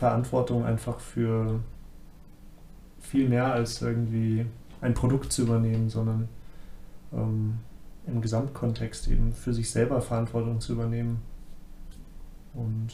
Verantwortung 0.00 0.64
einfach 0.64 0.98
für 0.98 1.60
viel 3.00 3.28
mehr 3.28 3.52
als 3.52 3.82
irgendwie 3.82 4.46
ein 4.80 4.94
Produkt 4.94 5.30
zu 5.30 5.42
übernehmen, 5.42 5.90
sondern 5.90 6.26
ähm, 7.12 7.58
im 8.06 8.22
Gesamtkontext 8.22 9.08
eben 9.08 9.34
für 9.34 9.52
sich 9.52 9.70
selber 9.70 10.00
Verantwortung 10.00 10.58
zu 10.58 10.72
übernehmen. 10.72 11.20
Und 12.54 12.88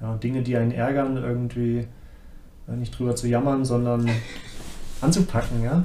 ja, 0.00 0.16
Dinge, 0.16 0.44
die 0.44 0.56
einen 0.56 0.70
ärgern, 0.70 1.16
irgendwie 1.16 1.88
äh, 2.68 2.76
nicht 2.76 2.96
drüber 2.96 3.16
zu 3.16 3.26
jammern, 3.26 3.64
sondern 3.64 4.08
anzupacken, 5.00 5.64
ja. 5.64 5.84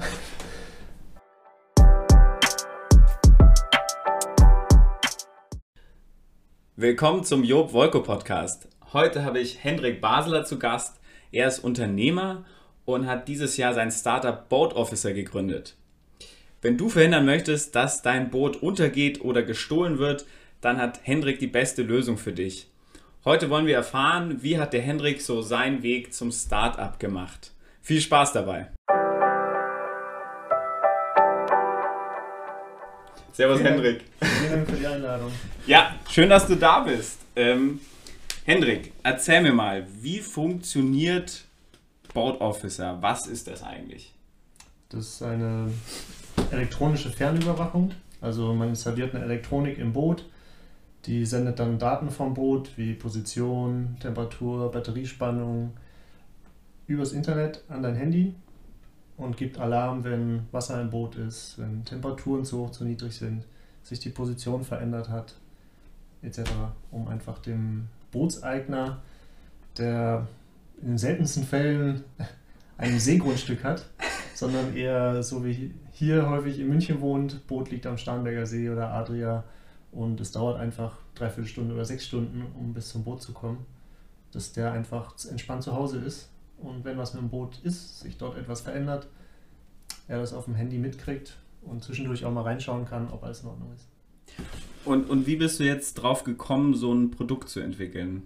Willkommen 6.76 7.24
zum 7.24 7.44
Job 7.44 7.74
Wolko 7.74 8.04
Podcast. 8.04 8.68
Heute 8.94 9.26
habe 9.26 9.40
ich 9.40 9.66
Hendrik 9.66 10.00
Basler 10.00 10.46
zu 10.46 10.60
Gast. 10.60 11.02
Er 11.34 11.50
ist 11.50 11.60
Unternehmer 11.60 12.45
und 12.86 13.05
hat 13.05 13.28
dieses 13.28 13.58
Jahr 13.58 13.73
sein 13.73 13.91
Startup 13.91 14.48
Boat 14.48 14.73
Officer 14.76 15.12
gegründet. 15.12 15.76
Wenn 16.62 16.78
du 16.78 16.88
verhindern 16.88 17.26
möchtest, 17.26 17.76
dass 17.76 18.02
dein 18.02 18.30
Boot 18.30 18.55
untergeht 18.55 19.20
oder 19.20 19.44
gestohlen 19.44 20.00
wird, 20.00 20.26
dann 20.62 20.78
hat 20.78 21.02
Hendrik 21.04 21.40
die 21.40 21.48
beste 21.48 21.81
Lösung 21.84 22.18
für 22.18 22.31
dich. 22.31 22.70
Heute 23.26 23.50
wollen 23.50 23.66
wir 23.66 23.76
erfahren, 23.76 24.42
wie 24.42 24.58
hat 24.58 24.72
der 24.72 24.84
Hendrik 24.84 25.22
so 25.22 25.42
seinen 25.42 25.84
Weg 25.84 26.14
zum 26.14 26.31
Startup 26.31 26.98
gemacht. 26.98 27.52
Viel 27.81 28.00
Spaß 28.00 28.31
dabei. 28.31 28.72
Servus 33.34 33.62
Hendrik. 33.62 34.06
Vielen 34.22 34.52
Dank 34.52 34.70
für 34.70 34.76
die 34.78 34.88
Einladung. 34.88 35.31
Ja, 35.66 35.94
schön, 36.09 36.30
dass 36.30 36.48
du 36.48 36.56
da 36.56 36.80
bist. 36.80 37.20
Ähm, 37.36 37.81
Hendrik, 38.50 38.94
erzähl 39.04 39.42
mir 39.42 39.52
mal, 39.52 39.86
wie 40.02 40.20
funktioniert 40.20 41.44
Boat 42.14 42.40
Officer? 42.40 42.98
Was 43.02 43.28
ist 43.28 43.50
das 43.50 43.62
eigentlich? 43.62 44.16
Das 44.88 45.06
ist 45.06 45.22
eine 45.22 45.70
elektronische 46.50 47.09
Fernüberwachung. 47.09 47.92
Also 48.22 48.54
man 48.54 48.70
installiert 48.70 49.14
eine 49.14 49.26
Elektronik 49.26 49.78
im 49.78 49.92
Boot, 49.92 50.23
die 51.08 51.26
sendet 51.26 51.59
dann 51.59 51.78
Daten 51.78 52.09
vom 52.09 52.34
Boot 52.34 52.72
wie 52.78 52.94
Position, 52.94 53.98
Temperatur, 54.00 54.72
Batteriespannung 54.72 55.73
übers 56.88 57.11
Internet 57.11 57.66
an 57.67 57.84
dein 57.84 57.98
Handy 57.98 58.34
und 59.17 59.36
gibt 59.36 59.59
Alarm, 59.59 60.06
wenn 60.06 60.48
Wasser 60.54 60.80
im 60.80 60.89
Boot 60.89 61.17
ist, 61.17 61.59
wenn 61.59 61.84
Temperaturen 61.84 62.45
zu 62.45 62.59
hoch, 62.59 62.72
zu 62.72 62.86
niedrig 62.86 63.11
sind, 63.11 63.44
sich 63.84 64.00
die 64.00 64.09
Position 64.09 64.64
verändert 64.64 65.09
hat, 65.09 65.36
etc., 66.22 66.44
um 66.92 67.09
einfach 67.09 67.39
dem 67.39 67.89
Bootseigner, 68.18 69.00
der 69.78 70.28
in 70.82 70.90
den 70.90 70.98
seltensten 70.98 71.44
Fällen 71.44 72.04
ein 72.78 73.00
Seegrundstück 73.00 73.64
hat, 73.64 73.86
sondern 74.34 74.76
eher 74.76 75.22
so 75.22 75.46
wie 75.46 75.73
hier 75.92 76.30
häufig 76.30 76.60
in 76.60 76.68
München 76.68 77.00
wohnt, 77.02 77.45
Boot 77.48 77.70
liegt 77.70 77.86
am 77.86 77.98
Starnberger 77.98 78.45
See 78.45 78.70
oder 78.70 78.90
Adria 78.90 79.44
und 79.92 80.20
es 80.20 80.32
dauert 80.32 80.60
einfach 80.60 80.98
dreiviertel 81.16 81.48
Stunde 81.48 81.73
oder 81.73 81.86
sechs 81.86 82.06
Stunden, 82.06 82.44
um 82.60 82.73
bis 82.73 82.90
zum 82.90 83.04
Boot 83.04 83.22
zu 83.22 83.34
kommen, 83.34 83.66
dass 84.32 84.52
der 84.52 84.72
einfach 84.72 85.16
entspannt 85.30 85.64
zu 85.64 85.73
Hause 85.73 86.00
ist 86.00 86.30
und 86.58 86.86
wenn 86.86 86.98
was 86.98 87.14
mit 87.14 87.22
dem 87.22 87.30
Boot 87.30 87.60
ist, 87.64 88.00
sich 88.00 88.18
dort 88.18 88.38
etwas 88.38 88.62
verändert, 88.62 89.08
er 90.08 90.20
das 90.20 90.34
auf 90.34 90.45
dem 90.45 90.56
Handy 90.56 90.78
mitkriegt 90.78 91.38
und 91.62 91.84
zwischendurch 91.84 92.26
auch 92.26 92.32
mal 92.32 92.44
reinschauen 92.44 92.86
kann, 92.86 93.10
ob 93.10 93.23
alles 93.23 93.42
in 93.42 93.50
Ordnung 93.50 93.73
ist. 93.73 93.88
Und, 94.88 95.09
und 95.09 95.27
wie 95.27 95.35
bist 95.35 95.59
du 95.59 95.66
jetzt 95.66 95.95
drauf 95.95 96.23
gekommen, 96.23 96.73
so 96.73 96.93
ein 96.93 97.11
Produkt 97.11 97.49
zu 97.49 97.59
entwickeln? 97.59 98.23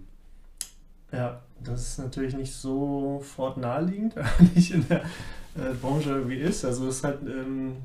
Ja, 1.10 1.42
das 1.62 1.88
ist 1.88 1.98
natürlich 1.98 2.36
nicht 2.36 2.52
sofort 2.52 3.56
naheliegend, 3.56 4.14
nicht 4.54 4.72
in 4.72 4.86
der 4.88 5.02
äh, 5.56 5.74
Branche 5.80 6.10
irgendwie 6.10 6.36
ist. 6.36 6.64
Also 6.64 6.86
es 6.86 6.98
ist 6.98 7.04
halt 7.04 7.18
ähm, 7.26 7.78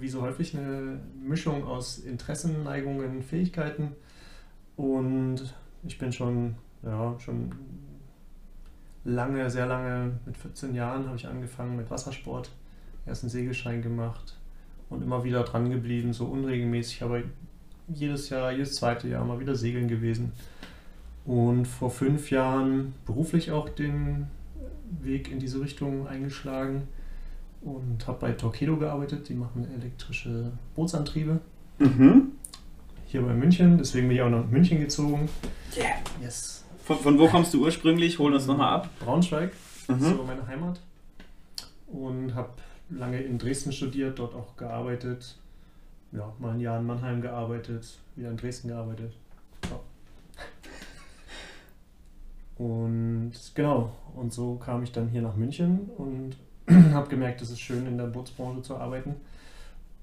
wie 0.00 0.08
so 0.08 0.22
häufig 0.22 0.56
eine 0.56 1.00
Mischung 1.22 1.64
aus 1.64 1.98
Interessen, 1.98 2.64
Neigungen, 2.64 3.22
Fähigkeiten. 3.22 3.92
Und 4.76 5.54
ich 5.86 5.98
bin 5.98 6.10
schon, 6.10 6.54
ja, 6.82 7.14
schon 7.20 7.54
lange, 9.04 9.50
sehr 9.50 9.66
lange, 9.66 10.18
mit 10.24 10.38
14 10.38 10.74
Jahren 10.74 11.06
habe 11.06 11.16
ich 11.16 11.28
angefangen 11.28 11.76
mit 11.76 11.90
Wassersport. 11.90 12.50
Erst 13.06 13.22
einen 13.22 13.30
Segelschein 13.30 13.82
gemacht 13.82 14.38
und 14.88 15.02
immer 15.02 15.24
wieder 15.24 15.42
dran 15.42 15.70
geblieben, 15.70 16.14
so 16.14 16.24
unregelmäßig, 16.24 17.02
aber 17.02 17.20
jedes 17.88 18.28
Jahr, 18.30 18.52
jedes 18.52 18.74
zweite 18.76 19.08
Jahr 19.08 19.24
mal 19.24 19.40
wieder 19.40 19.54
segeln 19.54 19.88
gewesen. 19.88 20.32
Und 21.24 21.66
vor 21.66 21.90
fünf 21.90 22.30
Jahren 22.30 22.94
beruflich 23.06 23.50
auch 23.50 23.68
den 23.68 24.26
Weg 25.02 25.30
in 25.30 25.38
diese 25.38 25.60
Richtung 25.60 26.06
eingeschlagen 26.06 26.82
und 27.62 28.06
habe 28.06 28.18
bei 28.20 28.32
Torpedo 28.32 28.76
gearbeitet. 28.76 29.28
Die 29.28 29.34
machen 29.34 29.66
elektrische 29.80 30.52
Bootsantriebe. 30.74 31.40
Mhm. 31.78 32.32
Hier 33.06 33.22
bei 33.22 33.32
München, 33.32 33.78
deswegen 33.78 34.08
bin 34.08 34.16
ich 34.16 34.22
auch 34.22 34.30
nach 34.30 34.46
München 34.46 34.80
gezogen. 34.80 35.28
Yeah. 35.76 35.86
Yes. 36.22 36.64
Von, 36.84 36.98
von 36.98 37.18
wo 37.18 37.26
kommst 37.28 37.54
du 37.54 37.62
ursprünglich? 37.64 38.18
Hol 38.18 38.34
uns 38.34 38.46
nochmal 38.46 38.74
ab. 38.74 38.90
Braunschweig, 39.00 39.52
das 39.86 39.96
ist 39.98 40.02
Mhm. 40.02 40.16
so 40.16 40.24
meine 40.24 40.46
Heimat. 40.46 40.80
Und 41.86 42.34
habe 42.34 42.50
lange 42.90 43.20
in 43.22 43.38
Dresden 43.38 43.72
studiert, 43.72 44.18
dort 44.18 44.34
auch 44.34 44.56
gearbeitet. 44.56 45.36
Ja, 46.14 46.32
mal 46.38 46.52
ein 46.52 46.60
Jahr 46.60 46.78
in 46.78 46.86
Mannheim 46.86 47.20
gearbeitet, 47.20 47.98
wieder 48.14 48.30
in 48.30 48.36
Dresden 48.36 48.68
gearbeitet. 48.68 49.12
Ja. 49.64 49.80
Und 52.56 53.32
genau, 53.54 53.90
und 54.14 54.32
so 54.32 54.54
kam 54.54 54.84
ich 54.84 54.92
dann 54.92 55.08
hier 55.08 55.22
nach 55.22 55.34
München 55.34 55.90
und 55.98 56.36
habe 56.92 57.08
gemerkt, 57.08 57.42
es 57.42 57.50
ist 57.50 57.60
schön 57.60 57.86
in 57.86 57.98
der 57.98 58.06
Bootsbranche 58.06 58.62
zu 58.62 58.76
arbeiten 58.76 59.16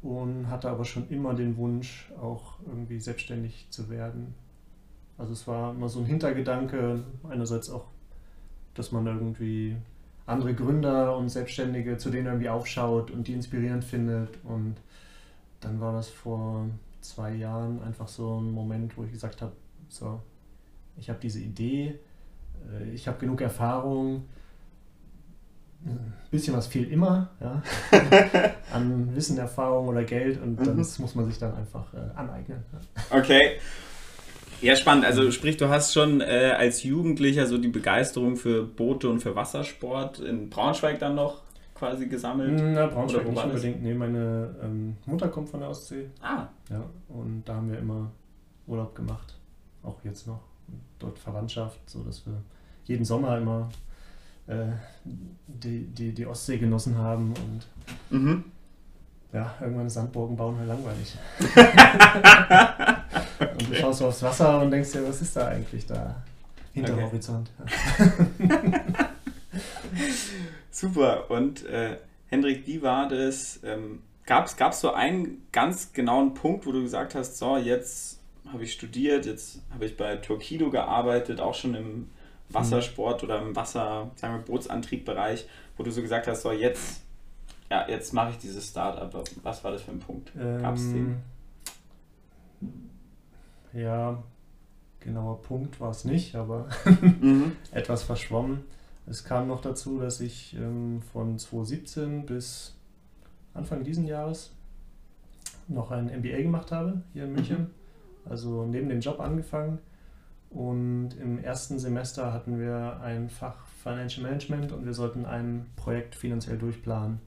und 0.01 0.49
hatte 0.49 0.69
aber 0.69 0.83
schon 0.83 1.07
immer 1.09 1.33
den 1.33 1.55
Wunsch, 1.55 2.11
auch 2.22 2.55
irgendwie 2.67 2.99
selbstständig 2.99 3.67
zu 3.69 3.89
werden. 3.89 4.35
Also 5.17 5.31
es 5.31 5.47
war 5.47 5.73
immer 5.73 5.88
so 5.88 5.99
ein 5.99 6.05
Hintergedanke, 6.05 7.03
einerseits 7.29 7.69
auch, 7.69 7.85
dass 8.73 8.91
man 8.91 9.07
irgendwie 9.07 9.78
andere 10.25 10.53
Gründer 10.53 11.16
und 11.16 11.29
Selbstständige, 11.29 11.97
zu 11.97 12.09
denen 12.09 12.28
irgendwie 12.28 12.49
aufschaut 12.49 13.11
und 13.11 13.29
die 13.29 13.33
inspirierend 13.33 13.85
findet. 13.85 14.38
Und 14.43 14.75
dann 15.61 15.79
war 15.79 15.94
das 15.94 16.09
vor 16.09 16.66
zwei 17.01 17.33
Jahren 17.33 17.81
einfach 17.83 18.07
so 18.07 18.39
ein 18.39 18.51
Moment, 18.51 18.97
wo 18.97 19.03
ich 19.03 19.11
gesagt 19.11 19.41
habe, 19.41 19.53
so, 19.89 20.19
ich 20.97 21.09
habe 21.09 21.19
diese 21.22 21.39
Idee, 21.39 21.99
äh, 22.72 22.89
ich 22.94 23.07
habe 23.07 23.17
genug 23.19 23.41
Erfahrung, 23.41 24.25
ein 25.83 26.13
bisschen 26.29 26.55
was 26.55 26.67
fehlt 26.67 26.91
immer, 26.91 27.29
ja, 27.39 27.63
an 28.73 29.16
Wissen, 29.16 29.38
Erfahrung 29.39 29.88
oder 29.88 30.03
Geld 30.03 30.39
und 30.41 30.59
Mhm. 30.59 30.77
das 30.77 30.99
muss 30.99 31.16
man 31.16 31.25
sich 31.25 31.39
dann 31.39 31.55
einfach 31.55 31.91
äh, 31.93 31.97
aneignen. 32.16 32.63
Ja. 32.72 33.17
Okay. 33.19 33.57
Ja, 34.61 34.75
spannend. 34.75 35.05
Also 35.05 35.31
sprich, 35.31 35.57
du 35.57 35.69
hast 35.69 35.91
schon 35.91 36.22
äh, 36.22 36.53
als 36.55 36.83
Jugendlicher 36.83 37.47
so 37.47 37.57
die 37.57 37.67
Begeisterung 37.69 38.35
für 38.38 38.63
Boote 38.63 39.09
und 39.09 39.19
für 39.19 39.35
Wassersport 39.35 40.19
in 40.19 40.51
Braunschweig 40.51 40.99
dann 40.99 41.16
noch 41.16 41.41
quasi 41.81 42.05
gesammelt. 42.05 42.61
Na, 42.63 42.85
Braunschweig 42.85 43.27
nicht 43.27 43.43
unbedingt. 43.43 43.81
Nee, 43.81 43.95
meine 43.95 44.53
ähm, 44.61 44.97
Mutter 45.07 45.29
kommt 45.29 45.49
von 45.49 45.61
der 45.61 45.69
Ostsee. 45.69 46.11
Ah, 46.21 46.45
Ja, 46.69 46.83
und 47.09 47.41
da 47.43 47.55
haben 47.55 47.71
wir 47.71 47.79
immer 47.79 48.11
Urlaub 48.67 48.93
gemacht. 48.93 49.35
Auch 49.81 49.97
jetzt 50.03 50.27
noch. 50.27 50.41
Dort 50.99 51.17
Verwandtschaft, 51.17 51.79
so 51.89 52.03
dass 52.03 52.23
wir 52.27 52.33
jeden 52.85 53.03
Sommer 53.03 53.35
immer 53.39 53.67
äh, 54.45 54.67
die, 55.47 55.87
die, 55.87 56.13
die 56.13 56.25
Ostsee 56.27 56.59
genossen 56.59 56.95
haben. 56.99 57.33
Und 57.33 57.65
mhm. 58.15 58.43
ja, 59.33 59.51
irgendwann 59.59 59.87
ist 59.87 59.95
Sandburgen 59.95 60.37
bauen 60.37 60.59
halt 60.59 60.67
langweilig. 60.67 61.17
und 63.57 63.69
du 63.71 63.75
schaust 63.75 63.99
so 63.99 64.07
aufs 64.07 64.21
Wasser 64.21 64.61
und 64.61 64.69
denkst 64.69 64.91
dir, 64.91 65.07
was 65.07 65.19
ist 65.19 65.35
da 65.35 65.47
eigentlich 65.47 65.87
da 65.87 66.21
hinter 66.73 66.93
Okay. 66.93 67.03
Horizont? 67.05 67.49
Super. 70.72 71.29
Und 71.29 71.66
äh, 71.66 71.97
Hendrik, 72.28 72.66
wie 72.67 72.82
war 72.82 73.08
das? 73.09 73.59
Ähm, 73.64 74.02
Gab 74.26 74.46
es 74.46 74.79
so 74.79 74.93
einen 74.93 75.46
ganz 75.52 75.91
genauen 75.93 76.34
Punkt, 76.34 76.66
wo 76.66 76.72
du 76.72 76.82
gesagt 76.84 77.16
hast, 77.16 77.38
so, 77.38 77.58
jetzt 77.58 78.20
habe 78.52 78.64
ich 78.64 78.72
studiert, 78.73 79.26
jetzt 79.26 79.59
habe 79.73 79.85
ich 79.85 79.97
bei 79.97 80.16
Torquido 80.17 80.70
gearbeitet, 80.70 81.41
auch 81.41 81.53
schon 81.55 81.76
im 81.76 82.09
Wassersport 82.49 83.23
oder 83.23 83.41
im 83.41 83.55
Wasser, 83.55 84.11
sagen 84.16 84.35
wir, 84.35 84.41
Bootsantriebbereich, 84.46 85.47
wo 85.76 85.84
du 85.84 85.91
so 85.91 86.02
gesagt 86.02 86.28
hast, 86.28 86.44
so, 86.44 86.52
jetzt, 86.52 87.02
ja, 87.70 87.87
jetzt 87.90 88.14
mache 88.14 88.32
ich 88.32 88.37
dieses 88.37 88.67
Startup. 88.70 89.11
Was 89.44 89.64
war 89.64 89.72
das 89.72 89.82
für 89.82 89.91
ein 89.91 89.99
Punkt? 89.99 90.32
Gab's 90.61 90.91
den? 90.91 91.22
Ähm, 92.61 93.82
Ja, 93.82 94.22
genauer 94.99 95.41
Punkt 95.41 95.79
war 95.79 95.91
es 95.91 96.05
nicht, 96.05 96.35
aber 96.35 96.67
Mhm. 97.20 97.53
etwas 97.72 98.03
verschwommen. 98.03 98.64
Es 99.11 99.25
kam 99.25 99.49
noch 99.49 99.59
dazu, 99.59 99.99
dass 99.99 100.22
ich 100.22 100.55
ähm, 100.55 101.02
von 101.11 101.37
2017 101.37 102.25
bis 102.25 102.78
Anfang 103.53 103.84
diesen 103.84 104.08
Jahres 104.08 104.53
noch 105.67 105.91
ein 105.91 106.05
MBA 106.05 106.41
gemacht 106.43 106.72
habe 106.72 107.02
hier 107.11 107.25
in 107.25 107.34
München. 107.34 107.72
Also 108.23 108.66
neben 108.66 108.87
dem 108.87 109.02
Job 109.02 109.19
angefangen 109.19 109.79
Und 110.49 111.09
im 111.19 111.43
ersten 111.43 111.78
Semester 111.78 112.31
hatten 112.31 112.58
wir 112.58 113.02
ein 113.02 113.29
Fach 113.29 113.66
Financial 113.84 114.23
Management 114.23 114.72
und 114.72 114.85
wir 114.85 114.93
sollten 114.93 115.25
ein 115.25 115.66
Projekt 115.75 116.16
finanziell 116.16 116.58
durchplanen. 116.58 117.19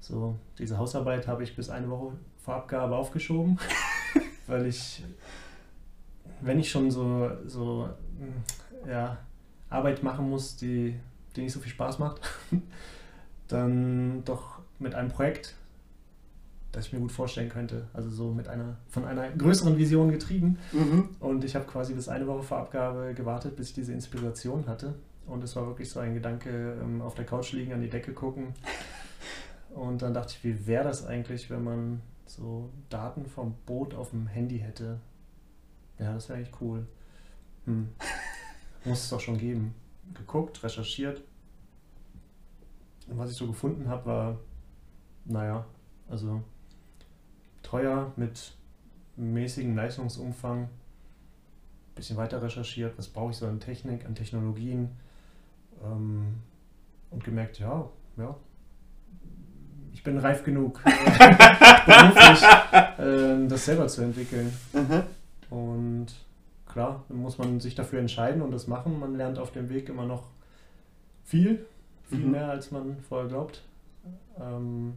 So, 0.00 0.38
diese 0.58 0.78
Hausarbeit 0.78 1.28
habe 1.28 1.42
ich 1.42 1.54
bis 1.54 1.68
eine 1.68 1.90
Woche 1.90 2.14
vor 2.38 2.54
Abgabe 2.54 2.96
aufgeschoben, 2.96 3.58
weil 4.46 4.64
ich, 4.64 5.04
wenn 6.40 6.58
ich 6.58 6.70
schon 6.70 6.90
so, 6.90 7.30
so 7.44 7.90
ja, 8.88 9.18
Arbeit 9.68 10.02
machen 10.02 10.30
muss, 10.30 10.56
die, 10.56 10.98
die 11.36 11.42
nicht 11.42 11.52
so 11.52 11.60
viel 11.60 11.72
Spaß 11.72 11.98
macht, 11.98 12.20
dann 13.48 14.24
doch 14.24 14.60
mit 14.78 14.94
einem 14.94 15.10
Projekt, 15.10 15.54
das 16.72 16.86
ich 16.86 16.92
mir 16.92 17.00
gut 17.00 17.12
vorstellen 17.12 17.48
könnte. 17.48 17.88
Also 17.92 18.10
so 18.10 18.30
mit 18.30 18.48
einer, 18.48 18.76
von 18.88 19.04
einer 19.04 19.30
größeren 19.30 19.76
Vision 19.76 20.10
getrieben. 20.10 20.58
Mhm. 20.72 21.08
Und 21.18 21.44
ich 21.44 21.54
habe 21.54 21.66
quasi 21.66 21.94
bis 21.94 22.08
eine 22.08 22.26
Woche 22.26 22.42
vor 22.42 22.58
Abgabe 22.58 23.14
gewartet, 23.14 23.56
bis 23.56 23.68
ich 23.68 23.74
diese 23.74 23.92
Inspiration 23.92 24.66
hatte. 24.66 24.94
Und 25.26 25.44
es 25.44 25.54
war 25.56 25.66
wirklich 25.66 25.90
so 25.90 26.00
ein 26.00 26.14
Gedanke, 26.14 26.78
ähm, 26.82 27.02
auf 27.02 27.14
der 27.14 27.24
Couch 27.24 27.52
liegen, 27.52 27.72
an 27.72 27.80
die 27.80 27.90
Decke 27.90 28.12
gucken. 28.12 28.54
Und 29.74 30.02
dann 30.02 30.14
dachte 30.14 30.34
ich, 30.36 30.44
wie 30.44 30.66
wäre 30.66 30.84
das 30.84 31.06
eigentlich, 31.06 31.50
wenn 31.50 31.62
man 31.62 32.02
so 32.26 32.70
Daten 32.88 33.26
vom 33.26 33.54
Boot 33.66 33.94
auf 33.94 34.10
dem 34.10 34.26
Handy 34.26 34.58
hätte? 34.58 34.98
Ja, 35.98 36.14
das 36.14 36.28
wäre 36.28 36.38
eigentlich 36.38 36.60
cool. 36.60 36.86
Hm. 37.66 37.88
Muss 38.84 39.04
es 39.04 39.10
doch 39.10 39.20
schon 39.20 39.38
geben. 39.38 39.74
Geguckt, 40.14 40.62
recherchiert. 40.62 41.22
Und 43.08 43.18
was 43.18 43.30
ich 43.30 43.36
so 43.36 43.46
gefunden 43.46 43.88
habe, 43.88 44.06
war, 44.06 44.38
naja, 45.24 45.64
also 46.08 46.42
teuer 47.62 48.12
mit 48.16 48.52
mäßigem 49.16 49.74
Leistungsumfang. 49.74 50.68
Bisschen 51.94 52.16
weiter 52.16 52.42
recherchiert, 52.42 52.96
was 52.96 53.08
brauche 53.08 53.32
ich 53.32 53.36
so 53.36 53.46
an 53.46 53.60
Technik, 53.60 54.06
an 54.06 54.14
Technologien. 54.14 54.90
Ähm, 55.84 56.36
und 57.10 57.24
gemerkt, 57.24 57.58
ja, 57.58 57.88
ja, 58.16 58.36
ich 59.92 60.02
bin 60.02 60.16
reif 60.18 60.44
genug, 60.44 60.82
beruflich 60.82 62.42
äh, 62.98 63.48
das 63.48 63.64
selber 63.64 63.86
zu 63.88 64.02
entwickeln. 64.02 64.52
Mhm. 64.72 65.02
Und 65.50 66.06
klar, 66.72 67.04
dann 67.08 67.18
muss 67.18 67.38
man 67.38 67.60
sich 67.60 67.74
dafür 67.74 67.98
entscheiden 67.98 68.42
und 68.42 68.50
das 68.50 68.66
machen. 68.66 68.98
Man 68.98 69.16
lernt 69.16 69.38
auf 69.38 69.52
dem 69.52 69.68
Weg 69.68 69.88
immer 69.88 70.06
noch 70.06 70.24
viel, 71.24 71.66
viel 72.04 72.20
mhm. 72.20 72.30
mehr, 72.32 72.48
als 72.48 72.70
man 72.70 72.98
vorher 73.08 73.28
glaubt. 73.28 73.62
Ähm, 74.40 74.94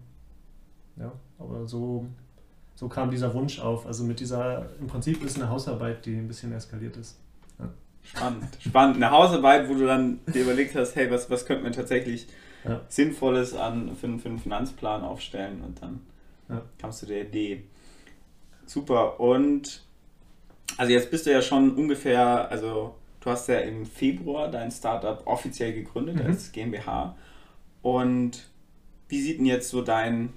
ja, 0.96 1.12
aber 1.40 1.66
so, 1.68 2.06
so 2.76 2.88
kam 2.88 3.12
dieser 3.12 3.34
Wunsch 3.34 3.60
auf. 3.60 3.86
Also 3.86 4.04
mit 4.04 4.20
dieser, 4.20 4.70
im 4.80 4.88
Prinzip 4.88 5.24
ist 5.24 5.38
eine 5.38 5.50
Hausarbeit, 5.50 6.06
die 6.06 6.16
ein 6.16 6.28
bisschen 6.28 6.52
eskaliert 6.54 6.98
ist. 6.98 7.20
Ja. 7.60 7.70
Spannend, 8.04 8.58
spannend. 8.60 8.96
Eine 8.98 9.12
Hausarbeit, 9.12 9.70
wo 9.70 9.74
du 9.74 9.86
dann 9.86 10.20
dir 10.28 10.44
überlegt 10.44 10.76
hast, 10.76 10.96
hey, 10.96 11.10
was, 11.10 11.30
was 11.30 11.46
könnte 11.46 11.64
man 11.64 11.74
tatsächlich 11.74 12.28
ja. 12.64 12.82
Sinnvolles 12.88 13.54
an, 13.54 13.96
für, 13.96 14.18
für 14.20 14.30
einen 14.30 14.40
Finanzplan 14.40 15.04
aufstellen 15.04 15.62
und 15.62 15.82
dann 15.82 16.02
ja. 16.50 16.62
kamst 16.80 17.02
du 17.02 17.08
der 17.08 17.24
Idee. 17.28 17.64
Super. 18.66 19.20
Und 19.20 19.84
also 20.78 20.92
jetzt 20.92 21.12
bist 21.12 21.26
du 21.26 21.32
ja 21.32 21.42
schon 21.42 21.76
ungefähr, 21.76 22.50
also 22.50 22.96
du 23.22 23.30
hast 23.30 23.48
ja 23.48 23.60
im 23.60 23.86
Februar 23.86 24.50
dein 24.50 24.72
Startup 24.72 25.22
offiziell 25.26 25.74
gegründet 25.74 26.16
mhm. 26.16 26.26
als 26.26 26.52
GmbH. 26.52 27.16
Und 27.82 28.50
wie 29.10 29.22
sieht 29.22 29.40
denn 29.40 29.46
jetzt 29.46 29.70
so 29.70 29.82
dein 29.82 30.34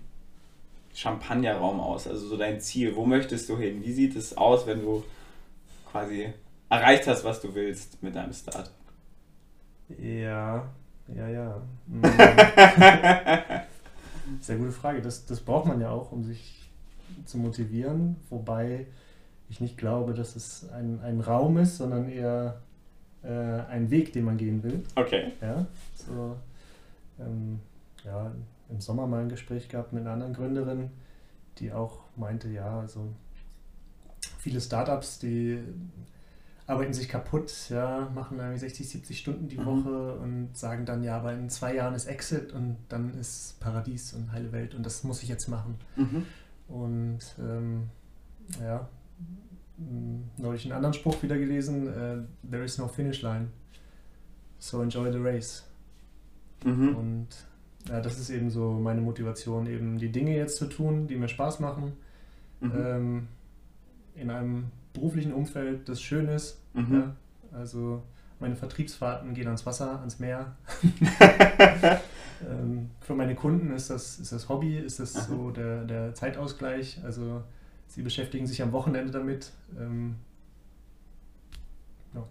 Champagnerraum 0.95 1.81
aus? 1.81 2.07
Also 2.07 2.29
so 2.29 2.37
dein 2.37 2.61
Ziel, 2.61 2.95
wo 2.97 3.05
möchtest 3.05 3.49
du 3.49 3.57
hin? 3.57 3.83
Wie 3.85 3.93
sieht 3.93 4.17
es 4.17 4.37
aus, 4.37 4.67
wenn 4.67 4.83
du 4.83 5.05
quasi 5.91 6.33
erreicht 6.69 7.07
hast, 7.07 7.25
was 7.25 7.41
du 7.41 7.55
willst 7.55 8.03
mit 8.03 8.15
deinem 8.15 8.33
Startup? 8.33 8.71
Ja, 9.99 10.69
ja, 11.15 11.29
ja. 11.29 11.63
Mhm. 14.27 14.41
Sehr 14.41 14.57
gute 14.57 14.73
Frage. 14.73 15.01
Das, 15.01 15.25
das 15.25 15.41
braucht 15.41 15.67
man 15.67 15.81
ja 15.81 15.91
auch, 15.91 16.11
um 16.11 16.25
sich 16.25 16.69
zu 17.27 17.39
motivieren. 17.39 18.17
Wobei 18.29 18.87
ich 19.49 19.61
nicht 19.61 19.77
glaube, 19.79 20.15
dass 20.15 20.37
es 20.37 20.69
ein, 20.71 21.01
ein 21.03 21.21
Raum 21.21 21.59
ist, 21.59 21.77
sondern 21.77 22.09
eher 22.09 22.61
äh, 23.23 23.29
ein 23.29 23.91
Weg, 23.91 24.13
den 24.13 24.25
man 24.25 24.37
gehen 24.37 24.63
will. 24.63 24.83
Okay. 24.95 25.33
Ja, 25.41 25.67
so, 25.95 26.37
ähm, 27.19 27.61
ja, 28.05 28.33
im 28.69 28.81
Sommer 28.81 29.07
mal 29.07 29.23
ein 29.23 29.29
Gespräch 29.29 29.69
gehabt 29.69 29.93
mit 29.93 30.03
einer 30.03 30.13
anderen 30.13 30.35
Gründerin, 30.35 30.91
die 31.59 31.73
auch 31.73 32.01
meinte, 32.17 32.49
ja, 32.49 32.81
also 32.81 33.09
viele 34.39 34.61
Startups, 34.61 35.19
die 35.19 35.59
arbeiten 36.67 36.93
sich 36.93 37.09
kaputt, 37.09 37.53
ja, 37.71 38.11
machen 38.15 38.39
irgendwie 38.39 38.59
60, 38.59 38.89
70 38.89 39.19
Stunden 39.19 39.49
die 39.49 39.59
mhm. 39.59 39.67
Woche 39.67 40.15
und 40.15 40.57
sagen 40.57 40.85
dann, 40.85 41.05
ja, 41.05 41.17
aber 41.19 41.33
in 41.33 41.49
zwei 41.49 41.75
Jahren 41.75 41.95
ist 41.95 42.07
Exit 42.07 42.53
und 42.53 42.77
dann 42.89 43.15
ist 43.19 43.61
Paradies 43.61 44.13
und 44.15 44.33
heile 44.33 44.51
Welt 44.53 44.75
und 44.75 44.85
das 44.85 45.05
muss 45.05 45.23
ich 45.23 45.29
jetzt 45.29 45.49
machen. 45.49 45.77
Mhm. 45.95 46.27
Und 46.69 47.21
ähm, 47.39 47.91
ja, 48.61 48.89
neulich 50.39 50.65
einen 50.65 50.73
anderen 50.73 50.95
Spruch 50.95 51.23
wieder 51.23 51.37
gelesen, 51.39 51.89
uh, 51.89 52.49
there 52.51 52.65
is 52.65 52.79
no 52.79 52.89
finish 52.89 53.23
line, 53.23 53.49
so 54.59 54.83
enjoy 54.83 55.13
the 55.13 55.19
race. 55.19 55.65
Mhm. 56.65 56.97
Und 56.97 57.29
ja, 57.89 58.01
das 58.01 58.19
ist 58.19 58.31
eben 58.31 58.51
so 58.51 58.73
meine 58.73 59.01
Motivation, 59.01 59.67
eben 59.67 59.99
die 59.99 60.11
Dinge 60.11 60.37
jetzt 60.37 60.57
zu 60.57 60.67
tun, 60.67 61.07
die 61.07 61.17
mir 61.17 61.29
Spaß 61.29 61.61
machen, 61.61 61.93
mhm. 62.61 62.73
ähm, 62.75 63.29
in 64.15 64.31
einem 64.31 64.67
beruflichen 64.93 65.33
Umfeld, 65.33 65.89
das 65.89 66.01
schön 66.01 66.29
ist. 66.29 66.59
Mhm. 66.75 66.95
Ja? 66.95 67.17
Also 67.53 68.03
meine 68.41 68.57
Vertriebsfahrten 68.57 69.35
gehen 69.35 69.47
ans 69.47 69.65
Wasser, 69.65 70.01
ans 70.01 70.19
Meer. 70.19 70.57
ähm, 72.49 72.91
für 73.01 73.15
meine 73.15 73.35
Kunden 73.35 73.73
ist 73.73 73.91
das, 73.91 74.19
ist 74.19 74.33
das 74.33 74.49
Hobby, 74.49 74.79
ist 74.79 75.01
das 75.01 75.13
so 75.27 75.51
der, 75.51 75.85
der 75.85 76.15
Zeitausgleich. 76.15 77.01
Also 77.05 77.43
sie 77.89 78.03
beschäftigen 78.03 78.47
sich 78.47 78.63
am 78.63 78.73
Wochenende 78.73 79.11
damit. 79.11 79.53
Ähm, 79.79 80.17
ja. 82.15 82.25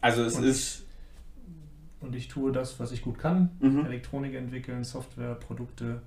Also 0.00 0.24
es 0.24 0.36
und 0.36 0.44
ist. 0.44 0.80
Ich, 0.80 0.86
und 2.02 2.16
ich 2.16 2.28
tue 2.28 2.50
das, 2.50 2.80
was 2.80 2.92
ich 2.92 3.02
gut 3.02 3.18
kann. 3.18 3.50
Mhm. 3.60 3.84
Elektronik 3.84 4.34
entwickeln, 4.34 4.84
Software, 4.84 5.34
Produkte. 5.34 6.00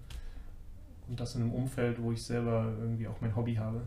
Und 1.08 1.20
das 1.20 1.36
in 1.36 1.42
einem 1.42 1.52
Umfeld, 1.52 2.02
wo 2.02 2.12
ich 2.12 2.24
selber 2.24 2.74
irgendwie 2.80 3.08
auch 3.08 3.22
mein 3.22 3.36
Hobby 3.36 3.56
habe. 3.56 3.82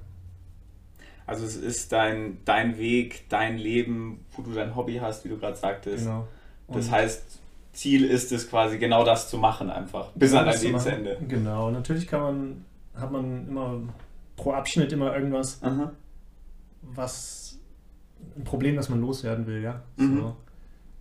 Also 1.27 1.45
es 1.45 1.57
ist 1.57 1.91
dein, 1.91 2.39
dein 2.45 2.79
Weg, 2.79 3.29
dein 3.29 3.59
Leben, 3.59 4.25
wo 4.37 4.43
du 4.43 4.53
dein 4.53 4.77
Hobby 4.77 4.97
hast, 4.97 5.25
wie 5.25 5.29
du 5.29 5.39
gerade 5.39 5.57
sagtest. 5.57 6.05
Genau. 6.05 6.29
Und 6.69 6.77
das 6.77 6.91
heißt, 6.91 7.41
Ziel 7.73 8.05
ist 8.05 8.33
es 8.33 8.49
quasi 8.49 8.79
genau 8.79 9.05
das 9.05 9.29
zu 9.29 9.39
machen 9.39 9.71
einfach, 9.71 10.11
bis 10.13 10.33
an 10.35 10.47
dein 10.47 10.61
Lebensende. 10.61 11.19
Genau, 11.29 11.71
natürlich 11.71 12.07
kann 12.07 12.21
man, 12.21 12.65
hat 12.95 13.13
man 13.13 13.49
immer 13.49 13.83
pro 14.37 14.53
Abschnitt 14.53 14.93
immer 14.93 15.15
irgendwas, 15.15 15.63
Aha. 15.63 15.93
was 16.83 17.59
ein 18.37 18.45
Problem, 18.45 18.77
das 18.77 18.89
man 18.89 19.01
loswerden 19.01 19.47
will, 19.47 19.63
ja. 19.63 19.83
Mhm. 19.97 20.19
So. 20.19 20.37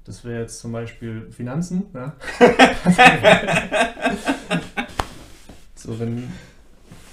Das 0.05 0.23
wäre 0.23 0.41
jetzt 0.41 0.59
zum 0.59 0.71
Beispiel 0.71 1.31
Finanzen, 1.31 1.85
ja. 1.93 2.15
so, 5.75 5.99
wenn 5.99 6.31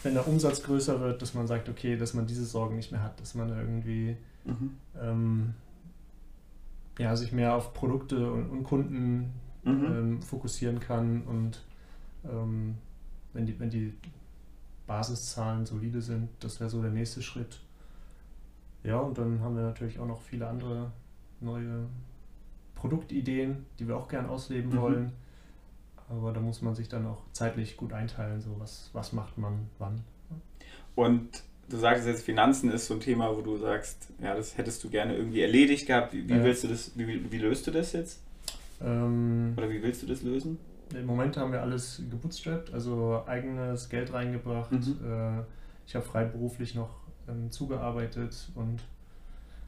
wenn 0.03 0.15
der 0.15 0.27
Umsatz 0.27 0.63
größer 0.63 1.01
wird, 1.01 1.23
dass 1.23 1.35
man 1.35 1.47
sagt, 1.47 1.69
okay, 1.69 1.97
dass 1.97 2.15
man 2.15 2.27
diese 2.27 2.45
Sorgen 2.45 2.77
nicht 2.77 2.93
mehr 2.93 3.03
hat, 3.03 3.21
dass 3.21 3.35
man 3.35 3.51
irgendwie 3.51 4.17
mhm. 4.45 4.77
ähm, 5.01 5.55
ja, 6.99 7.17
sich 7.17 7.33
mehr 7.33 7.55
auf 7.55 7.73
Produkte 7.73 8.31
und, 8.31 8.51
und 8.51 8.65
Kunden 8.65 9.33
mhm. 9.65 9.85
ähm, 9.85 10.23
fokussieren 10.23 10.81
kann 10.81 11.23
und 11.23 11.63
ähm, 12.25 12.77
wenn, 13.33 13.47
die, 13.47 13.59
wenn 13.59 13.71
die 13.71 13.95
Basiszahlen 14.87 15.67
solide 15.67 16.03
sind, 16.03 16.29
das 16.41 16.61
wäre 16.61 16.71
so 16.71 16.83
der 16.83 16.91
nächste 16.91 17.23
Schritt. 17.23 17.61
Ja, 18.85 18.99
und 18.99 19.17
dann 19.17 19.41
haben 19.41 19.57
wir 19.57 19.63
natürlich 19.63 19.99
auch 19.99 20.07
noch 20.07 20.21
viele 20.21 20.49
andere 20.49 20.91
neue 21.41 21.87
Produktideen, 22.75 23.65
die 23.79 23.87
wir 23.87 23.97
auch 23.97 24.09
gern 24.09 24.27
ausleben 24.27 24.73
mhm. 24.73 24.81
wollen. 24.81 25.13
Aber 26.09 26.33
da 26.33 26.41
muss 26.41 26.63
man 26.63 26.75
sich 26.75 26.89
dann 26.89 27.07
auch 27.07 27.23
zeitlich 27.33 27.77
gut 27.77 27.93
einteilen, 27.93 28.41
so 28.41 28.55
was, 28.59 28.91
was 28.93 29.13
macht 29.13 29.39
man 29.39 29.69
wann. 29.79 30.03
Und 30.95 31.43
du 31.71 31.77
sagst 31.77 32.07
jetzt, 32.07 32.25
Finanzen 32.25 32.71
ist 32.71 32.87
so 32.87 32.95
ein 32.95 33.01
Thema, 33.01 33.35
wo 33.35 33.41
du 33.41 33.57
sagst, 33.57 34.09
ja, 34.21 34.35
das 34.35 34.59
hättest 34.59 34.83
du 34.85 34.91
gerne 34.91 35.17
irgendwie 35.17 35.41
erledigt 35.41 35.87
gehabt. 35.87 36.13
Wie, 36.13 36.29
wie 36.29 36.35
ja. 36.35 36.45
willst 36.45 36.65
du 36.65 36.69
das, 36.69 36.93
wie, 36.97 37.31
wie 37.31 37.39
löst 37.39 37.67
du 37.67 37.71
das 37.71 37.93
jetzt? 37.93 38.21
Ähm, 38.83 39.55
Oder 39.57 39.71
wie 39.71 39.83
willst 39.83 40.03
du 40.03 40.07
das 40.07 40.23
lösen? 40.23 40.59
Im 40.95 41.07
Moment 41.07 41.37
haben 41.37 41.53
wir 41.53 41.63
alles 41.63 42.03
gebootstrapped, 42.11 42.73
also 42.73 43.23
eigenes 43.27 43.89
Geld 43.89 44.13
reingebracht. 44.13 44.73
Mhm. 44.73 44.99
Äh, 45.05 45.43
ich 45.87 45.95
habe 45.95 46.05
freiberuflich 46.05 46.75
noch 46.75 46.91
ähm, 47.29 47.51
zugearbeitet 47.51 48.51
und 48.55 48.81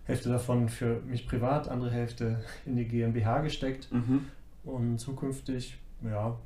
Hälfte 0.04 0.28
davon 0.28 0.68
für 0.68 1.00
mich 1.00 1.26
privat, 1.26 1.68
andere 1.68 1.90
Hälfte 1.90 2.42
in 2.66 2.76
die 2.76 2.86
GmbH 2.86 3.40
gesteckt. 3.40 3.90
Mhm. 3.92 4.26
Und 4.64 4.98
zukünftig 4.98 5.78
ja, 6.02 6.38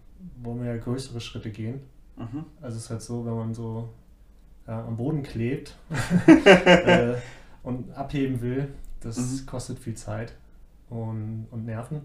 wollen 0.43 0.63
wir 0.63 0.75
ja 0.75 0.77
größere 0.77 1.21
Schritte 1.21 1.51
gehen. 1.51 1.81
Mhm. 2.17 2.45
Also 2.61 2.77
es 2.77 2.85
ist 2.85 2.91
halt 2.91 3.03
so, 3.03 3.25
wenn 3.25 3.35
man 3.35 3.55
so 3.55 3.89
ja, 4.67 4.85
am 4.85 4.97
Boden 4.97 5.23
klebt 5.23 5.77
äh, 6.27 7.15
und 7.63 7.91
abheben 7.93 8.41
will, 8.41 8.69
Das 9.01 9.19
mhm. 9.19 9.47
kostet 9.47 9.79
viel 9.79 9.95
Zeit 9.95 10.35
und, 10.91 11.47
und 11.51 11.65
Nerven 11.65 12.03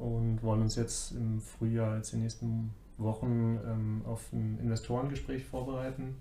und 0.00 0.42
wollen 0.42 0.62
uns 0.62 0.76
jetzt 0.76 1.12
im 1.12 1.40
Frühjahr, 1.40 1.96
jetzt 1.96 2.12
in 2.12 2.20
den 2.20 2.24
nächsten 2.24 2.70
Wochen 2.98 3.58
ähm, 3.64 4.02
auf 4.06 4.32
ein 4.32 4.58
Investorengespräch 4.60 5.44
vorbereiten. 5.44 6.16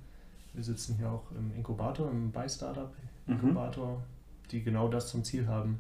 Wir 0.54 0.64
sitzen 0.64 0.96
hier 0.98 1.12
auch 1.12 1.32
im 1.32 1.56
Inkubator, 1.56 2.10
im 2.10 2.32
Buy 2.32 2.50
Startup 2.50 2.92
Inkubator, 3.28 3.98
mhm. 3.98 4.04
die 4.52 4.64
genau 4.64 4.88
das 4.88 5.10
zum 5.10 5.24
Ziel 5.24 5.48
haben. 5.48 5.80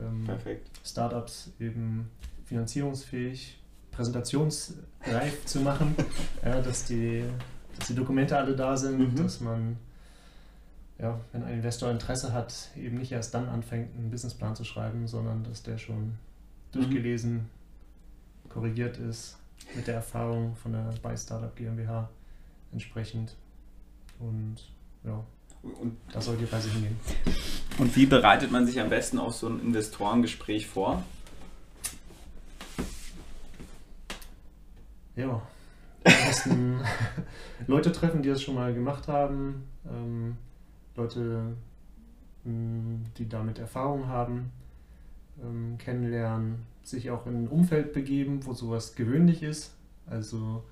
Ähm, 0.00 0.24
Perfekt. 0.24 0.70
Startups 0.84 1.52
eben 1.60 2.10
finanzierungsfähig, 2.44 3.58
präsentationsreif 3.92 5.44
zu 5.46 5.60
machen, 5.60 5.94
ja, 6.44 6.60
dass, 6.60 6.84
die, 6.86 7.24
dass 7.78 7.88
die 7.88 7.94
Dokumente 7.94 8.36
alle 8.36 8.56
da 8.56 8.76
sind, 8.76 8.98
mhm. 8.98 9.16
dass 9.16 9.40
man, 9.40 9.76
ja, 10.98 11.18
wenn 11.32 11.44
ein 11.44 11.54
Investor 11.54 11.90
Interesse 11.90 12.32
hat, 12.32 12.70
eben 12.76 12.98
nicht 12.98 13.12
erst 13.12 13.34
dann 13.34 13.48
anfängt, 13.48 13.96
einen 13.96 14.10
Businessplan 14.10 14.56
zu 14.56 14.64
schreiben, 14.64 15.06
sondern 15.06 15.44
dass 15.44 15.62
der 15.62 15.78
schon 15.78 16.14
mhm. 16.74 16.80
durchgelesen, 16.80 17.50
korrigiert 18.48 18.98
ist, 18.98 19.38
mit 19.74 19.86
der 19.86 19.94
Erfahrung 19.94 20.56
von 20.56 20.72
der 20.72 20.92
Buy 21.02 21.16
Startup 21.16 21.54
GmbH 21.54 22.08
entsprechend. 22.72 23.36
Und 24.18 24.56
ja, 25.04 25.24
und 25.62 25.96
da 26.12 26.20
soll 26.20 26.36
die 26.36 26.44
Reise 26.44 26.70
hingehen. 26.70 26.98
Und 27.78 27.94
wie 27.96 28.06
bereitet 28.06 28.50
man 28.50 28.66
sich 28.66 28.80
am 28.80 28.90
besten 28.90 29.18
auf 29.18 29.34
so 29.34 29.48
ein 29.48 29.60
Investorengespräch 29.60 30.66
vor? 30.66 31.02
Ja, 35.16 35.42
am 36.04 36.12
besten 36.26 36.80
Leute 37.66 37.92
treffen, 37.92 38.22
die 38.22 38.28
das 38.28 38.42
schon 38.42 38.56
mal 38.56 38.74
gemacht 38.74 39.08
haben, 39.08 39.68
ähm, 39.88 40.36
Leute, 40.96 41.56
die 42.44 43.28
damit 43.28 43.58
Erfahrung 43.58 44.08
haben, 44.08 44.52
ähm, 45.42 45.78
kennenlernen, 45.78 46.66
sich 46.82 47.10
auch 47.10 47.26
in 47.26 47.44
ein 47.44 47.48
Umfeld 47.48 47.92
begeben, 47.92 48.44
wo 48.44 48.52
sowas 48.52 48.94
gewöhnlich 48.94 49.42
ist. 49.42 49.72
Also 50.06 50.62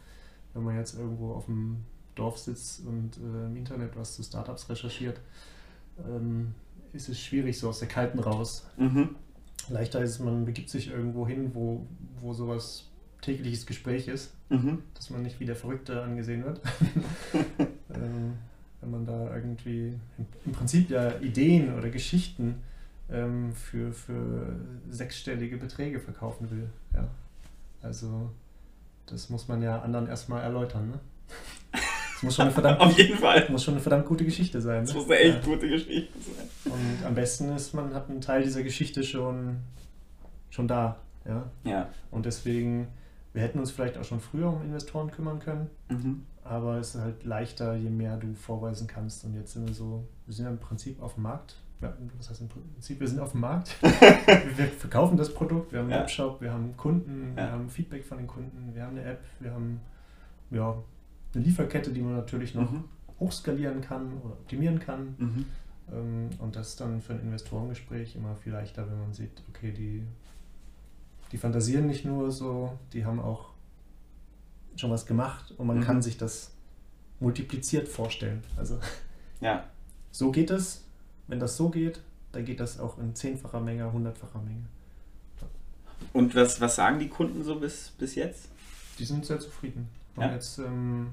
wenn 0.54 0.64
man 0.64 0.76
jetzt 0.76 0.99
irgendwo 0.99 1.33
auf 1.33 1.47
dem 1.47 1.78
Dorf 2.14 2.38
sitzt 2.38 2.85
und 2.87 3.16
äh, 3.16 3.47
im 3.47 3.57
Internet 3.57 3.97
was 3.97 4.16
zu 4.16 4.23
Startups 4.23 4.69
recherchiert, 4.69 5.21
ähm, 6.07 6.54
ist 6.92 7.09
es 7.09 7.19
schwierig 7.19 7.59
so 7.59 7.69
aus 7.69 7.78
der 7.78 7.88
Kalten 7.88 8.19
raus. 8.19 8.66
Mhm. 8.76 9.16
Leichter 9.69 10.02
ist 10.02 10.11
es, 10.11 10.19
man 10.19 10.45
begibt 10.45 10.69
sich 10.69 10.90
irgendwo 10.90 11.26
hin, 11.26 11.52
wo, 11.54 11.87
wo 12.21 12.33
sowas 12.35 12.88
tägliches 13.23 13.66
Gespräch 13.66 14.09
ist, 14.09 14.35
mhm. 14.50 14.83
dass 14.95 15.11
man 15.11 15.23
nicht 15.23 15.40
wie 15.40 15.47
der 15.47 15.57
Verrückte 15.57 16.02
angesehen 16.02 16.45
wird. 16.45 16.61
ähm, 17.95 18.35
wenn 18.81 18.90
man 18.90 19.07
da 19.07 19.35
irgendwie 19.35 19.95
im 20.45 20.52
Prinzip 20.52 20.90
ja 20.90 21.19
Ideen 21.21 21.75
oder 21.78 21.88
Geschichten 21.88 22.57
ähm, 23.12 23.52
für, 23.52 23.92
für 23.92 24.57
sechsstellige 24.90 25.59
Beträge 25.59 26.00
verkaufen 26.00 26.50
will. 26.50 26.69
Ja. 26.95 27.09
Also 27.83 28.31
das 29.07 29.28
muss 29.28 29.49
man 29.49 29.62
ja 29.62 29.81
anderen 29.81 30.09
erstmal 30.09 30.42
erläutern. 30.42 30.90
Ne? 30.90 31.00
Das 31.73 32.23
muss 32.23 32.37
schon 32.37 32.45
eine 32.47 32.52
verdammt, 32.52 32.81
Auf 32.81 32.97
jeden 32.97 33.19
Fall. 33.19 33.47
Muss 33.50 33.64
schon 33.64 33.75
eine 33.75 33.83
verdammt 33.83 34.07
gute 34.07 34.25
Geschichte 34.25 34.61
sein. 34.61 34.81
Ne? 34.81 34.87
Das 34.87 34.95
muss 34.95 35.04
eine 35.07 35.16
echt 35.16 35.47
ja. 35.47 35.52
gute 35.52 35.69
Geschichte 35.69 36.19
sein. 36.21 36.73
Und 36.73 37.04
am 37.04 37.14
besten 37.14 37.54
ist, 37.54 37.75
man 37.75 37.95
hat 37.95 38.09
einen 38.09 38.21
Teil 38.21 38.42
dieser 38.42 38.62
Geschichte 38.62 39.02
schon, 39.02 39.59
schon 40.50 40.66
da. 40.66 40.97
Ja? 41.26 41.50
ja. 41.64 41.88
Und 42.11 42.26
deswegen, 42.26 42.88
wir 43.33 43.42
hätten 43.42 43.59
uns 43.59 43.71
vielleicht 43.71 43.99
auch 43.99 44.04
schon 44.04 44.21
früher 44.21 44.49
um 44.49 44.62
Investoren 44.62 45.11
kümmern 45.11 45.40
können. 45.40 45.69
Mhm. 45.90 46.23
Aber 46.45 46.78
es 46.78 46.95
ist 46.95 47.00
halt 47.00 47.25
leichter, 47.25 47.75
je 47.75 47.90
mehr 47.90 48.16
du 48.16 48.35
vorweisen 48.35 48.87
kannst. 48.87 49.25
Und 49.25 49.35
jetzt 49.35 49.52
sind 49.52 49.66
wir 49.66 49.75
so, 49.75 50.07
wir 50.26 50.35
sind 50.35 50.47
ja 50.47 50.50
im 50.50 50.59
Prinzip 50.59 51.02
auf 51.02 51.14
dem 51.14 51.25
Markt 51.25 51.57
ja, 51.83 51.93
was 52.17 52.31
heißt 52.31 52.41
im 52.41 52.49
Prinzip, 52.49 53.01
wir 53.01 53.09
sind 53.09 53.19
auf 53.21 53.33
dem 53.33 53.41
Markt, 53.41 53.77
wir 53.83 54.67
verkaufen 54.69 55.17
das 55.17 55.35
Produkt, 55.35 55.73
wir 55.73 55.81
haben 55.81 55.87
einen 55.87 55.95
ja. 55.95 56.01
Webshop, 56.03 56.41
wir 56.41 56.53
haben 56.53 56.77
Kunden, 56.77 57.35
wir 57.35 57.51
haben 57.51 57.69
Feedback 57.69 58.05
von 58.05 58.19
den 58.19 58.27
Kunden, 58.27 58.75
wir 58.75 58.83
haben 58.83 58.97
eine 58.97 59.05
App, 59.05 59.21
wir 59.41 59.53
haben 59.53 59.81
ja, 60.51 60.77
eine 61.35 61.45
Lieferkette, 61.45 61.91
die 61.91 62.01
man 62.01 62.15
natürlich 62.15 62.55
noch 62.55 62.71
mhm. 62.71 62.85
hochskalieren 63.19 63.81
kann 63.81 64.19
oder 64.19 64.35
optimieren 64.35 64.79
kann. 64.79 65.15
Mhm. 65.19 65.47
Ähm, 65.93 66.31
und 66.39 66.57
das 66.57 66.71
ist 66.71 66.81
dann 66.81 67.01
für 67.01 67.15
ein 67.15 67.21
Investorengespräch 67.21 68.17
immer 68.17 68.37
viel 68.37 68.53
leichter, 68.53 68.89
wenn 68.89 69.01
man 69.01 69.12
sieht, 69.12 69.43
okay, 69.49 69.73
die, 69.73 70.05
die 71.33 71.39
fantasieren 71.39 71.87
nicht 71.87 72.05
nur 72.05 72.31
so, 72.31 72.79
die 72.93 73.05
haben 73.05 73.21
auch 73.21 73.51
schon 74.77 74.91
was 74.91 75.07
gemacht 75.07 75.53
und 75.59 75.67
man 75.67 75.79
mhm. 75.79 75.83
kann 75.83 76.03
sich 76.03 76.17
das 76.17 76.55
multipliziert 77.21 77.89
vorstellen. 77.89 78.43
Also 78.57 78.79
ja. 79.41 79.65
so 80.11 80.31
geht 80.31 80.51
es, 80.51 80.82
wenn 81.33 81.41
das 81.41 81.57
so 81.57 81.71
geht, 81.71 81.99
dann 82.33 82.45
geht 82.45 82.61
das 82.61 82.79
auch 82.79 82.99
in 82.99 83.15
zehnfacher 83.15 83.59
Menge, 83.59 83.91
hundertfacher 83.91 84.43
Menge. 84.43 84.67
Und 86.12 86.35
was, 86.35 86.61
was 86.61 86.77
sagen 86.77 86.99
die 86.99 87.09
Kunden 87.09 87.43
so 87.43 87.59
bis, 87.59 87.95
bis 87.97 88.17
jetzt? 88.17 88.51
Die 88.99 89.07
sind 89.07 89.25
sehr 89.25 89.41
zufrieden. 89.41 89.89
Wir 90.15 90.25
ja. 90.25 90.29
haben 90.29 90.35
jetzt 90.35 90.59
ähm, 90.59 91.12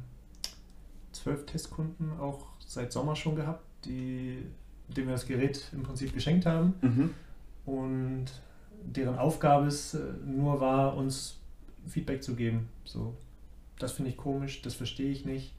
zwölf 1.13 1.45
Testkunden 1.45 2.19
auch 2.19 2.47
seit 2.59 2.91
Sommer 2.91 3.15
schon 3.15 3.37
gehabt, 3.37 3.63
die, 3.85 4.43
denen 4.89 5.07
wir 5.07 5.13
das 5.13 5.25
Gerät 5.25 5.69
im 5.71 5.83
Prinzip 5.83 6.13
geschenkt 6.13 6.45
haben. 6.45 6.73
Mhm. 6.81 7.13
Und 7.65 8.25
deren 8.83 9.17
Aufgabe 9.17 9.67
es 9.67 9.93
äh, 9.93 10.01
nur 10.25 10.59
war, 10.59 10.97
uns 10.97 11.37
Feedback 11.87 12.23
zu 12.23 12.35
geben. 12.35 12.67
So, 12.83 13.15
das 13.77 13.93
finde 13.93 14.11
ich 14.11 14.17
komisch, 14.17 14.61
das 14.63 14.73
verstehe 14.73 15.11
ich 15.11 15.23
nicht, 15.23 15.53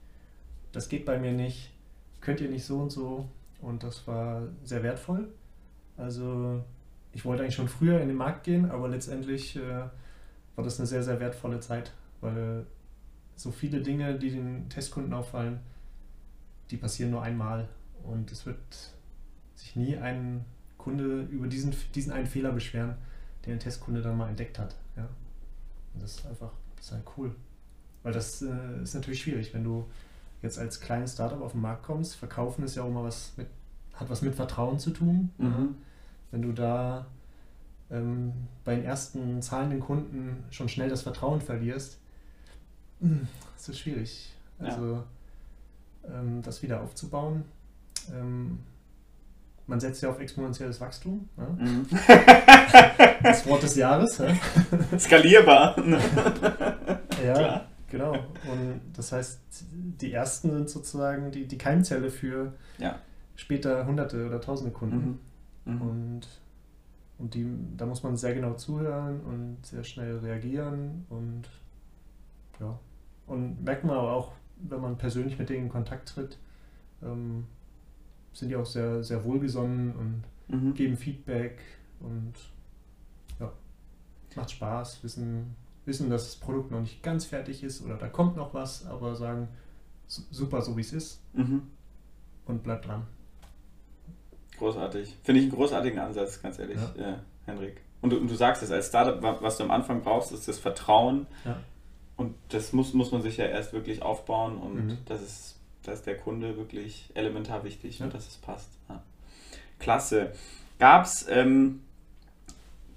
das 0.72 0.90
geht 0.90 1.06
bei 1.06 1.18
mir 1.18 1.32
nicht, 1.32 1.70
könnt 2.20 2.42
ihr 2.42 2.50
nicht 2.50 2.66
so 2.66 2.78
und 2.78 2.90
so. 2.90 3.26
Und 3.60 3.82
das 3.82 4.06
war 4.06 4.42
sehr 4.64 4.82
wertvoll. 4.82 5.28
Also 5.96 6.64
ich 7.12 7.24
wollte 7.24 7.42
eigentlich 7.42 7.56
schon 7.56 7.68
früher 7.68 8.00
in 8.00 8.08
den 8.08 8.16
Markt 8.16 8.44
gehen, 8.44 8.70
aber 8.70 8.88
letztendlich 8.88 9.56
äh, 9.56 9.60
war 10.56 10.64
das 10.64 10.78
eine 10.78 10.86
sehr, 10.86 11.02
sehr 11.02 11.20
wertvolle 11.20 11.60
Zeit, 11.60 11.92
weil 12.20 12.66
so 13.36 13.50
viele 13.50 13.80
Dinge, 13.80 14.18
die 14.18 14.30
den 14.30 14.68
Testkunden 14.68 15.12
auffallen, 15.12 15.60
die 16.70 16.76
passieren 16.76 17.10
nur 17.10 17.22
einmal. 17.22 17.68
Und 18.02 18.30
es 18.32 18.46
wird 18.46 18.58
sich 19.54 19.76
nie 19.76 19.96
ein 19.96 20.44
Kunde 20.78 21.22
über 21.24 21.46
diesen, 21.46 21.74
diesen 21.94 22.12
einen 22.12 22.26
Fehler 22.26 22.52
beschweren, 22.52 22.94
den 23.44 23.54
ein 23.54 23.58
Testkunde 23.58 24.00
dann 24.00 24.16
mal 24.16 24.28
entdeckt 24.28 24.58
hat. 24.58 24.76
Ja? 24.96 25.08
Und 25.94 26.02
das 26.02 26.16
ist 26.16 26.26
einfach 26.26 26.52
das 26.80 26.86
ist 26.86 26.92
halt 26.92 27.04
cool. 27.16 27.34
Weil 28.02 28.12
das 28.12 28.42
äh, 28.42 28.82
ist 28.82 28.94
natürlich 28.94 29.20
schwierig, 29.20 29.52
wenn 29.52 29.62
du 29.62 29.84
jetzt 30.42 30.58
als 30.58 30.80
kleines 30.80 31.12
Startup 31.12 31.40
auf 31.42 31.52
den 31.52 31.60
Markt 31.60 31.82
kommst, 31.82 32.16
verkaufen 32.16 32.64
ist 32.64 32.76
ja 32.76 32.82
auch 32.82 32.88
immer 32.88 33.04
was 33.04 33.32
mit, 33.36 33.46
hat 33.94 34.08
was 34.08 34.22
mit 34.22 34.34
Vertrauen 34.34 34.78
zu 34.78 34.90
tun. 34.90 35.30
Mhm. 35.38 35.76
Wenn 36.30 36.42
du 36.42 36.52
da 36.52 37.06
ähm, 37.90 38.32
bei 38.64 38.76
den 38.76 38.84
ersten 38.84 39.42
zahlenden 39.42 39.80
Kunden 39.80 40.44
schon 40.50 40.68
schnell 40.68 40.88
das 40.88 41.02
Vertrauen 41.02 41.40
verlierst, 41.40 41.98
hm, 43.00 43.26
das 43.56 43.68
ist 43.68 43.78
schwierig. 43.78 44.32
Also 44.58 45.04
ja. 46.04 46.20
ähm, 46.20 46.42
das 46.42 46.62
wieder 46.62 46.80
aufzubauen. 46.82 47.44
Ähm, 48.12 48.60
man 49.66 49.80
setzt 49.80 50.02
ja 50.02 50.10
auf 50.10 50.20
exponentielles 50.20 50.80
Wachstum. 50.80 51.28
Ne? 51.36 51.46
Mhm. 51.58 51.86
das 53.22 53.46
Wort 53.46 53.62
des 53.62 53.76
Jahres. 53.76 54.18
Ja? 54.18 54.34
Skalierbar. 54.98 55.76
ja, 57.24 57.32
Klar. 57.32 57.69
Genau. 57.90 58.12
Und 58.12 58.80
das 58.94 59.12
heißt, 59.12 59.40
die 59.72 60.12
ersten 60.12 60.50
sind 60.50 60.70
sozusagen 60.70 61.30
die, 61.30 61.46
die 61.46 61.58
Keimzelle 61.58 62.10
für 62.10 62.54
ja. 62.78 62.98
später 63.34 63.86
hunderte 63.86 64.26
oder 64.26 64.40
tausende 64.40 64.72
Kunden. 64.72 65.20
Mhm. 65.64 65.74
Mhm. 65.74 65.82
Und, 65.82 66.20
und 67.18 67.34
die, 67.34 67.46
da 67.76 67.86
muss 67.86 68.02
man 68.02 68.16
sehr 68.16 68.34
genau 68.34 68.54
zuhören 68.54 69.20
und 69.20 69.58
sehr 69.66 69.84
schnell 69.84 70.18
reagieren. 70.18 71.04
Und 71.10 71.48
ja. 72.60 72.78
Und 73.26 73.62
merkt 73.62 73.84
man 73.84 73.96
aber 73.96 74.12
auch, 74.12 74.32
wenn 74.68 74.80
man 74.80 74.96
persönlich 74.96 75.38
mit 75.38 75.48
denen 75.48 75.64
in 75.64 75.68
Kontakt 75.68 76.08
tritt, 76.08 76.38
ähm, 77.02 77.46
sind 78.32 78.48
die 78.48 78.56
auch 78.56 78.66
sehr, 78.66 79.02
sehr 79.02 79.24
wohlgesonnen 79.24 79.94
und 79.96 80.22
mhm. 80.48 80.74
geben 80.74 80.96
Feedback 80.96 81.58
und 82.00 82.34
ja, 83.38 83.52
macht 84.36 84.50
Spaß, 84.50 85.02
wissen, 85.02 85.56
wissen, 85.90 86.08
dass 86.08 86.24
das 86.24 86.36
Produkt 86.36 86.70
noch 86.70 86.80
nicht 86.80 87.02
ganz 87.02 87.26
fertig 87.26 87.62
ist 87.62 87.84
oder 87.84 87.96
da 87.96 88.08
kommt 88.08 88.36
noch 88.36 88.54
was, 88.54 88.86
aber 88.86 89.14
sagen, 89.16 89.48
super 90.06 90.62
so 90.62 90.76
wie 90.76 90.80
es 90.80 90.92
ist 90.92 91.20
mhm. 91.34 91.62
und 92.46 92.62
bleibt 92.62 92.86
dran. 92.86 93.06
Großartig. 94.58 95.16
Finde 95.22 95.40
ich 95.40 95.46
einen 95.46 95.56
großartigen 95.56 95.98
Ansatz, 95.98 96.40
ganz 96.40 96.58
ehrlich, 96.58 96.78
ja. 96.96 97.14
äh, 97.14 97.16
Henrik. 97.44 97.80
Und 98.00 98.10
du, 98.10 98.18
und 98.18 98.30
du 98.30 98.34
sagst 98.34 98.62
es 98.62 98.70
als 98.70 98.88
Startup, 98.88 99.42
was 99.42 99.58
du 99.58 99.64
am 99.64 99.70
Anfang 99.70 100.02
brauchst, 100.02 100.32
ist 100.32 100.48
das 100.48 100.58
Vertrauen. 100.58 101.26
Ja. 101.44 101.60
Und 102.16 102.34
das 102.50 102.72
muss, 102.72 102.94
muss 102.94 103.12
man 103.12 103.22
sich 103.22 103.36
ja 103.36 103.46
erst 103.46 103.72
wirklich 103.72 104.02
aufbauen 104.02 104.58
und 104.58 104.86
mhm. 104.86 104.98
das 105.06 105.22
ist, 105.22 105.58
da 105.82 105.92
ist 105.92 106.06
der 106.06 106.16
Kunde 106.16 106.56
wirklich 106.56 107.10
elementar 107.14 107.64
wichtig, 107.64 107.98
ja. 107.98 108.04
und 108.06 108.14
dass 108.14 108.28
es 108.28 108.36
passt. 108.36 108.70
Klasse. 109.78 110.32
Gab 110.78 111.04
es 111.04 111.26
ähm, 111.28 111.82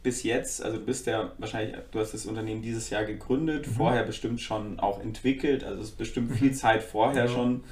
bis 0.04 0.24
jetzt, 0.24 0.62
also 0.62 0.78
du 0.78 0.86
bist 0.86 1.08
ja 1.08 1.32
wahrscheinlich, 1.38 1.78
du 1.92 2.00
hast 2.00 2.14
das 2.14 2.26
Unternehmen 2.26 2.62
dieses 2.62 2.90
Jahr 2.90 3.06
gegründet, 3.06 3.68
mhm. 3.68 3.72
vorher 3.72 4.04
bestimmt 4.04 4.42
schon 4.42 4.80
auch 4.80 5.00
entwickelt, 5.00 5.64
also 5.64 5.82
es 5.82 5.90
ist 5.90 5.98
bestimmt 5.98 6.30
mhm. 6.30 6.36
viel 6.36 6.54
Zeit 6.54 6.84
vorher 6.84 7.26
ja. 7.26 7.32
schon. 7.32 7.64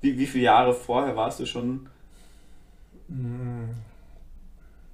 Wie, 0.00 0.18
wie 0.18 0.26
viele 0.26 0.44
Jahre 0.44 0.74
vorher 0.74 1.16
warst 1.16 1.40
du 1.40 1.46
schon? 1.46 1.88
Mhm. 3.08 3.74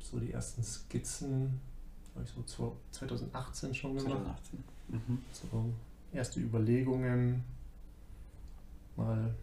so 0.01 0.19
die 0.19 0.33
ersten 0.33 0.63
Skizzen, 0.63 1.61
habe 2.15 2.27
ich 2.27 2.33
so 2.47 2.77
2018 2.91 3.75
schon 3.75 3.97
gemacht. 3.97 4.43
2018. 4.51 4.65
Mhm. 4.89 5.19
So 5.33 5.73
erste 6.13 6.41
Überlegungen, 6.41 7.45
mal 8.97 9.17
ein 9.17 9.35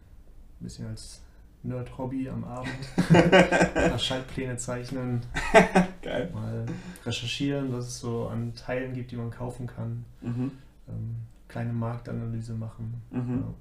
bisschen 0.60 0.88
als 0.88 1.22
Nerd-Hobby 1.64 2.30
am 2.30 2.44
Abend. 2.44 2.72
Schaltpläne 4.02 4.58
zeichnen. 4.58 5.22
Geil. 6.02 6.30
Mal 6.34 6.66
recherchieren, 7.06 7.74
was 7.74 7.88
es 7.88 8.00
so 8.00 8.28
an 8.28 8.54
Teilen 8.56 8.94
gibt, 8.94 9.12
die 9.12 9.18
man 9.18 9.30
kaufen 9.30 9.68
kann. 9.68 10.06
Mhm. 10.22 10.52
Ähm, 10.88 11.16
kleine 11.48 11.74
Marktanalyse 11.74 12.54
machen. 12.54 13.02
Mhm. 13.12 13.40
Ja, 13.42 13.54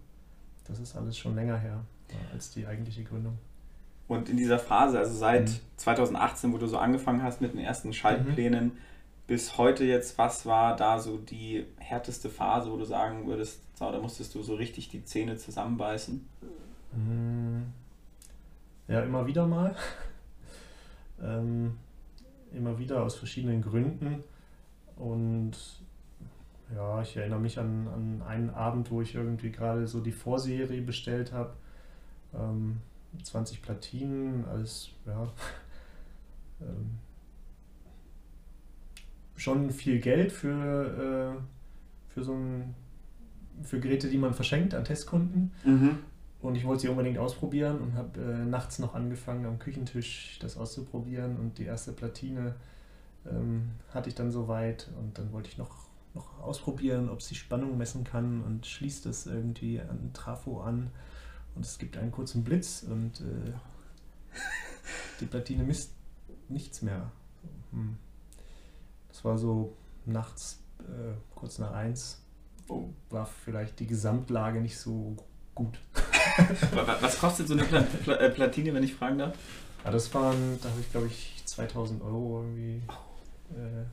das 0.69 0.79
ist 0.79 0.97
alles 0.97 1.19
schon 1.19 1.35
länger 1.35 1.59
her 1.59 1.81
als 2.33 2.51
die 2.53 2.67
eigentliche 2.67 3.05
Gründung. 3.05 3.39
Und 4.07 4.29
in 4.31 4.37
dieser 4.37 4.59
Phase, 4.59 4.99
also 4.99 5.15
seit 5.15 5.49
mhm. 5.49 5.61
2018, 5.77 6.53
wo 6.53 6.59
du 6.59 6.67
so 6.67 6.79
angefangen 6.79 7.23
hast 7.23 7.41
mit 7.41 7.53
den 7.53 7.61
ersten 7.61 7.93
Schaltplänen, 7.93 8.67
mhm. 8.67 8.79
bis 9.27 9.59
heute 9.59 9.85
jetzt, 9.85 10.17
was 10.17 10.47
war 10.47 10.77
da 10.77 10.99
so 10.99 11.19
die 11.19 11.67
härteste 11.77 12.31
Phase, 12.31 12.71
wo 12.71 12.77
du 12.77 12.85
sagen 12.85 13.27
würdest, 13.27 13.61
so, 13.75 13.91
da 13.93 13.99
musstest 13.99 14.35
du 14.35 14.43
so 14.43 14.55
richtig 14.55 14.89
die 14.89 15.05
Zähne 15.05 15.37
zusammenbeißen? 15.37 16.27
Ja, 18.89 19.01
immer 19.03 19.27
wieder 19.27 19.47
mal. 19.47 19.77
ähm, 21.23 21.77
immer 22.53 22.79
wieder 22.79 23.03
aus 23.03 23.17
verschiedenen 23.17 23.63
Gründen. 23.63 24.25
Und 24.97 25.53
ja, 26.75 27.01
ich 27.03 27.17
erinnere 27.17 27.41
mich 27.41 27.59
an, 27.59 27.87
an 27.89 28.23
einen 28.27 28.51
Abend, 28.51 28.91
wo 28.91 29.01
ich 29.01 29.15
irgendwie 29.15 29.53
gerade 29.53 29.87
so 29.87 30.01
die 30.01 30.13
Vorserie 30.13 30.81
bestellt 30.81 31.33
habe. 31.33 31.53
Ähm, 32.35 32.79
20 33.23 33.63
Platinen 33.63 34.45
als, 34.47 34.91
ja, 35.07 35.33
ähm, 36.61 36.99
schon 39.37 39.71
viel 39.71 40.01
Geld 40.01 40.33
für, 40.33 41.37
äh, 41.39 42.13
für 42.13 42.25
so 42.25 42.35
ein, 42.35 42.75
für 43.63 43.81
Geräte, 43.81 44.09
die 44.09 44.19
man 44.19 44.35
verschenkt 44.35 44.75
an 44.75 44.85
Testkunden. 44.85 45.53
Mhm. 45.65 45.99
Und 46.41 46.55
ich 46.55 46.65
wollte 46.65 46.83
sie 46.83 46.89
unbedingt 46.89 47.19
ausprobieren 47.19 47.79
und 47.81 47.95
habe 47.95 48.21
äh, 48.21 48.45
nachts 48.45 48.79
noch 48.79 48.95
angefangen, 48.95 49.45
am 49.45 49.59
Küchentisch 49.59 50.39
das 50.41 50.57
auszuprobieren. 50.57 51.37
Und 51.37 51.59
die 51.59 51.65
erste 51.65 51.93
Platine 51.93 52.55
ähm, 53.27 53.73
hatte 53.93 54.09
ich 54.09 54.15
dann 54.15 54.31
soweit. 54.31 54.89
Und 54.99 55.19
dann 55.19 55.33
wollte 55.33 55.49
ich 55.49 55.59
noch, 55.59 55.89
noch 56.15 56.41
ausprobieren, 56.41 57.09
ob 57.09 57.23
sie 57.23 57.35
Spannung 57.35 57.77
messen 57.77 58.05
kann 58.05 58.43
und 58.43 58.67
schließt 58.67 59.07
es 59.07 59.27
irgendwie 59.27 59.81
an 59.81 60.13
Trafo 60.13 60.61
an. 60.61 60.91
Und 61.57 61.65
es 61.65 61.79
gibt 61.79 61.97
einen 61.97 62.13
kurzen 62.13 62.45
Blitz 62.45 62.85
und 62.89 63.21
äh, 63.21 63.53
die 65.21 65.27
Platine 65.27 65.65
misst 65.65 65.93
nichts 66.49 66.83
mehr. 66.83 67.11
Hm. 67.73 67.97
Das 69.09 69.25
war 69.25 69.39
so 69.39 69.77
nachts, 70.07 70.61
äh, 70.81 71.15
kurz 71.35 71.59
nach 71.59 71.73
eins. 71.73 72.23
Oh. 72.69 72.91
War 73.11 73.27
vielleicht 73.27 73.81
die 73.81 73.87
Gesamtlage 73.87 74.61
nicht 74.61 74.79
so 74.79 75.17
gut. 75.55 75.81
Was 77.01 77.19
kostet 77.19 77.49
so 77.49 77.55
eine 77.55 77.87
äh, 78.19 78.31
Platine, 78.31 78.75
wenn 78.75 78.83
ich 78.83 78.95
fragen 78.95 79.19
darf? 79.19 79.35
Ja, 79.85 79.91
das 79.91 80.13
waren, 80.15 80.59
da 80.63 80.69
habe 80.69 80.81
ich 80.81 80.91
glaube 80.91 81.07
ich 81.07 81.43
2000 81.45 82.03
Euro 82.03 82.43
irgendwie 82.43 82.83
äh, 83.51 83.85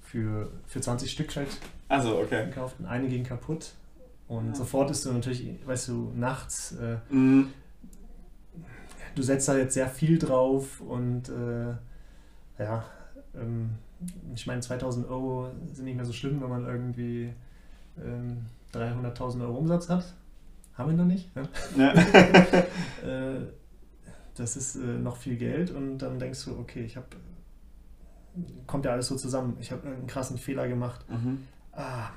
für, 0.00 0.50
für 0.66 0.80
20 0.80 1.10
Stück 1.10 1.34
halt 1.36 1.48
also, 1.88 2.18
okay. 2.18 2.46
gekauft 2.46 2.76
und 2.78 2.86
eine 2.86 3.08
ging 3.08 3.24
kaputt. 3.24 3.72
Und 4.26 4.48
ja. 4.48 4.54
sofort 4.54 4.90
ist 4.90 5.04
du 5.04 5.12
natürlich, 5.12 5.54
weißt 5.66 5.88
du, 5.88 6.12
nachts, 6.14 6.72
äh, 6.72 6.96
mhm. 7.10 7.52
du 9.14 9.22
setzt 9.22 9.48
da 9.48 9.56
jetzt 9.56 9.74
sehr 9.74 9.88
viel 9.88 10.18
drauf 10.18 10.80
und 10.80 11.28
äh, 11.28 11.74
ja, 12.62 12.84
ähm, 13.34 13.70
ich 14.34 14.46
meine 14.46 14.60
2000 14.60 15.08
Euro 15.08 15.50
sind 15.72 15.84
nicht 15.84 15.96
mehr 15.96 16.04
so 16.04 16.12
schlimm, 16.12 16.40
wenn 16.40 16.48
man 16.48 16.66
irgendwie 16.66 17.32
ähm, 18.02 18.46
300.000 18.72 19.42
Euro 19.42 19.58
Umsatz 19.58 19.88
hat. 19.88 20.14
Haben 20.74 20.90
wir 20.90 20.96
noch 20.96 21.06
nicht. 21.06 21.30
Ja? 21.76 21.94
Äh, 23.04 23.40
das 24.34 24.56
ist 24.56 24.76
äh, 24.76 24.78
noch 24.78 25.18
viel 25.18 25.36
Geld 25.36 25.70
und 25.70 25.98
dann 25.98 26.18
denkst 26.18 26.46
du, 26.46 26.58
okay, 26.58 26.84
ich 26.86 26.96
habe, 26.96 27.06
kommt 28.66 28.86
ja 28.86 28.92
alles 28.92 29.08
so 29.08 29.16
zusammen. 29.16 29.58
Ich 29.60 29.70
habe 29.72 29.86
einen 29.86 30.06
krassen 30.06 30.38
Fehler 30.38 30.66
gemacht. 30.68 31.04
Mhm. 31.10 31.46
Ah, 31.72 32.08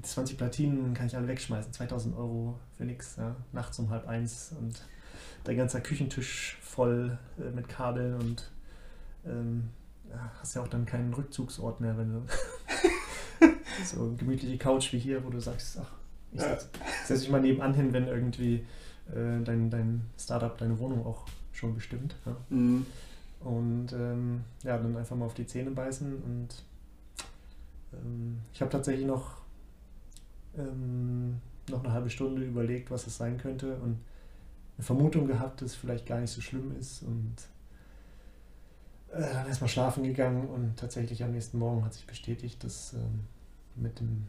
20 0.00 0.38
Platinen 0.38 0.94
kann 0.94 1.06
ich 1.06 1.14
alle 1.14 1.28
wegschmeißen. 1.28 1.74
2000 1.74 2.16
Euro 2.16 2.58
für 2.78 2.86
nichts. 2.86 3.16
Ja? 3.16 3.36
Nachts 3.52 3.78
um 3.78 3.90
halb 3.90 4.08
eins 4.08 4.54
und 4.58 4.82
dein 5.44 5.58
ganzer 5.58 5.82
Küchentisch 5.82 6.56
voll 6.62 7.18
äh, 7.38 7.50
mit 7.50 7.68
Kabeln 7.68 8.14
und 8.14 8.50
ähm, 9.26 9.68
hast 10.40 10.54
ja 10.54 10.62
auch 10.62 10.68
dann 10.68 10.86
keinen 10.86 11.12
Rückzugsort 11.12 11.80
mehr, 11.80 11.96
wenn 11.98 12.12
du 12.12 12.26
so 13.84 14.14
gemütliche 14.16 14.56
Couch 14.58 14.92
wie 14.92 14.98
hier, 14.98 15.24
wo 15.24 15.30
du 15.30 15.40
sagst, 15.40 15.78
ach, 15.80 15.92
ich 16.34 16.40
setze 16.40 16.68
setz 17.06 17.20
mich 17.20 17.30
mal 17.30 17.40
nebenan 17.40 17.74
hin, 17.74 17.92
wenn 17.92 18.06
irgendwie 18.06 18.66
äh, 19.08 19.42
dein, 19.44 19.70
dein 19.70 20.02
Startup 20.18 20.56
deine 20.58 20.78
Wohnung 20.78 21.06
auch 21.06 21.26
schon 21.52 21.74
bestimmt. 21.74 22.16
Ja? 22.26 22.36
Mhm. 22.50 22.86
Und 23.40 23.92
ähm, 23.92 24.44
ja, 24.62 24.78
dann 24.78 24.96
einfach 24.96 25.16
mal 25.16 25.26
auf 25.26 25.34
die 25.34 25.46
Zähne 25.46 25.70
beißen. 25.70 26.22
Und 26.22 26.62
ähm, 27.92 28.40
ich 28.52 28.60
habe 28.60 28.70
tatsächlich 28.70 29.06
noch, 29.06 29.38
ähm, 30.56 31.40
noch 31.68 31.84
eine 31.84 31.92
halbe 31.92 32.10
Stunde 32.10 32.42
überlegt, 32.42 32.90
was 32.90 33.06
es 33.06 33.16
sein 33.16 33.38
könnte 33.38 33.76
und 33.76 33.98
eine 34.76 34.84
Vermutung 34.84 35.26
gehabt, 35.26 35.62
dass 35.62 35.70
es 35.70 35.76
vielleicht 35.76 36.06
gar 36.06 36.20
nicht 36.20 36.30
so 36.30 36.40
schlimm 36.40 36.74
ist. 36.78 37.02
Und 37.02 37.36
äh, 39.12 39.20
dann 39.20 39.46
erstmal 39.46 39.68
schlafen 39.68 40.02
gegangen 40.04 40.48
und 40.48 40.76
tatsächlich 40.76 41.22
am 41.22 41.32
nächsten 41.32 41.58
Morgen 41.58 41.84
hat 41.84 41.94
sich 41.94 42.06
bestätigt, 42.06 42.64
dass 42.64 42.94
ähm, 42.94 43.20
mit 43.76 44.00
dem 44.00 44.26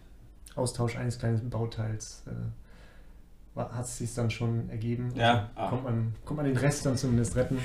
Austausch 0.55 0.97
eines 0.97 1.19
kleinen 1.19 1.49
Bauteils 1.49 2.23
äh, 2.27 3.59
hat 3.59 3.85
es 3.85 3.97
sich 3.97 4.13
dann 4.13 4.29
schon 4.29 4.69
ergeben. 4.69 5.11
Ja. 5.15 5.49
Also 5.55 5.69
kommt, 5.69 5.83
man, 5.83 6.15
kommt 6.25 6.37
man 6.37 6.45
den 6.45 6.57
Rest 6.57 6.85
dann 6.85 6.97
zumindest 6.97 7.35
retten. 7.35 7.59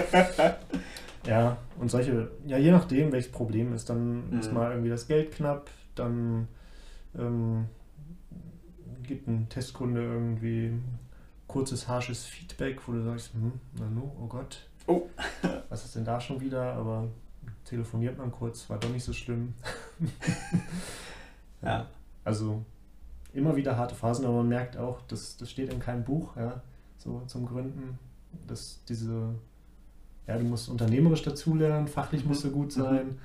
ja, 1.25 1.57
und 1.79 1.89
solche, 1.89 2.31
ja, 2.45 2.57
je 2.57 2.71
nachdem, 2.71 3.11
welches 3.11 3.31
Problem 3.31 3.73
ist, 3.73 3.89
dann 3.89 4.29
mhm. 4.29 4.39
ist 4.39 4.51
mal 4.53 4.71
irgendwie 4.71 4.89
das 4.89 5.07
Geld 5.07 5.31
knapp, 5.31 5.69
dann 5.95 6.47
ähm, 7.17 7.65
gibt 9.03 9.27
ein 9.27 9.47
Testkunde 9.49 10.01
irgendwie 10.03 10.73
kurzes, 11.47 11.87
harsches 11.87 12.25
Feedback, 12.25 12.81
wo 12.87 12.91
du 12.91 13.03
sagst, 13.03 13.33
hm, 13.33 13.53
na 13.79 13.89
no, 13.89 14.15
oh 14.21 14.27
Gott, 14.27 14.67
oh. 14.85 15.03
was 15.69 15.85
ist 15.85 15.95
denn 15.95 16.05
da 16.05 16.19
schon 16.19 16.41
wieder? 16.41 16.73
Aber 16.73 17.07
telefoniert 17.63 18.17
man 18.17 18.31
kurz, 18.31 18.69
war 18.69 18.79
doch 18.79 18.89
nicht 18.89 19.03
so 19.03 19.13
schlimm. 19.13 19.53
Ja. 21.61 21.87
Also 22.23 22.63
immer 23.33 23.55
wieder 23.55 23.77
harte 23.77 23.95
Phasen, 23.95 24.25
aber 24.25 24.37
man 24.37 24.49
merkt 24.49 24.77
auch, 24.77 25.01
das, 25.07 25.37
das 25.37 25.51
steht 25.51 25.71
in 25.71 25.79
keinem 25.79 26.03
Buch, 26.03 26.35
ja, 26.35 26.61
so 26.97 27.21
zum 27.27 27.45
Gründen, 27.45 27.97
dass 28.47 28.83
diese, 28.87 29.35
ja, 30.25 30.37
du 30.37 30.43
musst 30.43 30.69
unternehmerisch 30.69 31.21
dazulernen, 31.23 31.87
fachlich 31.87 32.25
musst 32.25 32.43
du 32.43 32.51
gut 32.51 32.75
mhm. 32.75 32.81
sein, 32.81 33.05
mhm. 33.07 33.17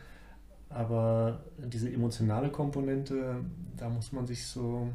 aber 0.69 1.41
diese 1.59 1.91
emotionale 1.93 2.51
Komponente, 2.51 3.37
da 3.77 3.89
muss 3.89 4.13
man 4.13 4.27
sich 4.27 4.47
so 4.47 4.89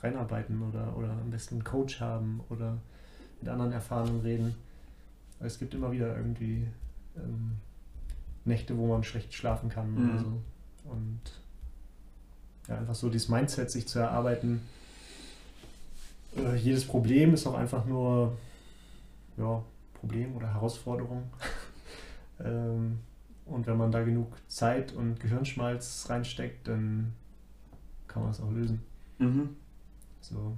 reinarbeiten 0.00 0.62
oder, 0.62 0.96
oder 0.96 1.10
am 1.10 1.30
besten 1.30 1.56
einen 1.56 1.64
Coach 1.64 2.00
haben 2.00 2.40
oder 2.48 2.78
mit 3.40 3.48
anderen 3.48 3.72
Erfahrenen 3.72 4.20
reden. 4.20 4.54
Es 5.38 5.58
gibt 5.58 5.74
immer 5.74 5.92
wieder 5.92 6.16
irgendwie 6.16 6.66
ähm, 7.16 7.52
Nächte, 8.44 8.76
wo 8.76 8.86
man 8.86 9.04
schlecht 9.04 9.34
schlafen 9.34 9.68
kann 9.68 9.94
mhm. 9.94 10.10
oder 10.10 10.18
so. 10.18 10.42
Und 10.90 11.41
ja, 12.68 12.78
einfach 12.78 12.94
so 12.94 13.08
dieses 13.08 13.28
Mindset 13.28 13.70
sich 13.70 13.86
zu 13.86 13.98
erarbeiten. 13.98 14.62
Äh, 16.36 16.56
jedes 16.56 16.86
Problem 16.86 17.34
ist 17.34 17.46
auch 17.46 17.54
einfach 17.54 17.84
nur 17.84 18.36
ja, 19.36 19.62
Problem 19.94 20.36
oder 20.36 20.52
Herausforderung. 20.52 21.24
ähm, 22.44 23.00
und 23.46 23.66
wenn 23.66 23.76
man 23.76 23.90
da 23.90 24.02
genug 24.02 24.28
Zeit 24.48 24.92
und 24.92 25.20
Gehirnschmalz 25.20 26.06
reinsteckt, 26.08 26.68
dann 26.68 27.12
kann 28.08 28.22
man 28.22 28.30
es 28.30 28.40
auch 28.40 28.50
lösen. 28.50 28.82
Mhm. 29.18 29.56
So. 30.20 30.56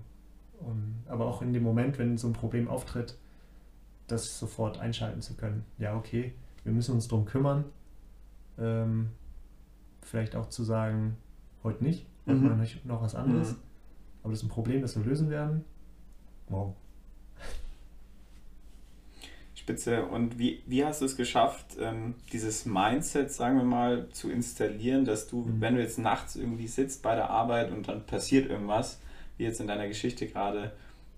Und, 0.61 1.05
aber 1.09 1.27
auch 1.27 1.43
in 1.43 1.53
dem 1.53 1.62
Moment, 1.62 1.99
wenn 1.99 2.17
so 2.17 2.29
ein 2.29 2.33
Problem 2.33 2.69
auftritt, 2.69 3.17
das 4.07 4.38
sofort 4.38 4.79
einschalten 4.79 5.23
zu 5.23 5.35
können. 5.35 5.64
Ja, 5.79 5.97
okay, 5.97 6.35
wir 6.62 6.73
müssen 6.73 6.95
uns 6.95 7.09
darum 7.09 7.25
kümmern. 7.25 7.64
Ähm, 8.59 9.11
vielleicht 10.03 10.37
auch 10.37 10.49
zu 10.49 10.62
sagen, 10.62 11.17
Heute 11.64 11.83
nicht. 11.83 12.07
Heute 12.27 12.38
mhm. 12.38 12.59
mal 12.59 12.68
noch 12.85 13.03
was 13.03 13.14
anderes. 13.14 13.53
Mhm. 13.53 13.59
Aber 14.22 14.33
das 14.33 14.40
ist 14.40 14.46
ein 14.46 14.50
Problem, 14.50 14.81
das 14.83 14.96
wir 14.96 15.05
lösen 15.05 15.31
werden. 15.31 15.64
Wow. 16.48 16.74
Spitze. 19.55 20.05
Und 20.05 20.38
wie, 20.38 20.62
wie 20.66 20.85
hast 20.85 21.00
du 21.00 21.07
es 21.07 21.16
geschafft, 21.16 21.77
ähm, 21.81 22.14
dieses 22.33 22.66
Mindset, 22.66 23.33
sagen 23.33 23.57
wir 23.57 23.64
mal, 23.64 24.09
zu 24.11 24.31
installieren, 24.31 25.07
dass 25.07 25.27
du, 25.27 25.40
mhm. 25.40 25.61
wenn 25.61 25.74
du 25.74 25.81
jetzt 25.81 25.98
nachts 25.98 26.37
irgendwie 26.37 26.68
sitzt 26.68 27.03
bei 27.03 27.14
der 27.14 27.31
Arbeit 27.31 27.72
und 27.72 27.88
dann 27.88 28.05
passiert 28.05 28.50
irgendwas, 28.50 29.00
wie 29.38 29.44
jetzt 29.44 29.61
in 29.61 29.66
deiner 29.66 29.88
Geschichte 29.88 30.27
gerade, 30.27 30.72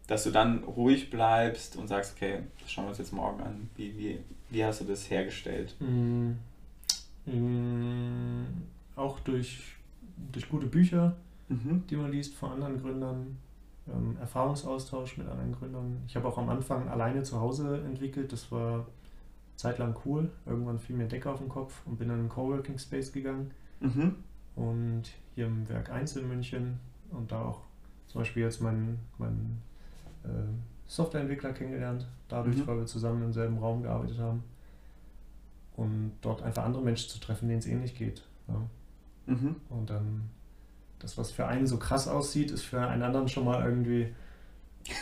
dass 0.07 0.23
du 0.23 0.31
dann 0.31 0.63
ruhig 0.63 1.11
bleibst 1.11 1.77
und 1.77 1.89
sagst, 1.89 2.15
okay, 2.17 2.39
das 2.61 2.71
schauen 2.71 2.85
wir 2.85 2.91
uns 2.91 2.99
jetzt 2.99 3.13
morgen 3.13 3.43
an. 3.43 3.69
Wie, 3.77 3.99
wie, 3.99 4.21
wie 4.51 4.65
hast 4.65 4.81
du 4.81 4.85
das 4.85 5.11
hergestellt? 5.11 5.75
Mm, 5.81 6.35
mm, 7.27 8.45
auch 8.95 9.19
durch, 9.21 9.76
durch 10.33 10.49
gute 10.49 10.67
Bücher, 10.67 11.17
Mhm. 11.49 11.85
die 11.89 11.97
man 11.97 12.11
liest 12.11 12.35
von 12.35 12.51
anderen 12.53 12.81
Gründern, 12.81 13.39
ähm, 13.89 14.17
Erfahrungsaustausch 14.19 15.17
mit 15.19 15.29
anderen 15.29 15.53
Gründern. 15.53 16.03
Ich 16.09 16.17
habe 16.17 16.27
auch 16.27 16.39
am 16.39 16.49
Anfang 16.49 16.89
alleine 16.89 17.23
zu 17.23 17.41
Hause 17.41 17.83
entwickelt, 17.85 18.33
das 18.33 18.51
war 18.51 18.87
zeitlang 19.55 19.95
cool. 20.05 20.31
Irgendwann 20.45 20.79
fiel 20.79 20.97
mir 20.97 21.07
Decke 21.07 21.31
auf 21.31 21.39
den 21.39 21.49
Kopf 21.49 21.87
und 21.87 21.97
bin 21.99 22.09
in 22.09 22.15
einen 22.15 22.29
Coworking 22.29 22.79
Space 22.79 23.13
gegangen 23.13 23.53
Mhm. 23.81 24.17
und 24.57 25.03
hier 25.35 25.47
im 25.47 25.69
Werk 25.69 25.91
1 25.91 26.17
in 26.17 26.27
München 26.29 26.79
und 27.11 27.31
da 27.31 27.43
auch 27.43 27.61
zum 28.09 28.21
Beispiel 28.23 28.43
jetzt 28.43 28.61
meinen, 28.61 28.99
meinen 29.19 29.63
äh, 30.25 30.29
Softwareentwickler 30.87 31.53
kennengelernt, 31.53 32.07
dadurch, 32.29 32.57
Mhm. 32.59 32.67
weil 32.67 32.79
wir 32.79 32.87
zusammen 32.87 33.23
im 33.23 33.33
selben 33.33 33.59
Raum 33.59 33.83
gearbeitet 33.85 34.19
haben. 34.19 34.43
Und 35.77 36.13
dort 36.23 36.43
einfach 36.43 36.65
andere 36.65 36.83
Menschen 36.83 37.11
zu 37.11 37.21
treffen, 37.21 37.49
denen 37.49 37.59
es 37.61 37.67
ähnlich 37.67 37.95
geht. 37.95 38.23
Ja. 38.49 38.61
Mhm. 39.27 39.57
Und 39.69 39.91
dann 39.91 40.31
das, 40.99 41.19
was 41.19 41.31
für 41.31 41.47
einen 41.47 41.67
so 41.67 41.79
krass 41.79 42.09
aussieht, 42.09 42.51
ist 42.51 42.63
für 42.65 42.81
einen 42.81 43.03
anderen 43.03 43.29
schon 43.29 43.45
mal 43.45 43.65
irgendwie. 43.65 44.15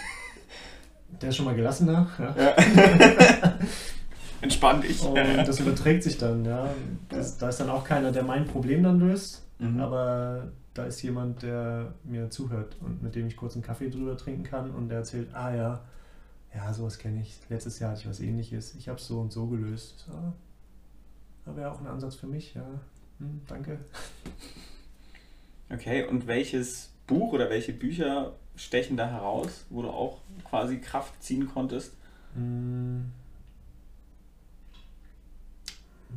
Der 1.23 1.29
ist 1.29 1.37
schon 1.37 1.45
mal 1.45 1.55
gelassener. 1.55 2.09
Ja. 2.19 2.35
Ja. 2.37 3.55
Entspann 4.41 4.81
dich. 4.83 5.01
Und 5.03 5.15
das 5.17 5.61
überträgt 5.61 6.03
sich 6.03 6.19
dann, 6.19 6.45
ja. 6.45 6.69
Das, 7.09 7.39
da 7.39 7.49
ist 7.49 7.61
dann 7.61 7.71
auch 7.71 7.85
keiner, 7.85 8.13
der 8.13 8.25
mein 8.25 8.47
Problem 8.47 8.83
dann 8.83 8.99
löst, 8.99 9.43
Mhm. 9.61 9.81
aber 9.81 10.49
da 10.75 10.85
ist 10.85 11.01
jemand, 11.03 11.43
der 11.43 11.95
mir 12.03 12.29
zuhört 12.31 12.77
und 12.81 13.01
mit 13.03 13.15
dem 13.15 13.29
ich 13.29 13.37
kurz 13.37 13.55
einen 13.55 13.63
Kaffee 13.63 13.89
drüber 13.89 14.17
trinken 14.17 14.43
kann 14.43 14.73
und 14.73 14.89
der 14.89 14.99
erzählt, 14.99 15.29
ah 15.33 15.55
ja, 15.55 15.81
ja, 16.53 16.73
sowas 16.75 16.99
kenne 16.99 17.21
ich. 17.23 17.39
Letztes 17.49 17.79
Jahr 17.79 17.93
hatte 17.93 18.01
ich 18.01 18.09
was 18.09 18.19
ähnliches. 18.21 18.75
Ich 18.75 18.89
habe 18.89 18.99
es 18.99 19.07
so 19.07 19.21
und 19.21 19.33
so 19.33 19.47
gelöst. 19.47 20.05
So, 20.09 20.13
da 21.47 21.57
wäre 21.57 21.71
auch 21.71 21.81
ein 21.81 21.87
Ansatz 21.87 22.17
für 22.17 22.27
mich, 22.27 22.55
ja. 22.55 22.67
Hm, 23.19 23.41
danke. 23.47 23.79
Okay, 25.71 26.05
und 26.05 26.27
welches 26.27 26.91
Buch 27.07 27.33
oder 27.33 27.51
welche 27.51 27.73
Bücher 27.73 28.35
stechen 28.57 28.97
da 28.97 29.09
heraus, 29.09 29.65
wo 29.71 29.83
du 29.83 29.89
auch 29.89 30.21
quasi 30.45 30.79
Kraft 30.79 31.23
ziehen 31.23 31.49
konntest? 31.49 31.95
Mm. 32.35 33.01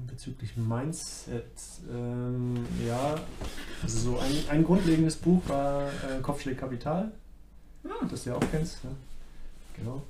Bezüglich 0.07 0.55
Mindset, 0.55 1.45
ähm, 1.91 2.65
ja, 2.87 3.15
also 3.81 3.99
so 4.11 4.19
ein, 4.19 4.31
ein 4.49 4.63
grundlegendes 4.63 5.15
Buch 5.15 5.41
war 5.47 5.87
äh, 5.87 6.21
Kopfschläg 6.21 6.59
Kapital, 6.59 7.11
das 8.09 8.23
du 8.23 8.29
ja 8.29 8.35
auch 8.35 8.51
kennst. 8.51 8.83
Ne? 8.83 8.91
Genau. 9.75 10.03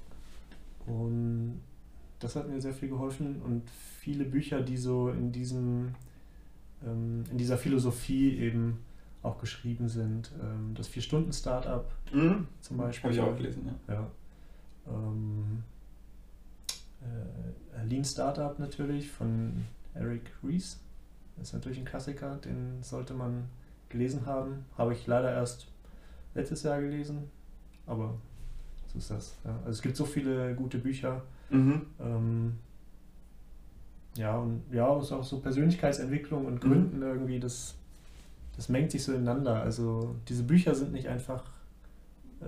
Und 0.86 1.62
das 2.20 2.36
hat 2.36 2.50
mir 2.50 2.60
sehr 2.60 2.74
viel 2.74 2.90
geholfen 2.90 3.42
und 3.42 3.64
viele 4.00 4.26
Bücher, 4.26 4.62
die 4.62 4.78
so 4.78 5.10
in 5.10 5.32
diesem, 5.32 5.96
in 6.82 7.38
dieser 7.38 7.58
Philosophie 7.58 8.38
eben 8.38 8.80
auch 9.24 9.40
geschrieben 9.40 9.90
sind. 9.90 10.32
Ähm, 10.42 10.74
das 10.76 10.88
Vier-Stunden-Startup 10.88 11.90
zum 12.62 12.78
Beispiel. 12.78 13.10
Habe 13.10 13.14
ich 13.14 13.22
auch 13.22 13.36
gelesen, 13.36 13.72
ja. 13.88 13.94
Ja. 13.94 14.12
Ähm, 14.88 15.64
äh, 17.02 17.86
Lean 17.86 18.06
Startup 18.06 18.58
natürlich 18.60 19.10
von 19.10 19.66
Eric 19.94 20.32
Ries. 20.44 20.80
Das 21.36 21.50
ist 21.50 21.54
natürlich 21.54 21.78
ein 21.80 21.86
Klassiker, 21.86 22.38
den 22.38 22.82
sollte 22.82 23.14
man 23.14 23.46
gelesen 23.90 24.26
haben. 24.26 24.66
Habe 24.78 24.94
ich 24.94 25.06
leider 25.08 25.32
erst 25.32 25.68
letztes 26.34 26.64
Jahr 26.64 26.82
gelesen, 26.82 27.30
aber 27.86 28.16
so 28.88 28.98
ist 28.98 29.12
das. 29.12 29.38
Ja. 29.44 29.56
Also 29.60 29.72
es 29.72 29.82
gibt 29.82 29.96
so 29.96 30.06
viele 30.06 30.56
gute 30.56 30.78
Bücher. 30.78 31.24
Mhm. 31.50 31.86
Ähm, 32.00 32.60
ja, 34.18 34.38
und 34.38 34.64
ja, 34.72 34.96
es 34.98 35.06
ist 35.06 35.12
auch 35.12 35.24
so 35.24 35.40
Persönlichkeitsentwicklung 35.40 36.46
und 36.46 36.56
Mhm. 36.56 36.60
Gründen 36.70 37.02
irgendwie, 37.02 37.40
das, 37.40 37.76
das 38.56 38.70
mengt 38.70 38.92
sich 38.92 39.04
so 39.04 39.14
ineinander. 39.14 39.62
Also 39.62 40.16
diese 40.28 40.44
Bücher 40.44 40.76
sind 40.76 40.92
nicht 40.92 41.08
einfach 41.08 41.44
äh, 42.42 42.46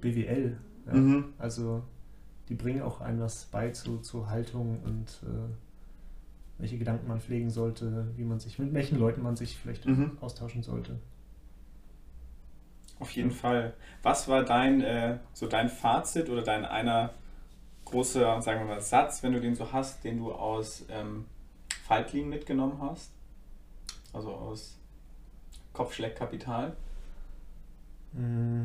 BWL. 0.00 0.56
Ja. 0.86 0.94
Mhm. 0.94 1.24
Also 1.38 1.82
die 2.48 2.54
bringen 2.54 2.82
auch 2.82 3.00
einem 3.00 3.20
was 3.20 3.46
bei 3.46 3.70
zu, 3.70 3.98
zu 3.98 4.30
Haltung 4.30 4.80
und 4.84 5.08
äh, 5.28 5.48
welche 6.58 6.78
Gedanken 6.78 7.08
man 7.08 7.20
pflegen 7.20 7.50
sollte, 7.50 8.06
wie 8.16 8.24
man 8.24 8.38
sich, 8.38 8.58
mit 8.58 8.72
welchen 8.72 8.98
Leuten 8.98 9.22
man 9.22 9.36
sich 9.36 9.56
vielleicht 9.58 9.86
Mhm. 9.86 10.12
austauschen 10.20 10.62
sollte. 10.62 10.98
Auf 12.98 13.10
jeden 13.10 13.30
Fall. 13.30 13.74
Was 14.02 14.26
war 14.28 14.42
dein, 14.44 14.80
äh, 14.80 15.18
so 15.34 15.46
dein 15.46 15.68
Fazit 15.68 16.30
oder 16.30 16.42
dein 16.42 16.64
einer 16.64 17.10
großer, 17.86 18.42
sagen 18.42 18.60
wir 18.60 18.66
mal, 18.66 18.80
Satz, 18.82 19.22
wenn 19.22 19.32
du 19.32 19.40
den 19.40 19.54
so 19.54 19.72
hast, 19.72 20.04
den 20.04 20.18
du 20.18 20.32
aus 20.32 20.84
ähm, 20.90 21.24
Faltlin 21.86 22.28
mitgenommen 22.28 22.78
hast? 22.80 23.10
Also 24.12 24.34
aus 24.34 24.76
Kopfschlägkapital? 25.72 26.76
Mm. 28.12 28.64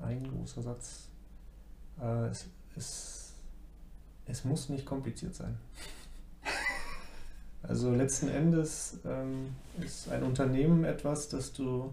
Ein 0.00 0.30
großer 0.30 0.62
Satz. 0.62 1.08
Äh, 2.00 2.26
es, 2.26 2.46
es, 2.76 3.32
es 4.26 4.44
muss 4.44 4.68
nicht 4.68 4.84
kompliziert 4.84 5.34
sein. 5.34 5.58
Also 7.60 7.92
letzten 7.92 8.28
Endes 8.28 9.00
ähm, 9.04 9.56
ist 9.80 10.08
ein 10.10 10.22
Unternehmen 10.22 10.84
etwas, 10.84 11.28
das 11.28 11.52
du 11.52 11.92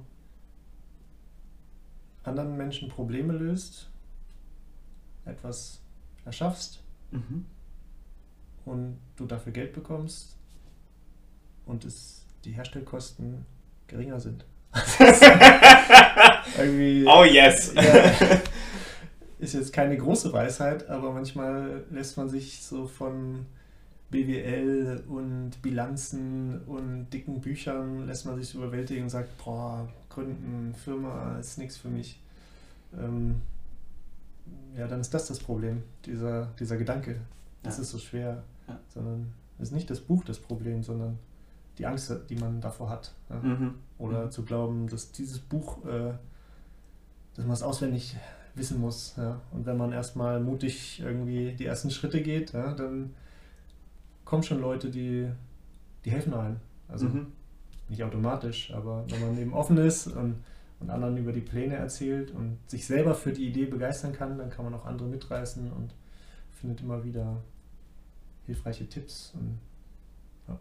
anderen 2.23 2.55
Menschen 2.55 2.88
Probleme 2.88 3.34
löst, 3.34 3.89
etwas 5.25 5.79
erschaffst 6.25 6.81
Mhm. 7.11 7.45
und 8.65 8.97
du 9.15 9.25
dafür 9.25 9.51
Geld 9.53 9.73
bekommst 9.73 10.35
und 11.65 11.85
es 11.85 12.25
die 12.43 12.51
Herstellkosten 12.51 13.45
geringer 13.88 14.19
sind. 14.19 14.45
Oh 17.07 17.23
yes! 17.23 17.73
ja, 17.75 17.81
ist 19.39 19.53
jetzt 19.53 19.73
keine 19.73 19.97
große 19.97 20.31
Weisheit, 20.33 20.88
aber 20.89 21.11
manchmal 21.11 21.83
lässt 21.91 22.17
man 22.17 22.29
sich 22.29 22.61
so 22.61 22.88
von 22.88 23.45
BWL 24.09 25.03
und 25.07 25.61
Bilanzen 25.61 26.61
und 26.65 27.09
dicken 27.09 27.41
Büchern 27.41 28.07
lässt 28.07 28.25
man 28.25 28.35
sich 28.41 28.53
überwältigen 28.55 29.03
und 29.03 29.09
sagt, 29.09 29.38
boah, 29.43 29.88
gründen, 30.09 30.73
Firma 30.75 31.38
ist 31.39 31.57
nichts 31.57 31.77
für 31.77 31.89
mich. 31.89 32.19
Ähm, 32.97 33.41
ja, 34.75 34.88
dann 34.88 34.99
ist 35.01 35.13
das 35.13 35.27
das 35.27 35.39
Problem, 35.39 35.84
dieser, 36.05 36.47
dieser 36.60 36.77
Gedanke. 36.77 37.21
Das 37.63 37.77
Ja. 37.77 37.84
ist 37.84 37.91
so 37.91 37.97
schwer, 37.97 38.43
Ja. 38.67 38.79
sondern 38.89 39.34
es 39.58 39.69
ist 39.69 39.73
nicht 39.73 39.89
das 39.89 39.99
Buch 40.01 40.23
das 40.25 40.39
Problem, 40.39 40.84
sondern 40.84 41.17
die 41.77 41.86
Angst, 41.86 42.13
die 42.29 42.36
man 42.36 42.62
davor 42.62 42.89
hat. 42.89 43.13
Ja. 43.29 43.36
Mhm. 43.38 43.75
Oder 43.97 44.25
Mhm. 44.25 44.31
zu 44.31 44.43
glauben, 44.43 44.88
dass 44.88 45.12
dieses 45.12 45.39
Buch, 45.39 45.84
äh, 45.86 46.13
dass 47.36 47.45
man 47.45 47.53
es 47.53 47.63
auswendig 47.63 48.15
wissen 48.55 48.79
muss. 48.79 49.15
Ja? 49.17 49.41
Und 49.51 49.65
wenn 49.65 49.77
man 49.77 49.91
erstmal 49.91 50.39
mutig 50.39 51.01
irgendwie 51.01 51.53
die 51.53 51.65
ersten 51.65 51.89
Schritte 51.91 52.21
geht, 52.21 52.53
ja, 52.53 52.73
dann 52.73 53.13
kommen 54.23 54.43
schon 54.43 54.62
Leute, 54.62 54.89
die, 54.89 55.27
die 56.05 56.12
helfen 56.12 56.34
einem. 56.34 56.58
Also 56.88 57.08
Mhm. 57.08 57.27
nicht 57.89 58.03
automatisch, 58.03 58.73
aber 58.73 59.03
wenn 59.10 59.21
man 59.21 59.38
eben 59.38 59.53
offen 59.53 59.77
ist 59.77 60.08
und, 60.08 60.36
und 60.85 60.91
anderen 60.91 61.17
über 61.17 61.31
die 61.31 61.41
Pläne 61.41 61.75
erzählt 61.75 62.31
und 62.31 62.59
sich 62.67 62.85
selber 62.85 63.15
für 63.15 63.33
die 63.33 63.47
Idee 63.47 63.65
begeistern 63.65 64.13
kann, 64.13 64.37
dann 64.37 64.51
kann 64.51 64.65
man 64.65 64.73
auch 64.75 64.85
andere 64.85 65.07
mitreißen 65.07 65.71
und 65.71 65.95
findet 66.53 66.81
immer 66.81 67.03
wieder 67.03 67.41
hilfreiche 68.45 68.87
Tipps. 68.87 69.33
Und, 69.33 69.59
ja. 70.47 70.59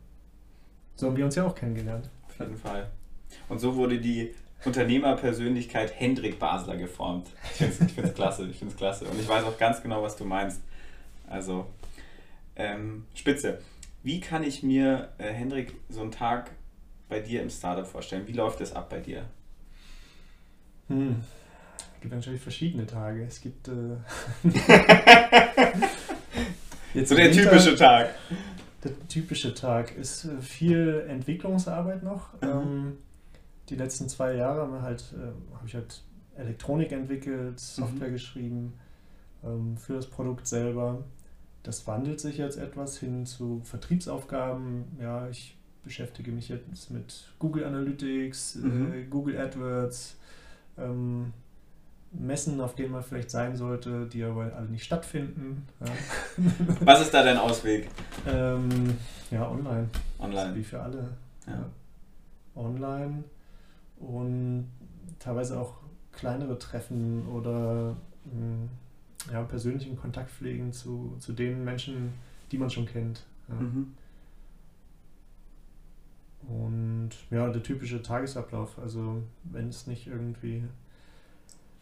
So 0.96 1.08
haben 1.08 1.16
wir 1.16 1.26
uns 1.26 1.34
ja 1.34 1.44
auch 1.46 1.54
kennengelernt. 1.54 2.08
Auf 2.26 2.40
jeden 2.40 2.56
Fall. 2.56 2.90
Und 3.50 3.58
so 3.58 3.76
wurde 3.76 4.00
die 4.00 4.34
Unternehmerpersönlichkeit 4.64 5.92
Hendrik 6.00 6.38
Basler 6.38 6.78
geformt. 6.78 7.28
Ich 7.60 7.66
finde 7.66 8.08
es 8.08 8.14
klasse, 8.14 8.46
ich 8.46 8.56
finde 8.56 8.72
es 8.72 8.78
klasse. 8.78 9.04
Und 9.04 9.20
ich 9.20 9.28
weiß 9.28 9.44
auch 9.44 9.58
ganz 9.58 9.82
genau, 9.82 10.02
was 10.02 10.16
du 10.16 10.24
meinst. 10.24 10.62
Also, 11.28 11.66
ähm, 12.56 13.04
spitze. 13.14 13.58
Wie 14.02 14.20
kann 14.20 14.42
ich 14.42 14.62
mir, 14.62 15.10
äh, 15.18 15.32
Hendrik, 15.32 15.74
so 15.90 16.00
einen 16.00 16.12
Tag 16.12 16.50
bei 17.10 17.20
dir 17.20 17.42
im 17.42 17.50
Startup 17.50 17.86
vorstellen? 17.86 18.26
Wie 18.26 18.32
läuft 18.32 18.60
das 18.60 18.72
ab 18.72 18.88
bei 18.88 19.00
dir? 19.00 19.26
Hm. 20.88 21.16
Es 21.96 22.00
gibt 22.00 22.14
natürlich 22.14 22.40
verschiedene 22.42 22.86
Tage. 22.86 23.24
Es 23.24 23.40
gibt. 23.40 23.68
Äh 23.68 23.96
Jetzt 26.94 27.08
So 27.08 27.16
der 27.16 27.26
Winter- 27.30 27.42
typische 27.50 27.76
Tag. 27.76 28.10
Der 28.84 29.08
typische 29.08 29.54
Tag 29.54 29.96
ist 29.96 30.26
äh, 30.26 30.40
viel 30.40 31.06
Entwicklungsarbeit 31.08 32.02
noch. 32.02 32.32
Mhm. 32.42 32.48
Ähm, 32.48 32.92
die 33.70 33.76
letzten 33.76 34.08
zwei 34.08 34.34
Jahre 34.34 34.60
haben 34.62 34.82
halt, 34.82 35.02
äh, 35.14 35.54
habe 35.56 35.66
ich 35.66 35.74
halt 35.74 36.02
Elektronik 36.36 36.92
entwickelt, 36.92 37.58
Software 37.58 38.08
Mhm. 38.08 38.12
geschrieben 38.12 38.72
ähm, 39.42 39.76
für 39.78 39.94
das 39.94 40.06
Produkt 40.06 40.46
selber. 40.46 41.02
Das 41.62 41.86
wandelt 41.86 42.20
sich 42.20 42.36
jetzt 42.36 42.58
etwas 42.58 42.98
hin 42.98 43.24
zu 43.24 43.62
Vertriebsaufgaben. 43.64 44.84
Ja, 45.00 45.28
ich 45.30 45.56
beschäftige 45.82 46.30
mich 46.30 46.48
jetzt 46.50 46.90
mit 46.90 47.32
Google 47.38 47.64
Analytics, 47.64 48.56
Mhm. 48.56 48.92
äh, 48.92 49.04
Google 49.04 49.38
AdWords, 49.38 50.18
ähm, 50.78 51.32
Messen, 52.12 52.60
auf 52.60 52.74
denen 52.74 52.92
man 52.92 53.02
vielleicht 53.02 53.30
sein 53.30 53.56
sollte, 53.56 54.06
die 54.06 54.22
aber 54.22 54.52
alle 54.54 54.68
nicht 54.68 54.84
stattfinden. 54.84 55.66
Was 56.80 57.00
ist 57.00 57.12
da 57.12 57.22
dein 57.22 57.38
Ausweg? 57.38 57.88
Ähm, 58.26 58.96
ja, 59.30 59.48
online. 59.50 59.88
Online. 60.18 60.54
Wie 60.54 60.64
für 60.64 60.80
alle. 60.80 61.08
Ja. 61.46 61.52
Ja. 61.52 61.70
Online 62.54 63.24
und 63.98 64.68
teilweise 65.18 65.58
auch 65.60 65.74
kleinere 66.12 66.58
Treffen 66.58 67.26
oder 67.26 67.96
mh, 68.26 68.68
ja, 69.32 69.42
persönlichen 69.42 69.96
Kontakt 69.96 70.30
pflegen 70.30 70.72
zu, 70.72 71.16
zu 71.18 71.32
den 71.32 71.64
Menschen, 71.64 72.12
die 72.52 72.58
man 72.58 72.70
schon 72.70 72.86
kennt. 72.86 73.24
Ja. 73.48 73.54
Mhm. 73.56 73.94
Und 76.48 77.10
ja, 77.30 77.48
der 77.50 77.62
typische 77.62 78.02
Tagesablauf. 78.02 78.78
Also 78.78 79.22
wenn 79.44 79.68
es 79.68 79.86
nicht 79.86 80.06
irgendwie 80.06 80.62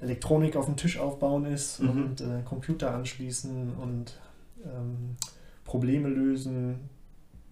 Elektronik 0.01 0.57
auf 0.57 0.66
dem 0.66 0.77
Tisch 0.77 0.98
aufbauen 0.98 1.44
ist 1.44 1.81
Mhm. 1.81 1.88
und 1.88 2.20
äh, 2.20 2.42
Computer 2.44 2.92
anschließen 2.94 3.75
und 3.77 4.18
ähm, 4.64 5.16
Probleme 5.64 6.09
lösen, 6.09 6.81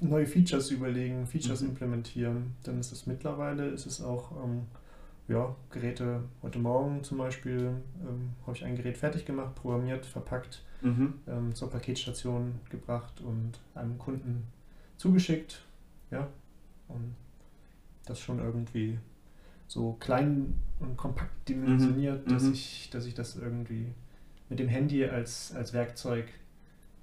neue 0.00 0.26
Features 0.26 0.70
überlegen, 0.70 1.26
Features 1.26 1.60
Mhm. 1.62 1.68
implementieren, 1.70 2.54
dann 2.64 2.80
ist 2.80 2.90
es 2.92 3.06
mittlerweile, 3.06 3.66
ist 3.68 3.86
es 3.86 4.00
auch 4.02 4.32
ähm, 4.44 4.62
ja, 5.28 5.54
Geräte, 5.70 6.22
heute 6.42 6.58
Morgen 6.58 7.04
zum 7.04 7.18
Beispiel 7.18 7.70
ähm, 8.00 8.30
habe 8.46 8.56
ich 8.56 8.64
ein 8.64 8.74
Gerät 8.74 8.96
fertig 8.98 9.24
gemacht, 9.24 9.54
programmiert, 9.54 10.04
verpackt, 10.06 10.62
Mhm. 10.82 11.14
ähm, 11.28 11.54
zur 11.54 11.70
Paketstation 11.70 12.54
gebracht 12.70 13.20
und 13.20 13.52
einem 13.74 13.96
Kunden 13.98 14.44
zugeschickt. 14.96 15.62
Ja, 16.10 16.26
das 18.06 18.20
schon 18.20 18.38
irgendwie 18.38 18.98
so 19.68 19.92
klein 20.00 20.54
und 20.80 20.96
kompakt 20.96 21.48
dimensioniert, 21.48 22.26
Mhm, 22.26 22.30
dass, 22.30 22.42
mhm. 22.44 22.52
ich, 22.52 22.90
dass 22.90 23.06
ich 23.06 23.14
das 23.14 23.36
irgendwie 23.36 23.92
mit 24.48 24.58
dem 24.58 24.68
Handy 24.68 25.04
als, 25.04 25.52
als 25.54 25.72
Werkzeug 25.72 26.26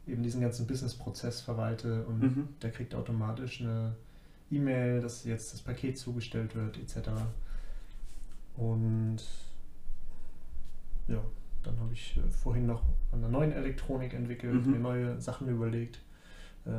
eben 0.05 0.23
diesen 0.23 0.41
ganzen 0.41 0.67
Business-Prozess 0.67 1.41
verwalte 1.41 2.05
und 2.05 2.19
Mhm. 2.21 2.47
der 2.61 2.71
kriegt 2.71 2.93
automatisch 2.95 3.61
eine 3.61 3.95
E-Mail, 4.51 5.01
dass 5.01 5.23
jetzt 5.25 5.53
das 5.53 5.61
Paket 5.61 5.97
zugestellt 5.97 6.55
wird, 6.55 6.77
etc. 6.77 7.09
Und 8.55 9.17
ja, 11.07 11.21
dann 11.63 11.79
habe 11.79 11.93
ich 11.93 12.17
äh, 12.17 12.29
vorhin 12.31 12.65
noch 12.65 12.83
an 13.11 13.21
der 13.21 13.29
neuen 13.29 13.51
Elektronik 13.51 14.13
entwickelt, 14.13 14.65
Mhm. 14.65 14.71
mir 14.71 14.79
neue 14.79 15.21
Sachen 15.21 15.47
überlegt, 15.47 15.99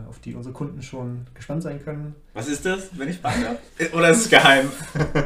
auf 0.09 0.19
die 0.19 0.35
unsere 0.35 0.53
Kunden 0.55 0.83
schon 0.83 1.27
gespannt 1.35 1.63
sein 1.63 1.83
können. 1.83 2.15
Was 2.35 2.49
ist 2.49 2.65
das, 2.67 2.91
wenn 2.99 3.09
ich 3.09 3.19
fragen 3.19 3.43
darf? 3.43 3.93
Oder 3.95 4.11
ist 4.11 4.23
es 4.23 4.29
geheim? 4.31 4.71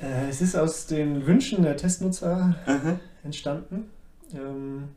Äh, 0.00 0.28
es 0.28 0.40
ist 0.40 0.54
aus 0.54 0.86
den 0.86 1.26
Wünschen 1.26 1.64
der 1.64 1.76
Testnutzer 1.76 2.54
Mhm. 2.68 3.00
entstanden, 3.24 3.90
ähm, 4.32 4.90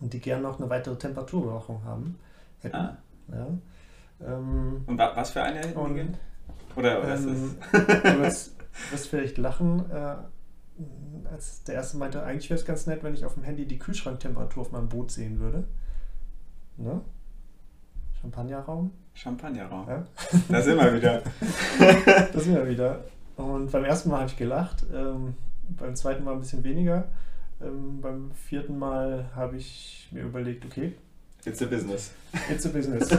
und 0.00 0.14
die 0.14 0.18
gerne 0.18 0.42
noch 0.42 0.58
eine 0.58 0.70
weitere 0.70 0.96
Temperaturüberwachung 0.96 1.84
haben 1.84 2.18
hätten. 2.60 2.74
Ah. 2.74 2.96
Ja. 3.30 3.46
Ähm, 4.26 4.82
Und 4.86 4.96
wa 4.96 5.12
was 5.14 5.32
für 5.32 5.42
eine 5.42 5.58
hätten 5.58 5.78
Und? 5.78 6.18
Oder 6.74 7.02
was 7.06 7.20
ähm, 7.26 7.34
ist? 7.34 7.74
du 8.02 8.18
wirst, 8.22 8.56
wirst 8.90 9.08
vielleicht 9.08 9.36
lachen, 9.36 9.84
äh, 9.90 10.14
als 11.30 11.62
der 11.64 11.74
erste 11.74 11.98
meinte, 11.98 12.22
eigentlich 12.22 12.48
wäre 12.48 12.58
es 12.58 12.64
ganz 12.64 12.86
nett, 12.86 13.02
wenn 13.04 13.12
ich 13.12 13.26
auf 13.26 13.34
dem 13.34 13.42
Handy 13.42 13.66
die 13.66 13.78
Kühlschranktemperatur 13.78 14.62
auf 14.62 14.72
meinem 14.72 14.88
Boot 14.88 15.10
sehen 15.10 15.38
würde. 15.38 15.64
Ne? 16.78 17.02
Champagnerraum. 18.22 18.90
Champagnerraum. 19.14 19.86
Ja. 19.88 20.04
Da 20.48 20.62
sind 20.62 20.78
wir 20.78 20.94
wieder. 20.94 21.22
Da 22.32 22.38
sind 22.40 22.54
wir 22.54 22.68
wieder. 22.68 23.04
Und 23.36 23.70
beim 23.72 23.84
ersten 23.84 24.10
Mal 24.10 24.18
habe 24.20 24.28
ich 24.30 24.36
gelacht, 24.36 24.84
ähm, 24.94 25.34
beim 25.68 25.94
zweiten 25.96 26.22
Mal 26.24 26.34
ein 26.34 26.40
bisschen 26.40 26.62
weniger. 26.64 27.04
Ähm, 27.60 28.00
beim 28.00 28.30
vierten 28.32 28.78
Mal 28.78 29.26
habe 29.34 29.56
ich 29.56 30.08
mir 30.12 30.22
überlegt, 30.22 30.64
okay, 30.64 30.94
It's 31.44 31.60
a 31.60 31.66
business. 31.66 32.12
it's 32.50 32.64
a 32.66 32.68
business. 32.68 33.10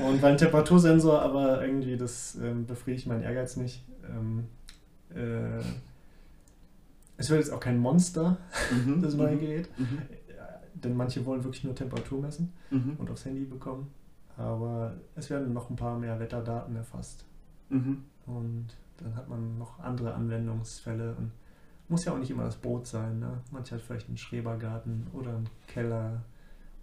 Und 0.00 0.22
ein 0.24 0.36
Temperatursensor, 0.36 1.20
aber 1.22 1.60
irgendwie 1.62 1.96
das 1.96 2.36
ähm, 2.40 2.66
befriedigt 2.66 3.06
meinen 3.08 3.22
Ehrgeiz 3.24 3.56
nicht. 3.56 3.84
Ähm, 4.08 4.46
äh, 5.14 5.60
es 7.16 7.28
wird 7.30 7.40
jetzt 7.40 7.52
auch 7.52 7.58
kein 7.60 7.78
Monster, 7.78 8.36
Mhm. 8.70 9.02
das 9.02 9.14
neue 9.14 9.34
Mhm. 9.34 9.40
Gerät. 9.40 9.68
Mhm. 9.78 10.02
Denn 10.82 10.96
manche 10.96 11.24
wollen 11.26 11.44
wirklich 11.44 11.64
nur 11.64 11.74
Temperatur 11.74 12.20
messen 12.20 12.52
Mhm. 12.70 12.96
und 12.98 13.10
aufs 13.10 13.24
Handy 13.24 13.44
bekommen. 13.44 13.88
Aber 14.36 14.94
es 15.14 15.28
werden 15.30 15.52
noch 15.52 15.68
ein 15.70 15.76
paar 15.76 15.98
mehr 15.98 16.18
Wetterdaten 16.18 16.74
erfasst. 16.76 17.24
Mhm. 17.68 18.04
Und 18.26 18.68
dann 18.98 19.14
hat 19.16 19.28
man 19.28 19.58
noch 19.58 19.78
andere 19.80 20.14
Anwendungsfälle. 20.14 21.14
Und 21.16 21.32
muss 21.88 22.04
ja 22.04 22.12
auch 22.12 22.18
nicht 22.18 22.30
immer 22.30 22.44
das 22.44 22.56
Boot 22.56 22.86
sein. 22.86 23.18
Ne? 23.18 23.38
Manche 23.50 23.74
hat 23.74 23.82
vielleicht 23.82 24.08
einen 24.08 24.16
Schrebergarten 24.16 25.06
oder 25.12 25.30
einen 25.36 25.48
Keller, 25.66 26.22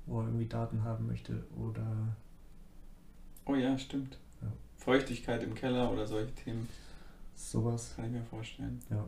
wo 0.06 0.20
er 0.20 0.26
irgendwie 0.28 0.46
Daten 0.48 0.84
haben 0.84 1.08
möchte. 1.08 1.44
Oder 1.58 1.86
Oh 3.46 3.56
ja, 3.56 3.78
stimmt. 3.78 4.20
Ja. 4.42 4.48
Feuchtigkeit 4.76 5.42
im 5.44 5.56
Keller 5.56 5.90
oder 5.92 6.06
solche 6.06 6.34
Themen 6.36 6.68
sowas. 7.36 7.94
kann 7.96 8.06
ich 8.06 8.12
mir 8.12 8.24
vorstellen. 8.24 8.80
Ja. 8.90 9.06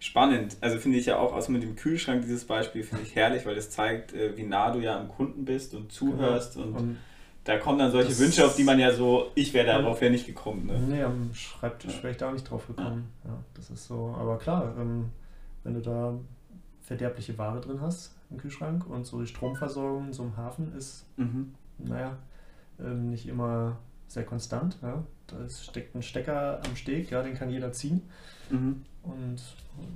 Spannend. 0.00 0.56
Also 0.60 0.78
finde 0.78 0.98
ich 0.98 1.06
ja 1.06 1.18
auch, 1.18 1.32
außer 1.32 1.50
mit 1.52 1.62
dem 1.62 1.76
Kühlschrank, 1.76 2.22
dieses 2.22 2.44
Beispiel 2.44 2.82
finde 2.84 3.04
ich 3.04 3.14
herrlich, 3.14 3.44
weil 3.46 3.54
das 3.54 3.70
zeigt, 3.70 4.12
äh, 4.14 4.36
wie 4.36 4.44
nah 4.44 4.70
du 4.70 4.78
ja 4.80 4.98
am 4.98 5.08
Kunden 5.08 5.44
bist 5.44 5.74
und 5.74 5.90
zuhörst. 5.92 6.56
Und, 6.56 6.74
Und 6.74 6.96
da 7.44 7.56
kommen 7.58 7.78
dann 7.78 7.90
solche 7.90 8.16
Wünsche, 8.18 8.44
auf 8.44 8.56
die 8.56 8.64
man 8.64 8.78
ja 8.78 8.92
so, 8.92 9.30
ich 9.34 9.52
wäre 9.54 9.66
Ja. 9.66 9.78
darauf 9.80 10.00
ja 10.02 10.10
nicht 10.10 10.26
gekommen. 10.26 10.66
Ne? 10.66 10.78
nee, 10.88 11.02
am 11.02 11.30
Schreibtisch 11.34 11.96
Ja. 11.96 12.02
wäre 12.02 12.10
ich 12.12 12.16
da 12.18 12.28
auch 12.28 12.32
nicht 12.32 12.48
drauf 12.50 12.66
gekommen. 12.66 13.08
Ja. 13.24 13.38
das 13.54 13.70
ist 13.70 13.86
so. 13.86 14.14
Aber 14.18 14.38
klar, 14.38 14.74
ähm, 14.78 15.06
wenn 15.64 15.74
du 15.74 15.80
da 15.80 16.14
verderbliche 16.82 17.36
Ware 17.38 17.60
drin 17.60 17.80
hast 17.80 18.14
im 18.30 18.38
Kühlschrank 18.38 18.86
und 18.88 19.06
so 19.06 19.20
die 19.20 19.26
Stromversorgung 19.26 20.06
in 20.06 20.12
so 20.12 20.22
einem 20.22 20.36
Hafen 20.36 20.74
ist 20.76 21.04
Mhm. 21.16 21.54
naja, 21.78 22.16
ähm, 22.80 23.10
nicht 23.10 23.26
immer 23.28 23.78
sehr 24.08 24.24
konstant. 24.24 24.78
Ja? 24.82 25.04
Da 25.26 25.38
ist- 25.44 25.64
steckt 25.64 25.94
ein 25.94 26.02
Stecker 26.02 26.60
am 26.64 26.76
Steg, 26.76 27.10
ja, 27.10 27.22
den 27.22 27.34
kann 27.34 27.50
jeder 27.50 27.72
ziehen. 27.72 28.02
Mhm. 28.50 28.84
Und 29.02 29.38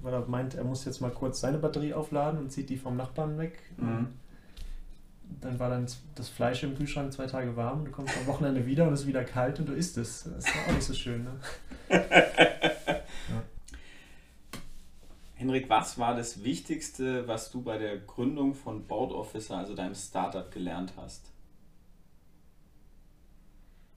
weil 0.03 0.12
er 0.14 0.27
meint, 0.27 0.55
er 0.55 0.64
muss 0.64 0.85
jetzt 0.85 1.01
mal 1.01 1.11
kurz 1.11 1.40
seine 1.40 1.59
Batterie 1.59 1.94
aufladen 1.94 2.38
und 2.38 2.51
zieht 2.53 2.70
die 2.70 2.77
vom 2.77 2.96
Nachbarn 2.96 3.37
weg. 3.38 3.59
Mhm. 3.77 4.09
Dann 5.40 5.59
war 5.59 5.70
dann 5.70 5.87
das 6.14 6.29
Fleisch 6.29 6.62
im 6.62 6.77
Kühlschrank 6.77 7.12
zwei 7.12 7.27
Tage 7.27 7.57
warm, 7.57 7.87
du 7.87 7.90
kommst 7.90 8.14
am 8.16 8.27
Wochenende 8.27 8.66
wieder 8.66 8.87
und 8.87 8.92
es 8.92 9.01
ist 9.01 9.07
wieder 9.07 9.25
kalt 9.25 9.59
und 9.59 9.66
du 9.68 9.72
isst 9.72 9.96
es. 9.96 10.25
Das 10.25 10.44
ist 10.44 10.55
auch 10.68 10.72
nicht 10.72 10.85
so 10.85 10.92
schön. 10.94 11.25
Ne? 11.25 11.40
Henrik, 15.35 15.68
was 15.68 15.98
war 15.98 16.14
das 16.14 16.44
Wichtigste, 16.44 17.27
was 17.27 17.51
du 17.51 17.62
bei 17.62 17.77
der 17.79 17.98
Gründung 17.98 18.55
von 18.55 18.87
Board 18.87 19.11
Officer, 19.12 19.57
also 19.57 19.75
deinem 19.75 19.94
Startup, 19.96 20.48
gelernt 20.53 20.92
hast? 20.96 21.33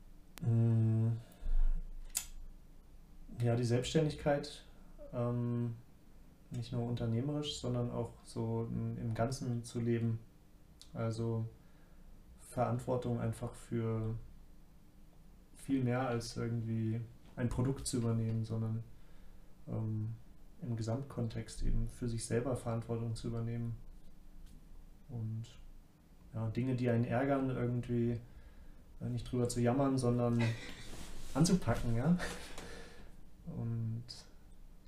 Mm. 0.08 0.25
Ja, 3.42 3.56
die 3.56 3.64
Selbstständigkeit, 3.64 4.64
ähm, 5.14 5.76
nicht 6.52 6.72
nur 6.72 6.84
unternehmerisch, 6.84 7.60
sondern 7.60 7.92
auch 7.92 8.14
so 8.24 8.68
im 8.72 9.14
Ganzen 9.14 9.64
zu 9.64 9.80
leben. 9.80 10.20
Also 10.94 11.46
Verantwortung 12.50 13.20
einfach 13.20 13.54
für 13.54 14.16
viel 15.56 15.84
mehr 15.84 16.08
als 16.08 16.38
irgendwie 16.38 17.02
ein 17.36 17.50
Produkt 17.50 17.88
zu 17.88 17.98
übernehmen, 17.98 18.46
sondern 18.46 18.84
ähm, 19.68 20.16
im 20.62 20.76
Gesamtkontext 20.76 21.64
eben 21.64 21.90
für 21.90 22.08
sich 22.08 22.26
selber 22.26 22.56
Verantwortung 22.56 23.16
zu 23.16 23.28
übernehmen. 23.28 23.76
Und 25.10 25.44
ja, 26.34 26.50
Dinge, 26.50 26.76
die 26.76 26.90
einen 26.90 27.04
ärgern, 27.04 27.50
irgendwie 27.50 28.20
nicht 29.02 29.32
drüber 29.32 29.48
zu 29.48 29.62
jammern, 29.62 29.98
sondern 29.98 30.42
anzupacken, 31.34 31.96
ja. 31.96 32.18
Und 33.46 34.04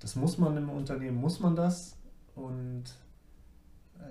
das 0.00 0.16
muss 0.16 0.38
man 0.38 0.56
im 0.56 0.70
Unternehmen, 0.70 1.16
muss 1.16 1.40
man 1.40 1.54
das. 1.54 1.96
Und 2.34 2.84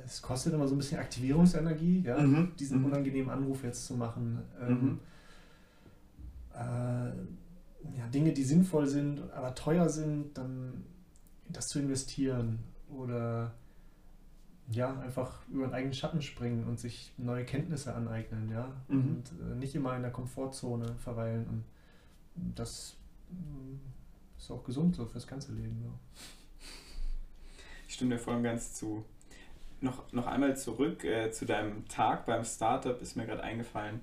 es 0.05 0.21
kostet 0.21 0.53
immer 0.53 0.67
so 0.67 0.75
ein 0.75 0.77
bisschen 0.77 0.99
Aktivierungsenergie, 0.99 2.01
ja, 2.01 2.17
Mhm, 2.19 2.55
diesen 2.59 2.79
mhm. 2.79 2.85
unangenehmen 2.85 3.29
Anruf 3.29 3.63
jetzt 3.63 3.85
zu 3.85 3.95
machen. 3.95 4.43
Mhm. 4.59 4.69
Ähm, 4.69 4.99
äh, 6.53 7.97
ja, 7.97 8.07
Dinge, 8.13 8.33
die 8.33 8.43
sinnvoll 8.43 8.87
sind, 8.87 9.31
aber 9.31 9.55
teuer 9.55 9.89
sind, 9.89 10.37
dann 10.37 10.83
das 11.49 11.67
zu 11.67 11.79
investieren 11.79 12.59
oder 12.89 13.53
ja, 14.69 14.99
einfach 14.99 15.39
über 15.49 15.65
den 15.65 15.73
eigenen 15.73 15.93
Schatten 15.93 16.21
springen 16.21 16.65
und 16.65 16.79
sich 16.79 17.13
neue 17.17 17.45
Kenntnisse 17.45 17.93
aneignen, 17.95 18.49
ja. 18.49 18.73
Mhm. 18.87 18.99
Und 18.99 19.31
äh, 19.41 19.55
nicht 19.55 19.75
immer 19.75 19.95
in 19.95 20.01
der 20.01 20.11
Komfortzone 20.11 20.95
verweilen. 20.95 21.45
Und 21.47 21.63
das 22.55 22.97
mm, 23.29 23.75
ist 24.37 24.51
auch 24.51 24.63
gesund 24.63 24.95
so 24.95 25.05
fürs 25.05 25.25
ganze 25.25 25.53
Leben. 25.53 25.81
Ja. 25.83 25.91
Ich 27.87 27.93
stimme 27.93 28.15
dir 28.15 28.19
voll 28.19 28.35
und 28.35 28.43
ganz 28.43 28.73
zu. 28.73 29.05
Noch, 29.79 30.11
noch 30.11 30.27
einmal 30.27 30.57
zurück 30.57 31.03
äh, 31.03 31.31
zu 31.31 31.45
deinem 31.45 31.87
Tag 31.87 32.25
beim 32.25 32.43
Startup 32.43 32.99
ist 33.01 33.15
mir 33.15 33.25
gerade 33.25 33.43
eingefallen. 33.43 34.01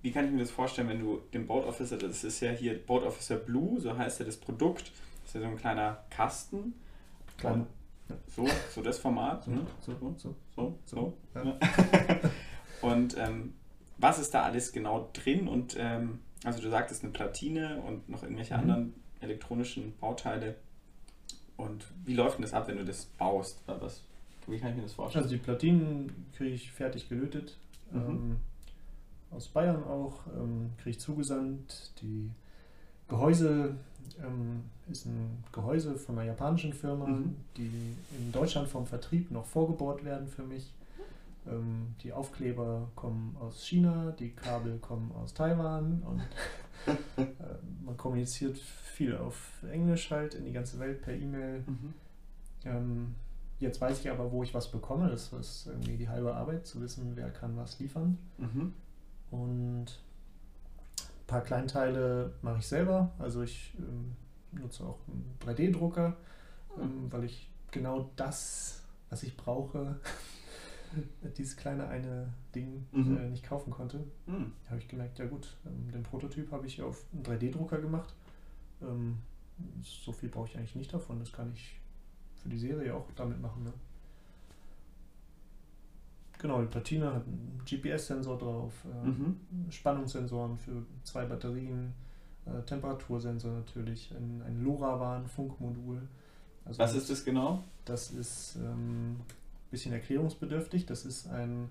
Wie 0.00 0.12
kann 0.12 0.24
ich 0.24 0.30
mir 0.30 0.38
das 0.38 0.50
vorstellen, 0.50 0.88
wenn 0.88 1.00
du 1.00 1.20
den 1.34 1.46
Board 1.46 1.66
Officer, 1.66 1.98
das 1.98 2.24
ist 2.24 2.40
ja 2.40 2.52
hier 2.52 2.78
Board 2.78 3.04
Officer 3.04 3.36
Blue, 3.36 3.78
so 3.80 3.98
heißt 3.98 4.20
ja 4.20 4.24
das 4.24 4.36
Produkt, 4.36 4.92
ist 5.26 5.34
ja 5.34 5.40
so 5.40 5.48
ein 5.48 5.58
kleiner 5.58 6.04
Kasten. 6.08 6.72
Klein. 7.36 7.66
So, 8.34 8.46
so 8.74 8.82
das 8.82 8.98
Format. 8.98 9.44
So, 9.44 9.50
ne? 9.50 9.66
so, 9.80 9.92
so, 9.98 10.14
so, 10.16 10.34
so. 10.56 10.78
so. 10.84 11.16
Ja. 11.34 11.56
Und 12.82 13.16
ähm, 13.18 13.54
was 13.98 14.18
ist 14.18 14.32
da 14.32 14.42
alles 14.44 14.72
genau 14.72 15.10
drin? 15.12 15.48
Und 15.48 15.76
ähm, 15.78 16.20
also 16.44 16.60
du 16.62 16.70
sagtest 16.70 17.02
eine 17.04 17.12
Platine 17.12 17.82
und 17.82 18.08
noch 18.08 18.22
irgendwelche 18.22 18.54
Mhm. 18.54 18.60
anderen 18.60 18.94
elektronischen 19.20 19.94
Bauteile. 19.98 20.54
Und 21.58 21.84
wie 22.06 22.14
läuft 22.14 22.38
denn 22.38 22.42
das 22.42 22.54
ab, 22.54 22.68
wenn 22.68 22.78
du 22.78 22.84
das 22.86 23.04
baust? 23.04 23.60
Was, 23.66 24.02
wie 24.46 24.58
kann 24.58 24.70
ich 24.70 24.76
mir 24.76 24.82
das 24.82 24.94
vorstellen? 24.94 25.24
Also 25.24 25.36
die 25.36 25.42
Platinen 25.42 26.26
kriege 26.34 26.54
ich 26.54 26.72
fertig 26.72 27.10
gelötet. 27.10 27.58
Mhm. 27.92 28.00
Ähm, 28.00 28.36
aus 29.30 29.48
Bayern 29.48 29.84
auch. 29.84 30.26
Ähm, 30.28 30.70
kriege 30.78 30.90
ich 30.90 31.00
zugesandt. 31.00 31.92
Die 32.00 32.30
Gehäuse 33.10 33.74
ähm, 34.24 34.62
ist 34.90 35.04
ein 35.06 35.44
Gehäuse 35.52 35.96
von 35.96 36.18
einer 36.18 36.28
japanischen 36.28 36.72
Firma, 36.72 37.06
Mhm. 37.06 37.36
die 37.56 37.96
in 38.18 38.32
Deutschland 38.32 38.68
vom 38.68 38.86
Vertrieb 38.86 39.30
noch 39.30 39.44
vorgebohrt 39.44 40.04
werden 40.04 40.26
für 40.28 40.42
mich. 40.42 40.72
Ähm, 41.46 41.94
die 42.02 42.12
Aufkleber 42.12 42.88
kommen 42.94 43.36
aus 43.40 43.64
China, 43.66 44.12
die 44.18 44.30
Kabel 44.30 44.78
kommen 44.78 45.10
aus 45.12 45.34
Taiwan 45.34 46.02
und 46.06 46.20
äh, 47.22 47.26
man 47.84 47.96
kommuniziert 47.96 48.56
viel 48.58 49.16
auf 49.16 49.62
Englisch 49.70 50.10
halt 50.10 50.34
in 50.34 50.44
die 50.44 50.52
ganze 50.52 50.78
Welt 50.78 51.02
per 51.02 51.14
E-Mail. 51.14 51.64
Mhm. 51.66 51.94
Ähm, 52.64 53.14
jetzt 53.58 53.80
weiß 53.80 54.00
ich 54.00 54.10
aber, 54.10 54.30
wo 54.30 54.42
ich 54.42 54.52
was 54.54 54.70
bekomme. 54.70 55.08
Das 55.08 55.32
ist 55.32 55.66
irgendwie 55.66 55.96
die 55.96 56.08
halbe 56.08 56.34
Arbeit, 56.34 56.66
zu 56.66 56.80
wissen, 56.80 57.12
wer 57.14 57.30
kann 57.30 57.56
was 57.56 57.78
liefern. 57.78 58.18
Mhm. 58.38 58.72
Und 59.30 59.86
paar 61.30 61.42
Kleinteile 61.42 62.34
mache 62.42 62.58
ich 62.58 62.66
selber. 62.66 63.12
Also 63.18 63.42
ich 63.42 63.72
ähm, 63.78 64.16
nutze 64.52 64.84
auch 64.84 64.98
einen 65.08 65.36
3D-Drucker, 65.46 66.16
ähm, 66.78 67.10
weil 67.10 67.24
ich 67.24 67.50
genau 67.70 68.10
das, 68.16 68.82
was 69.08 69.22
ich 69.22 69.36
brauche, 69.36 70.00
dieses 71.38 71.56
kleine 71.56 71.86
eine 71.88 72.32
Ding 72.54 72.86
Mhm. 72.92 73.16
äh, 73.16 73.28
nicht 73.28 73.44
kaufen 73.44 73.70
konnte. 73.70 74.04
Mhm. 74.26 74.52
Habe 74.68 74.80
ich 74.80 74.88
gemerkt, 74.88 75.18
ja 75.20 75.26
gut, 75.26 75.56
ähm, 75.64 75.90
den 75.92 76.02
Prototyp 76.02 76.50
habe 76.50 76.66
ich 76.66 76.82
auf 76.82 77.04
einen 77.12 77.22
3D-Drucker 77.22 77.78
gemacht. 77.80 78.12
Ähm, 78.82 79.18
so 79.82 80.12
viel 80.12 80.28
brauche 80.30 80.48
ich 80.48 80.56
eigentlich 80.56 80.74
nicht 80.74 80.92
davon. 80.92 81.20
Das 81.20 81.32
kann 81.32 81.52
ich 81.52 81.80
für 82.42 82.48
die 82.48 82.58
Serie 82.58 82.94
auch 82.94 83.06
damit 83.14 83.40
machen. 83.40 83.62
Ne? 83.64 83.72
Genau, 86.40 86.60
die 86.62 86.68
Platine 86.68 87.12
hat 87.14 87.26
einen 87.26 87.60
GPS-Sensor 87.66 88.38
drauf, 88.38 88.72
äh, 89.04 89.06
Mhm. 89.06 89.36
Spannungssensoren 89.70 90.56
für 90.56 90.84
zwei 91.04 91.26
Batterien, 91.26 91.92
äh, 92.46 92.62
Temperatursensor 92.62 93.52
natürlich, 93.52 94.10
ein, 94.16 94.42
ein 94.46 94.64
LoRaWAN-Funkmodul. 94.64 96.00
Also 96.64 96.78
Was 96.78 96.94
ist 96.94 97.10
das 97.10 97.24
genau? 97.24 97.62
das 97.84 98.10
ist 98.10 98.56
ein 98.56 98.64
ähm, 98.64 99.16
bisschen 99.70 99.92
erklärungsbedürftig. 99.92 100.86
Das 100.86 101.04
ist 101.04 101.28
ein 101.28 101.68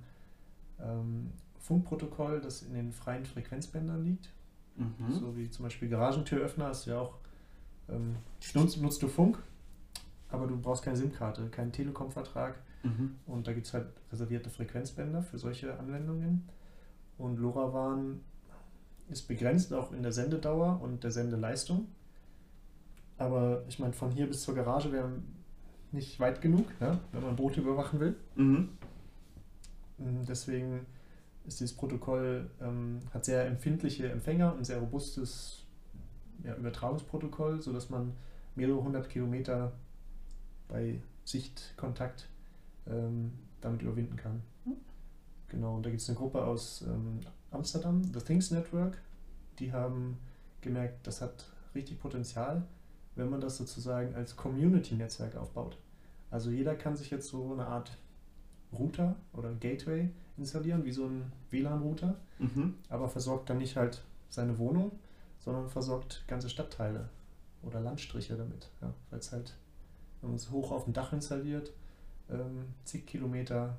ähm, 0.80 1.32
Funkprotokoll, 1.60 2.40
das 2.42 2.62
in 2.62 2.74
den 2.74 2.92
freien 2.92 3.26
Frequenzbändern 3.26 4.04
liegt. 4.04 4.30
Mhm. 4.76 5.14
So 5.14 5.36
wie 5.36 5.50
zum 5.50 5.64
Beispiel 5.64 5.90
Garagentüröffner 5.90 6.66
hast 6.68 6.86
du 6.86 6.92
ja 6.92 7.00
auch, 7.00 7.16
ähm, 7.90 8.18
nutzt, 8.54 8.80
nutzt 8.82 9.02
du 9.02 9.08
Funk, 9.08 9.40
aber 10.30 10.46
du 10.48 10.58
brauchst 10.60 10.84
keine 10.84 10.96
SIM-Karte, 10.98 11.48
keinen 11.50 11.72
Telekom-Vertrag. 11.72 12.60
Mhm. 12.84 13.16
Und 13.26 13.48
da 13.48 13.54
gibt 13.54 13.68
es 13.68 13.74
halt 13.74 13.88
reservierte 14.12 14.50
Frequenzbänder 14.50 15.22
für 15.22 15.38
solche 15.38 15.78
Anwendungen. 15.78 16.48
Und 17.18 17.38
LoRaWAN 17.38 18.22
ist 19.10 19.28
begrenzt 19.28 19.74
auch 19.74 19.92
in 19.92 20.04
der 20.04 20.12
Sendedauer 20.12 20.80
und 20.82 21.04
der 21.04 21.12
Sendeleistung. 21.12 21.88
Aber 23.18 23.64
ich 23.68 23.80
meine, 23.80 23.94
von 23.94 24.12
hier 24.12 24.28
bis 24.28 24.44
zur 24.44 24.56
Garage 24.56 24.92
wäre 24.92 25.12
nicht 25.92 26.20
weit 26.20 26.42
genug, 26.42 26.68
ne? 26.80 27.00
wenn 27.12 27.24
man 27.24 27.36
Boote 27.36 27.62
überwachen 27.62 28.00
will. 28.00 28.16
Mhm. 28.36 28.70
Mm, 29.98 30.24
Deswegen 30.28 30.86
ist 31.46 31.60
dieses 31.60 31.76
Protokoll, 31.76 32.50
ähm, 32.62 33.00
hat 33.14 33.26
sehr 33.26 33.46
empfindliche 33.46 34.10
Empfänger 34.10 34.56
und 34.56 34.66
sehr 34.66 34.78
robustes 34.78 35.66
ja, 36.44 36.56
Übertragungsprotokoll, 36.56 37.62
sodass 37.62 37.90
man 37.90 38.14
mehrere 38.56 38.82
hundert 38.82 39.10
Kilometer 39.10 39.74
bei 40.68 41.02
Sichtkontakt 41.26 42.30
ähm, 42.90 43.32
damit 43.62 43.82
überwinden 43.82 44.16
kann. 44.16 44.42
Mhm. 44.66 44.74
Genau, 45.48 45.76
und 45.76 45.86
da 45.86 45.90
gibt 45.90 46.02
es 46.02 46.10
eine 46.10 46.18
Gruppe 46.18 46.44
aus 46.44 46.84
ähm, 46.88 47.20
Amsterdam, 47.52 48.04
The 48.04 48.20
Things 48.20 48.52
Network, 48.52 49.02
die 49.60 49.72
haben 49.74 50.18
gemerkt, 50.62 51.06
das 51.08 51.22
hat 51.22 51.46
richtig 51.76 52.00
Potenzial, 52.00 52.64
wenn 53.16 53.30
man 53.30 53.42
das 53.42 53.58
sozusagen 53.58 54.16
als 54.16 54.36
Community-Netzwerk 54.36 55.36
aufbaut. 55.36 55.78
Also 56.32 56.52
jeder 56.52 56.76
kann 56.76 56.96
sich 56.96 57.10
jetzt 57.10 57.28
so 57.30 57.52
eine 57.54 57.66
Art 57.66 57.98
Router 58.72 59.16
oder 59.34 59.50
ein 59.50 59.60
Gateway 59.60 60.10
installieren, 60.38 60.86
wie 60.86 60.92
so 60.92 61.06
ein 61.06 61.32
WLAN-Router, 61.50 62.16
Mhm. 62.38 62.76
aber 62.90 63.10
versorgt 63.10 63.50
dann 63.50 63.58
nicht 63.58 63.76
halt 63.76 64.04
seine 64.30 64.58
Wohnung, 64.60 64.92
sondern 65.40 65.68
versorgt 65.70 66.24
ganze 66.28 66.50
Stadtteile 66.50 67.10
oder 67.64 67.82
Landstriche 67.82 68.38
damit. 68.38 68.70
Ja, 68.82 68.94
Weil 69.10 69.20
es 69.20 69.32
halt, 69.32 69.56
wenn 70.22 70.30
man 70.30 70.36
es 70.38 70.52
hoch 70.52 70.72
auf 70.72 70.84
dem 70.86 70.94
Dach 70.94 71.12
installiert, 71.14 71.72
ähm, 72.32 72.66
zig 72.86 73.06
Kilometer 73.06 73.78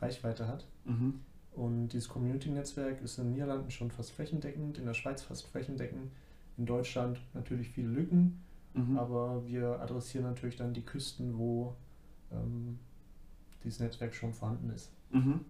Reichweite 0.00 0.48
hat. 0.48 0.66
Mhm. 0.84 1.20
Und 1.52 1.88
dieses 1.88 2.08
Community-Netzwerk 2.08 3.02
ist 3.02 3.18
in 3.18 3.24
den 3.24 3.32
Niederlanden 3.34 3.70
schon 3.70 3.90
fast 3.90 4.12
flächendeckend, 4.12 4.78
in 4.78 4.86
der 4.86 4.94
Schweiz 4.94 5.22
fast 5.22 5.46
flächendeckend, 5.46 6.10
in 6.56 6.66
Deutschland 6.66 7.20
natürlich 7.34 7.68
viele 7.68 7.88
Lücken, 7.88 8.42
Mhm. 8.74 8.98
aber 8.98 9.46
wir 9.46 9.80
adressieren 9.80 10.24
natürlich 10.24 10.56
dann 10.56 10.72
die 10.72 10.80
Küsten, 10.82 11.36
wo 11.36 11.74
ähm, 12.30 12.78
dieses 13.62 13.80
Netzwerk 13.80 14.14
schon 14.14 14.32
vorhanden 14.32 14.70
ist. 14.70 14.90
Mhm. 15.10 15.40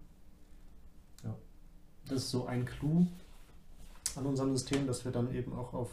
Das 2.05 2.17
ist 2.23 2.31
so 2.31 2.45
ein 2.47 2.65
Clou 2.65 3.07
an 4.17 4.25
unserem 4.25 4.51
System, 4.51 4.85
dass 4.87 5.05
wir 5.05 5.13
dann 5.13 5.33
eben 5.33 5.53
auch 5.53 5.73
auf, 5.73 5.89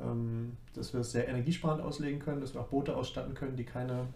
ähm, 0.00 0.56
dass 0.72 0.94
wir 0.94 1.00
es 1.00 1.12
sehr 1.12 1.28
energiesparend 1.28 1.82
auslegen 1.82 2.20
können, 2.20 2.40
dass 2.40 2.54
wir 2.54 2.62
auch 2.62 2.68
Boote 2.68 2.96
ausstatten 2.96 3.34
können, 3.34 3.54
die 3.54 3.64
keine 3.64 4.06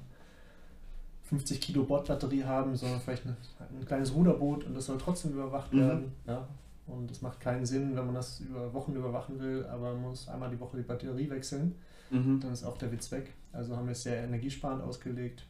50 1.30 1.60
Kilo 1.60 1.84
Bordbatterie 1.84 2.44
haben, 2.44 2.76
sondern 2.76 3.00
vielleicht 3.00 3.24
ein, 3.24 3.36
ein 3.78 3.84
kleines 3.86 4.12
Ruderboot 4.14 4.64
und 4.64 4.74
das 4.74 4.86
soll 4.86 4.98
trotzdem 4.98 5.32
überwacht 5.32 5.72
Mhm. 5.72 5.78
werden. 5.78 6.12
Ja? 6.26 6.46
Und 6.86 7.08
es 7.10 7.22
macht 7.22 7.38
keinen 7.40 7.64
Sinn, 7.64 7.94
wenn 7.96 8.04
man 8.06 8.14
das 8.16 8.40
über 8.40 8.72
Wochen 8.74 8.94
überwachen 8.94 9.38
will, 9.38 9.64
aber 9.66 9.92
man 9.94 10.02
muss 10.10 10.28
einmal 10.28 10.50
die 10.50 10.58
Woche 10.60 10.76
die 10.76 10.82
Batterie 10.82 11.30
wechseln, 11.30 11.76
Mhm. 12.10 12.40
dann 12.40 12.52
ist 12.52 12.64
auch 12.64 12.76
der 12.76 12.90
Witz 12.92 13.10
weg. 13.12 13.32
Also 13.52 13.76
haben 13.76 13.86
wir 13.86 13.92
es 13.92 14.02
sehr 14.02 14.22
energiesparend 14.24 14.82
ausgelegt 14.82 15.46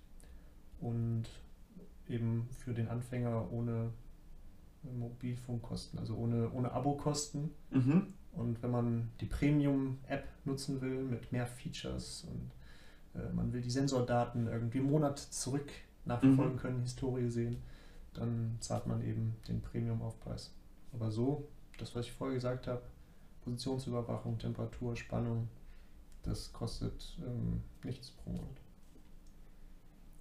und 0.80 1.24
eben 2.08 2.46
für 2.50 2.74
den 2.74 2.88
Anfänger 2.88 3.50
ohne 3.50 3.90
Mobilfunkkosten, 4.82 5.98
also 5.98 6.14
ohne, 6.16 6.50
ohne 6.52 6.72
Abokosten. 6.72 7.50
Mhm. 7.70 8.06
Und 8.32 8.62
wenn 8.62 8.70
man 8.70 9.10
die 9.20 9.26
Premium-App 9.26 10.24
nutzen 10.44 10.80
will 10.80 11.02
mit 11.02 11.32
mehr 11.32 11.46
Features 11.46 12.26
und 12.30 12.50
man 13.34 13.52
will 13.52 13.60
die 13.60 13.70
Sensordaten 13.70 14.46
irgendwie 14.46 14.78
einen 14.78 14.90
Monat 14.90 15.18
zurück 15.18 15.70
nachverfolgen 16.04 16.54
Mhm. 16.54 16.58
können, 16.60 16.82
Historie 16.82 17.28
sehen, 17.28 17.58
dann 18.14 18.56
zahlt 18.60 18.86
man 18.86 19.02
eben 19.02 19.36
den 19.48 19.60
Premium-Aufpreis. 19.60 20.52
Aber 20.92 21.10
so, 21.10 21.46
das, 21.78 21.94
was 21.94 22.06
ich 22.06 22.12
vorher 22.12 22.34
gesagt 22.34 22.66
habe, 22.66 22.82
Positionsüberwachung, 23.44 24.38
Temperatur, 24.38 24.96
Spannung, 24.96 25.48
das 26.22 26.52
kostet 26.52 27.16
ähm, 27.26 27.62
nichts 27.84 28.10
pro 28.10 28.30
Monat. 28.30 28.60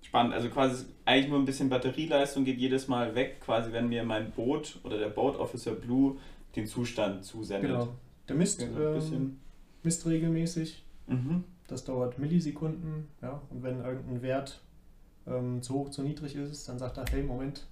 Spannend, 0.02 0.34
also 0.34 0.50
quasi 0.50 0.86
eigentlich 1.06 1.30
nur 1.30 1.40
ein 1.40 1.46
bisschen 1.46 1.70
Batterieleistung 1.70 2.44
geht 2.46 2.58
jedes 2.58 2.88
Mal 2.88 3.14
weg, 3.16 3.42
quasi 3.42 3.72
wenn 3.72 3.90
mir 3.90 4.04
mein 4.04 4.32
Boot 4.32 4.80
oder 4.84 4.98
der 4.98 5.10
Boat 5.10 5.38
Officer 5.38 5.74
Blue 5.74 6.18
den 6.56 6.66
Zustand 6.66 7.24
zusendet. 7.26 7.70
Genau. 7.72 7.90
Der 8.28 8.36
misst, 8.36 8.62
Also 8.62 8.76
ein 8.76 8.82
ähm, 8.88 8.94
bisschen. 8.94 9.40
misst 9.84 10.06
regelmäßig, 10.06 10.84
Mhm. 11.08 11.44
Das 11.70 11.84
dauert 11.86 12.18
Millisekunden, 12.20 13.08
ja. 13.22 13.42
Und 13.50 13.64
wenn 13.64 13.80
irgendein 13.84 14.22
Wert 14.22 14.62
ähm, 15.28 15.62
zu 15.62 15.74
hoch, 15.76 15.90
zu 15.90 16.02
niedrig 16.02 16.36
ist, 16.36 16.68
dann 16.68 16.80
sagt 16.80 16.98
er, 16.98 17.06
hey, 17.12 17.24
Moment, 17.24 17.68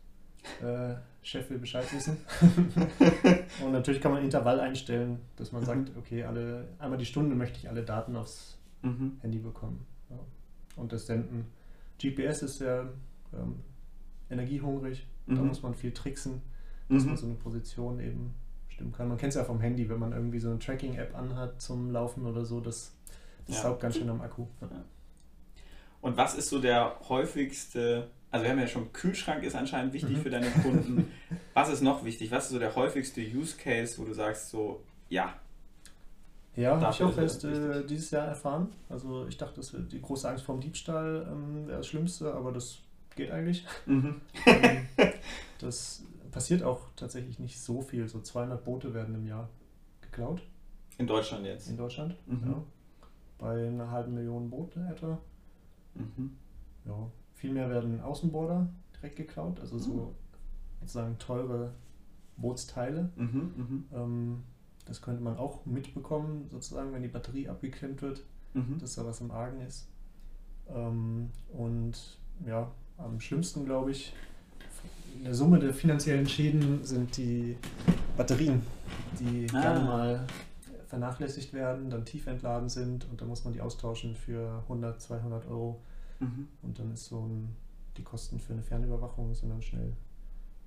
äh, 0.62 0.93
Chef 1.24 1.50
will 1.50 1.58
Bescheid 1.58 1.91
wissen. 1.93 2.18
und 3.64 3.72
natürlich 3.72 4.00
kann 4.02 4.12
man 4.12 4.24
Intervall 4.24 4.60
einstellen, 4.60 5.20
dass 5.36 5.52
man 5.52 5.66
sagt, 5.66 5.91
okay, 5.98 6.24
alle, 6.24 6.68
einmal 6.80 6.98
die 6.98 7.06
Stunde 7.06 7.36
möchte 7.36 7.58
ich 7.60 7.70
alle 7.70 7.84
Daten 7.84 8.16
aufs 8.16 8.54
Mhm. 8.84 9.18
Handy 9.22 9.39
bekommen. 9.39 9.86
Ja. 10.12 10.20
Und 10.76 10.93
das 10.93 11.08
Senden. 11.08 11.45
GPS 12.00 12.43
ist 12.43 12.60
sehr 12.60 12.93
ähm, 13.34 13.56
energiehungrig, 14.30 15.08
da 15.26 15.34
Mhm. 15.41 15.48
muss 15.48 15.64
man 15.64 15.74
viel 15.74 15.91
tricksen, 15.91 16.41
dass 16.89 17.04
man 17.04 17.14
Mhm. 17.14 17.18
so 17.18 17.26
eine 17.26 17.36
Position 17.36 18.00
eben 18.00 18.36
bestimmen 18.68 18.91
kann. 18.91 19.08
Man 19.08 19.18
kennt 19.18 19.30
es 19.32 19.36
ja 19.36 19.43
vom 19.43 19.60
Handy, 19.60 19.89
wenn 19.89 19.98
man 20.00 20.12
irgendwie 20.14 20.39
so 20.39 20.50
eine 20.52 20.60
Tracking-App 20.60 21.18
anhat 21.18 21.60
zum 21.60 21.89
Laufen 21.91 22.26
oder 22.28 22.45
so, 22.45 22.60
das, 22.62 22.95
das 23.48 23.58
Ja. 23.58 23.62
saugt 23.64 23.82
ganz 23.82 23.95
schön 23.98 24.10
am 24.10 24.22
Akku. 24.22 24.45
Ja. 24.62 24.68
Und 26.02 26.16
was 26.18 26.36
ist 26.36 26.50
so 26.50 26.60
der 26.60 26.95
häufigste, 27.10 28.08
also 28.32 28.43
wir 28.43 28.52
haben 28.52 28.60
ja 28.60 28.68
schon, 28.68 28.91
Kühlschrank 28.93 29.43
ist 29.43 29.56
anscheinend 29.56 29.93
wichtig 29.93 30.18
Mhm. 30.18 30.22
für 30.22 30.30
deine 30.30 30.50
Kunden. 30.52 31.12
Was 31.54 31.70
ist 31.70 31.82
noch 31.82 32.04
wichtig? 32.06 32.30
Was 32.30 32.45
ist 32.45 32.52
so 32.52 32.60
der 32.60 32.76
häufigste 32.76 33.20
Use 33.22 33.58
Case, 33.58 33.98
wo 33.98 34.06
du 34.06 34.14
sagst 34.14 34.50
so, 34.52 34.84
ja, 35.10 35.34
Ja, 36.56 36.80
habe 36.80 36.91
ich 36.93 37.04
auch 37.04 37.16
er 37.18 37.24
erst 37.24 37.43
äh, 37.45 37.84
dieses 37.86 38.12
Jahr 38.12 38.28
erfahren. 38.28 38.70
Also 38.89 39.26
ich 39.28 39.38
dachte, 39.38 39.56
das 39.56 39.74
wird 39.74 39.91
die 39.91 40.02
große 40.02 40.28
Angst 40.30 40.43
vor 40.45 40.56
dem 40.56 40.62
Diebstahl 40.62 41.28
ähm, 41.32 41.68
wäre 41.68 41.78
das 41.78 41.88
Schlimmste, 41.88 42.34
aber 42.34 42.52
das 42.52 42.80
geht 43.16 43.32
eigentlich. 43.32 43.66
Mhm. 43.88 44.22
Ähm, 44.45 44.88
das 45.60 46.04
passiert 46.32 46.62
auch 46.64 46.82
tatsächlich 46.95 47.39
nicht 47.39 47.60
so 47.60 47.82
viel. 47.82 48.08
So 48.08 48.22
200 48.22 48.64
Boote 48.64 48.93
werden 48.93 49.16
im 49.16 49.26
Jahr 49.26 49.50
geklaut 50.02 50.41
In 51.00 51.08
Deutschland 51.08 51.45
jetzt. 51.45 51.70
in 51.70 51.78
Deutschland. 51.78 52.16
Mhm. 52.28 52.41
Ja. 52.52 52.64
Bei 53.38 53.68
einer 53.68 53.92
halben 53.92 54.14
Million 54.14 54.50
Boote 54.50 54.80
etwa. 54.92 55.20
Mhm. 55.96 56.32
Ja. 56.86 57.12
Viel 57.36 57.54
mehr 57.54 57.70
werden 57.70 58.02
Außenborder 58.02 58.68
direkt 58.96 59.16
geklaut, 59.18 59.60
also 59.60 59.78
so 59.78 60.16
sozusagen 60.80 61.18
teure 61.20 61.72
Bootsteile. 62.38 63.10
Mhm. 63.16 63.52
Mhm. 63.56 63.86
Ähm, 63.94 64.44
das 64.86 65.02
könnte 65.02 65.22
man 65.22 65.38
auch 65.38 65.66
mitbekommen, 65.66 66.48
sozusagen, 66.50 66.94
wenn 66.94 67.02
die 67.04 67.08
Batterie 67.10 67.48
abgeklemmt 67.50 68.02
wird, 68.02 68.24
Mhm. 68.54 68.80
dass 68.80 68.96
da 68.96 69.06
was 69.06 69.22
im 69.22 69.30
Argen 69.32 69.62
ist. 69.62 69.88
Ähm, 70.70 71.30
und 71.54 72.18
ja, 72.46 72.72
am 72.98 73.20
schlimmsten, 73.20 73.66
glaube 73.66 73.92
ich, 73.92 74.14
in 75.18 75.24
der 75.26 75.34
Summe 75.34 75.60
der 75.60 75.74
finanziellen 75.74 76.28
Schäden 76.28 76.84
sind 76.84 77.18
die 77.18 77.58
Batterien, 78.16 78.62
die 79.20 79.48
Ah. 79.54 79.62
gerne 79.62 79.86
mal 79.86 80.28
vernachlässigt 80.88 81.54
werden, 81.54 81.90
dann 81.90 82.06
tief 82.06 82.28
entladen 82.28 82.70
sind 82.70 83.06
und 83.10 83.22
dann 83.22 83.28
muss 83.28 83.44
man 83.44 83.54
die 83.54 83.62
austauschen 83.62 84.16
für 84.16 84.60
100, 84.64 85.02
200 85.02 85.48
Euro 85.48 85.82
Mhm. 86.20 86.48
und 86.64 86.80
dann 86.80 86.92
ist 86.92 87.06
so 87.06 87.20
ein, 87.28 87.56
die 87.96 88.04
Kosten 88.04 88.40
für 88.40 88.54
eine 88.54 88.64
Fernüberwachung 88.64 89.36
sind 89.36 89.50
dann 89.50 89.62
schnell 89.62 89.94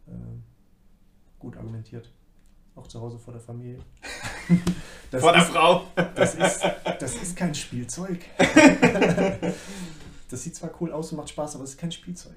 äh, 0.07 0.13
gut 1.41 1.57
argumentiert. 1.57 2.09
Auch 2.77 2.87
zu 2.87 3.01
Hause 3.01 3.19
vor 3.19 3.33
der 3.33 3.41
Familie. 3.43 3.79
Das 5.11 5.23
Vor 5.23 5.33
der 5.33 5.43
ist, 5.43 5.49
Frau. 5.51 5.83
das, 6.15 6.35
ist, 6.37 6.63
das 7.01 7.15
ist 7.17 7.35
kein 7.37 7.53
Spielzeug. 7.55 8.21
Das 10.31 10.45
sieht 10.45 10.55
zwar 10.55 10.71
cool 10.81 10.93
aus 10.93 11.11
und 11.11 11.17
macht 11.19 11.31
Spaß, 11.31 11.57
aber 11.57 11.65
es 11.65 11.71
ist 11.71 11.79
kein 11.79 11.91
Spielzeug. 11.91 12.35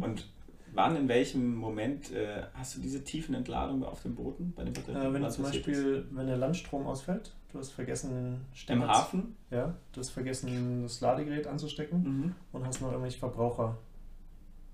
Und 0.00 0.28
wann, 0.76 0.94
in 0.96 1.08
welchem 1.08 1.56
Moment 1.56 2.12
äh, 2.12 2.42
hast 2.54 2.76
du 2.76 2.80
diese 2.80 3.02
tiefen 3.02 3.34
Entladungen 3.34 3.82
auf 3.84 4.02
den 4.02 4.14
Booten 4.14 4.52
bei 4.54 4.62
den 4.64 4.72
Batterien? 4.72 5.02
Äh, 5.02 5.12
wenn 5.22 5.30
zum 5.30 5.44
Beispiel, 5.44 6.06
wenn 6.12 6.26
der 6.26 6.36
Landstrom 6.36 6.86
ausfällt, 6.86 7.32
du 7.52 7.58
hast 7.58 7.70
vergessen? 7.72 8.42
Stecker- 8.54 8.74
Im 8.82 8.86
Hafen? 8.88 9.36
Ja, 9.50 9.74
du 9.92 10.00
hast 10.00 10.10
vergessen, 10.10 10.82
das 10.82 11.00
Ladegerät 11.00 11.46
anzustecken 11.46 12.02
Mhm. 12.02 12.34
und 12.52 12.66
hast 12.66 12.80
noch 12.80 12.88
irgendwelche 12.90 13.18
Verbraucher. 13.18 13.76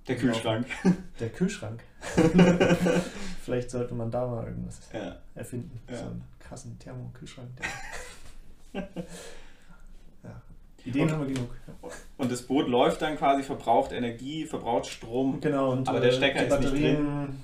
Der 0.08 0.16
Kühlschrank. 0.16 0.66
Der 1.20 1.28
Kühlschrank. 1.30 1.84
Vielleicht 3.44 3.70
sollte 3.70 3.94
man 3.94 4.10
da 4.10 4.26
mal 4.26 4.46
irgendwas 4.48 4.80
Ja. 4.92 5.16
erfinden. 5.36 5.80
Ja. 5.88 5.96
So 5.96 6.04
einen 6.06 6.24
krassen 6.40 6.78
Thermokühlschrank. 6.78 7.50
Ja. 10.24 10.40
Ideen 10.84 11.04
Okay. 11.04 11.12
haben 11.12 11.26
wir 11.28 11.34
genug. 11.34 11.50
Und 12.22 12.30
das 12.30 12.42
Boot 12.42 12.68
läuft 12.68 13.02
dann 13.02 13.16
quasi, 13.16 13.42
verbraucht 13.42 13.90
Energie, 13.92 14.44
verbraucht 14.46 14.86
Strom. 14.86 15.40
Genau, 15.40 15.72
und 15.72 15.88
Aber 15.88 15.98
der 16.00 16.10
äh, 16.10 16.12
Stecker 16.12 16.38
die 16.40 16.46
ist 16.46 16.60
nicht 16.60 16.70
Batterien 16.72 17.42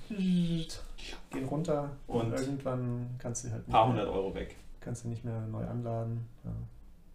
gehen 1.31 1.45
runter 1.47 1.91
und, 2.07 2.21
Und 2.33 2.33
irgendwann 2.41 3.07
kannst 3.19 3.45
du 3.45 3.51
halt 3.51 3.67
Ein 3.69 3.71
paar 3.73 3.89
hundert 3.89 4.09
Euro 4.09 4.35
weg. 4.35 4.57
kannst 4.81 5.05
du 5.05 5.09
nicht 5.09 5.25
mehr 5.25 5.41
neu 5.49 5.65
anladen. 5.67 6.27
Ja. 6.45 6.51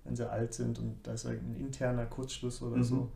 Wenn 0.03 0.15
sie 0.15 0.29
alt 0.29 0.53
sind 0.53 0.77
und 0.79 0.97
da 1.03 1.13
ist 1.13 1.25
irgendein 1.25 1.61
interner 1.61 2.05
Kurzschluss 2.05 2.61
oder 2.61 2.77
Mhm. 2.77 2.83
so. 2.83 3.11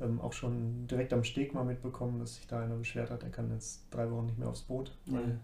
Ähm, 0.00 0.20
auch 0.20 0.32
schon 0.32 0.86
direkt 0.86 1.12
am 1.12 1.22
Steg 1.24 1.52
mal 1.54 1.64
mitbekommen, 1.64 2.18
dass 2.20 2.36
sich 2.36 2.46
da 2.46 2.60
einer 2.60 2.76
beschwert 2.76 3.10
hat, 3.10 3.22
er 3.24 3.30
kann 3.30 3.50
jetzt 3.52 3.82
drei 3.90 4.10
Wochen 4.10 4.26
nicht 4.26 4.38
mehr 4.38 4.48
aufs 4.48 4.62
Boot, 4.62 4.92
weil 5.06 5.24
Mhm. 5.26 5.40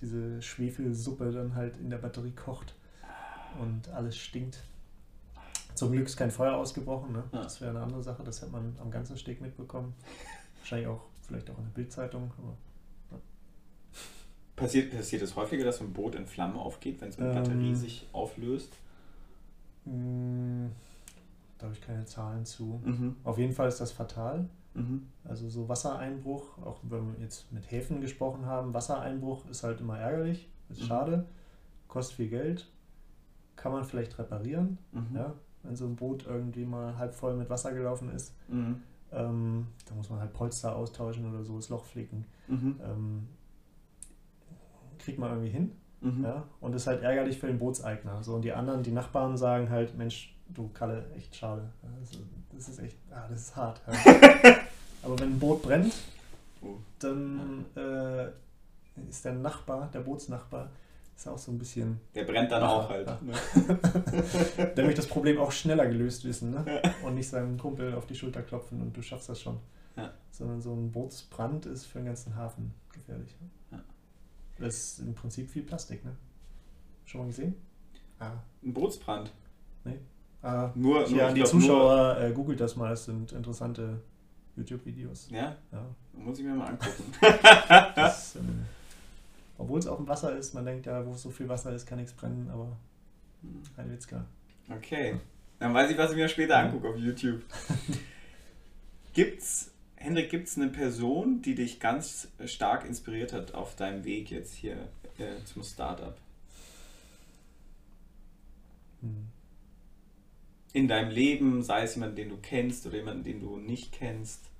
diese 0.00 0.42
Schwefelsuppe 0.42 1.30
dann 1.32 1.54
halt 1.54 1.76
in 1.76 1.90
der 1.90 1.98
Batterie 1.98 2.32
kocht 2.32 2.74
und 3.60 3.88
alles 3.90 4.16
stinkt. 4.16 4.64
Zum 5.74 5.90
Glück 5.92 6.06
ist 6.06 6.16
kein 6.16 6.30
Feuer 6.30 6.54
ausgebrochen, 6.56 7.12
ne? 7.12 7.24
Ja. 7.32 7.42
das 7.42 7.60
wäre 7.60 7.70
eine 7.70 7.80
andere 7.82 8.02
Sache, 8.02 8.22
das 8.22 8.40
hätte 8.42 8.52
man 8.52 8.76
am 8.80 8.90
ganzen 8.90 9.16
Steg 9.16 9.40
mitbekommen. 9.40 9.94
Wahrscheinlich 10.60 10.88
auch, 10.88 11.02
vielleicht 11.22 11.50
auch 11.50 11.58
in 11.58 11.64
der 11.64 11.70
Bildzeitung, 11.72 12.30
aber 12.38 12.56
Passiert, 14.56 14.92
passiert 14.96 15.20
es 15.22 15.34
häufiger, 15.34 15.64
dass 15.64 15.80
ein 15.80 15.92
Boot 15.92 16.14
in 16.14 16.26
Flammen 16.26 16.56
aufgeht, 16.56 17.00
wenn 17.00 17.10
so 17.10 17.20
eine 17.20 17.30
Ähm. 17.30 17.36
Batterie 17.42 17.74
sich 17.74 18.08
auflöst? 18.12 18.78
mh, 19.84 20.70
da 21.58 21.64
habe 21.66 21.74
ich 21.74 21.80
keine 21.82 22.04
Zahlen 22.06 22.44
zu. 22.46 22.80
Mhm. 22.84 23.16
Auf 23.24 23.36
jeden 23.38 23.52
Fall 23.52 23.66
ist 23.68 23.80
das 23.80 23.90
fatal. 23.92 24.48
Mhm. 24.74 25.08
Also 25.24 25.48
so 25.48 25.68
Wassereinbruch, 25.68 26.58
auch 26.64 26.78
wenn 26.84 27.12
wir 27.14 27.20
jetzt 27.20 27.50
mit 27.52 27.68
Häfen 27.70 28.00
gesprochen 28.00 28.46
haben, 28.46 28.72
Wassereinbruch 28.74 29.44
ist 29.50 29.62
halt 29.64 29.80
immer 29.80 29.98
ärgerlich, 29.98 30.48
ist 30.70 30.82
Mhm. 30.82 30.86
schade, 30.86 31.24
kostet 31.88 32.16
viel 32.16 32.28
Geld, 32.28 32.70
kann 33.56 33.72
man 33.72 33.84
vielleicht 33.84 34.18
reparieren, 34.20 34.78
Mhm. 34.92 35.16
ja, 35.16 35.32
wenn 35.64 35.76
so 35.76 35.84
ein 35.86 35.96
Boot 35.96 36.26
irgendwie 36.26 36.64
mal 36.64 36.96
halb 36.98 37.14
voll 37.14 37.34
mit 37.36 37.50
Wasser 37.50 37.72
gelaufen 37.72 38.10
ist. 38.10 38.34
Mhm. 38.48 38.82
Ähm, 39.12 39.66
da 39.88 39.94
muss 39.94 40.10
man 40.10 40.20
halt 40.20 40.32
Polster 40.32 40.74
austauschen 40.76 41.28
oder 41.32 41.42
so, 41.44 41.56
das 41.56 41.68
Loch 41.68 41.84
flicken. 41.84 42.24
Mhm. 42.48 42.80
Ähm, 42.82 43.28
kriegt 44.98 45.18
man 45.18 45.30
irgendwie 45.30 45.50
hin, 45.50 45.70
Mhm. 46.00 46.24
ja, 46.24 46.44
und 46.60 46.74
ist 46.74 46.86
halt 46.86 47.02
ärgerlich 47.02 47.38
für 47.38 47.46
den 47.46 47.58
Bootseigner. 47.58 48.22
So, 48.22 48.34
und 48.34 48.42
die 48.42 48.52
anderen, 48.52 48.82
die 48.82 48.90
Nachbarn 48.92 49.36
sagen 49.36 49.70
halt, 49.70 49.96
Mensch, 49.96 50.34
du 50.48 50.68
Kalle, 50.74 51.04
echt 51.16 51.34
schade. 51.36 51.70
Das 52.00 52.10
ist, 52.10 52.20
das 52.54 52.68
ist 52.68 52.78
echt, 52.80 52.96
ah, 53.10 53.26
das 53.28 53.40
ist 53.42 53.56
hart. 53.56 53.80
Ja. 53.86 54.54
Aber 55.02 55.18
wenn 55.18 55.32
ein 55.32 55.38
Boot 55.38 55.62
brennt, 55.62 55.92
Oh. 56.62 56.76
dann 56.98 57.66
äh, 57.76 58.28
ist 59.10 59.22
der 59.24 59.34
Nachbar, 59.34 59.90
der 59.92 60.00
Bootsnachbar, 60.00 60.70
ist 61.16 61.28
auch 61.28 61.38
so 61.38 61.52
ein 61.52 61.58
bisschen, 61.58 62.00
Der 62.14 62.24
brennt 62.24 62.50
dann 62.50 62.62
auch 62.62 62.88
halt. 62.88 63.06
Ne? 63.22 63.32
der 64.76 64.84
möchte 64.84 65.00
das 65.00 65.06
Problem 65.06 65.38
auch 65.38 65.52
schneller 65.52 65.86
gelöst 65.86 66.24
wissen, 66.24 66.50
ne? 66.50 66.82
Und 67.04 67.14
nicht 67.14 67.28
seinem 67.28 67.56
Kumpel 67.58 67.94
auf 67.94 68.06
die 68.06 68.14
Schulter 68.14 68.42
klopfen 68.42 68.80
und 68.80 68.96
du 68.96 69.02
schaffst 69.02 69.28
das 69.28 69.40
schon. 69.40 69.58
Ja. 69.96 70.12
Sondern 70.30 70.60
so 70.60 70.72
ein 70.74 70.90
Bootsbrand 70.90 71.66
ist 71.66 71.86
für 71.86 71.98
den 71.98 72.06
ganzen 72.06 72.34
Hafen 72.36 72.74
gefährlich. 72.92 73.36
Ja. 73.70 73.78
Das 74.58 74.74
ist 74.74 74.98
im 75.00 75.14
Prinzip 75.14 75.48
viel 75.48 75.62
Plastik, 75.62 76.04
ne? 76.04 76.16
Schon 77.04 77.20
mal 77.22 77.26
gesehen? 77.28 77.54
Ah. 78.18 78.32
Ein 78.64 78.72
Bootsbrand. 78.74 79.32
ah. 80.42 80.70
Nur, 80.74 81.06
Hier 81.06 81.16
nur 81.18 81.26
an 81.26 81.34
die 81.34 81.44
Zuschauer, 81.44 82.18
äh, 82.18 82.32
googelt 82.32 82.60
das 82.60 82.76
mal, 82.76 82.92
es 82.92 83.04
sind 83.04 83.32
interessante 83.32 84.00
YouTube-Videos. 84.56 85.28
Ja, 85.30 85.56
Ja. 85.72 85.84
muss 86.12 86.38
ich 86.38 86.44
mir 86.44 86.54
mal 86.54 86.68
angucken. 86.70 87.12
Das, 87.94 88.36
ähm, 88.36 88.64
obwohl 89.58 89.78
es 89.78 89.86
auch 89.86 89.98
im 89.98 90.08
Wasser 90.08 90.36
ist, 90.36 90.54
man 90.54 90.64
denkt 90.64 90.86
ja, 90.86 91.06
wo 91.06 91.14
so 91.14 91.30
viel 91.30 91.48
Wasser 91.48 91.72
ist, 91.72 91.86
kann 91.86 91.98
nichts 91.98 92.12
brennen, 92.12 92.50
aber 92.50 92.76
ein 93.76 93.90
Witzka. 93.90 94.24
Okay. 94.68 95.16
Dann 95.58 95.74
weiß 95.74 95.90
ich, 95.90 95.98
was 95.98 96.10
ich 96.10 96.16
mir 96.16 96.28
später 96.28 96.58
angucke 96.58 96.88
auf 96.88 96.98
YouTube. 96.98 97.42
Gibt's, 99.12 99.70
Hendrik, 99.96 100.30
gibt 100.30 100.48
es 100.48 100.56
eine 100.58 100.68
Person, 100.68 101.40
die 101.42 101.54
dich 101.54 101.78
ganz 101.78 102.28
stark 102.46 102.84
inspiriert 102.84 103.32
hat 103.32 103.54
auf 103.54 103.76
deinem 103.76 104.04
Weg 104.04 104.30
jetzt 104.30 104.54
hier 104.54 104.88
äh, 105.18 105.42
zum 105.44 105.62
Startup? 105.62 106.16
Hm. 109.00 109.28
In 110.72 110.88
deinem 110.88 111.10
Leben, 111.10 111.62
sei 111.62 111.84
es 111.84 111.94
jemand, 111.94 112.18
den 112.18 112.30
du 112.30 112.36
kennst 112.38 112.84
oder 112.86 112.96
jemanden, 112.96 113.22
den 113.22 113.40
du 113.40 113.56
nicht 113.58 113.92
kennst. 113.92 114.50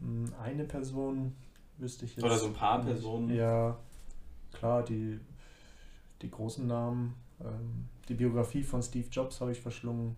Hm, 0.00 0.32
Eine 0.42 0.64
Person 0.64 1.36
wüsste 1.82 2.06
ich 2.06 2.16
jetzt. 2.16 2.24
Oder 2.24 2.38
so 2.38 2.46
ein 2.46 2.54
paar. 2.54 2.82
Personen. 2.82 3.28
Ja, 3.34 3.78
klar, 4.52 4.82
die, 4.82 5.20
die 6.22 6.30
großen 6.30 6.66
Namen. 6.66 7.14
Ähm, 7.40 7.88
die 8.08 8.14
Biografie 8.14 8.62
von 8.62 8.82
Steve 8.82 9.08
Jobs 9.10 9.40
habe 9.40 9.52
ich 9.52 9.60
verschlungen. 9.60 10.16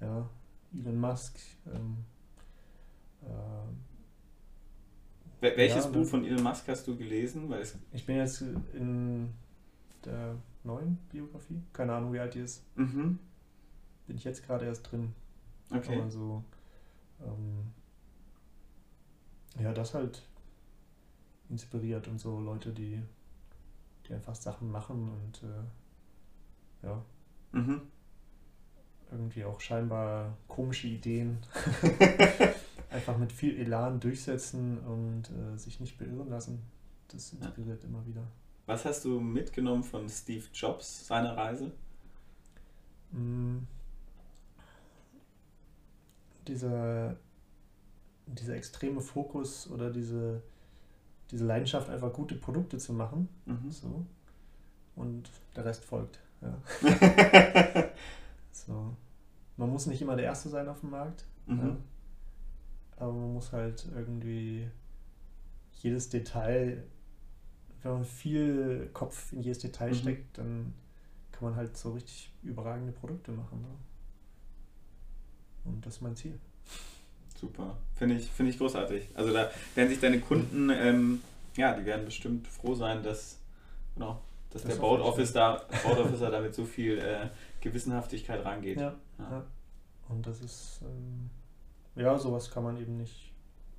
Ja, 0.00 0.28
Elon 0.74 0.98
Musk. 1.00 1.38
Ähm, 1.66 1.98
Wel- 5.40 5.56
Welches 5.56 5.84
Ja, 5.84 5.90
Buch 5.90 6.06
von 6.06 6.24
Elon 6.24 6.42
Musk 6.42 6.68
hast 6.68 6.86
du 6.86 6.96
gelesen? 6.96 7.48
Weil 7.50 7.66
ich 7.92 8.06
bin 8.06 8.16
jetzt 8.16 8.42
in 8.72 9.32
der 10.04 10.36
neuen 10.64 10.96
Biografie. 11.10 11.60
Keine 11.72 11.94
Ahnung, 11.94 12.12
wie 12.12 12.20
alt 12.20 12.34
die 12.34 12.40
ist. 12.40 12.64
mhm. 12.76 13.18
Bin 14.06 14.16
ich 14.16 14.24
jetzt 14.24 14.44
gerade 14.44 14.66
erst 14.66 14.90
drin. 14.90 15.14
Okay. 15.70 15.96
Aber 15.96 16.10
so, 16.10 16.42
ähm, 17.24 17.72
ja, 19.62 19.72
das 19.72 19.94
halt 19.94 20.22
inspiriert 21.52 22.08
und 22.08 22.18
so 22.18 22.40
Leute, 22.40 22.72
die, 22.72 23.00
die 24.08 24.14
einfach 24.14 24.34
Sachen 24.34 24.70
machen 24.70 25.08
und 25.08 25.42
äh, 25.44 26.86
ja, 26.86 27.04
Mhm. 27.52 27.82
irgendwie 29.10 29.44
auch 29.44 29.60
scheinbar 29.60 30.36
komische 30.48 30.88
Ideen 30.88 31.38
einfach 32.90 33.18
mit 33.18 33.30
viel 33.30 33.58
Elan 33.60 34.00
durchsetzen 34.00 34.78
und 34.78 35.24
äh, 35.30 35.58
sich 35.58 35.78
nicht 35.80 35.98
beirren 35.98 36.30
lassen. 36.30 36.62
Das 37.08 37.32
inspiriert 37.34 37.84
immer 37.84 38.04
wieder. 38.06 38.22
Was 38.64 38.86
hast 38.86 39.04
du 39.04 39.20
mitgenommen 39.20 39.82
von 39.84 40.08
Steve 40.08 40.44
Jobs, 40.54 41.06
seiner 41.06 41.36
Reise? 41.36 41.72
Mm. 43.10 43.58
Dieser, 46.48 47.16
dieser 48.26 48.56
extreme 48.56 49.00
Fokus 49.02 49.70
oder 49.70 49.90
diese, 49.90 50.42
diese 51.32 51.46
Leidenschaft, 51.46 51.88
einfach 51.88 52.12
gute 52.12 52.34
Produkte 52.36 52.78
zu 52.78 52.92
machen, 52.92 53.28
Mhm. 53.46 53.70
so, 53.70 54.06
und 54.94 55.30
der 55.56 55.64
Rest 55.64 55.84
folgt. 55.84 56.20
Ja. 56.42 56.58
so. 58.52 58.94
Man 59.56 59.70
muss 59.70 59.86
nicht 59.86 60.02
immer 60.02 60.16
der 60.16 60.26
Erste 60.26 60.48
sein 60.48 60.68
auf 60.68 60.80
dem 60.80 60.90
Markt, 60.90 61.24
mhm. 61.46 61.58
ja. 61.58 61.76
aber 62.96 63.12
man 63.12 63.32
muss 63.34 63.52
halt 63.52 63.88
irgendwie 63.94 64.68
jedes 65.72 66.10
Detail, 66.10 66.84
wenn 67.82 67.92
man 67.92 68.04
viel 68.04 68.90
Kopf 68.92 69.32
in 69.32 69.42
jedes 69.42 69.58
Detail 69.58 69.90
mhm. 69.90 69.94
steckt, 69.94 70.38
dann 70.38 70.74
kann 71.32 71.44
man 71.44 71.56
halt 71.56 71.76
so 71.76 71.92
richtig 71.92 72.32
überragende 72.42 72.92
Produkte 72.92 73.32
machen. 73.32 73.62
Ne? 73.62 73.68
Und 75.64 75.86
das 75.86 75.96
ist 75.96 76.02
mein 76.02 76.16
Ziel. 76.16 76.38
Super, 77.42 77.76
finde 77.96 78.14
ich, 78.14 78.30
find 78.30 78.48
ich 78.50 78.56
großartig. 78.56 79.08
Also 79.14 79.32
da 79.32 79.50
werden 79.74 79.88
sich 79.88 79.98
deine 79.98 80.20
Kunden, 80.20 80.70
ähm, 80.70 81.20
ja, 81.56 81.76
die 81.76 81.84
werden 81.84 82.04
bestimmt 82.04 82.46
froh 82.46 82.76
sein, 82.76 83.02
dass, 83.02 83.40
genau, 83.96 84.20
dass 84.50 84.62
das 84.62 84.74
der 84.76 84.80
Board 84.80 85.00
Office 85.00 85.32
da, 85.32 85.60
Board 85.82 85.98
Officer 85.98 86.30
da 86.30 86.40
mit 86.40 86.54
so 86.54 86.64
viel 86.64 86.98
äh, 86.98 87.30
Gewissenhaftigkeit 87.60 88.44
rangeht. 88.44 88.78
Ja, 88.78 88.94
ja. 89.18 89.30
ja. 89.30 89.44
Und 90.08 90.24
das 90.24 90.40
ist, 90.40 90.82
ähm, 90.82 91.30
ja, 91.96 92.16
sowas 92.16 92.48
kann 92.48 92.62
man 92.62 92.76
eben 92.76 92.96
nicht, 92.96 93.32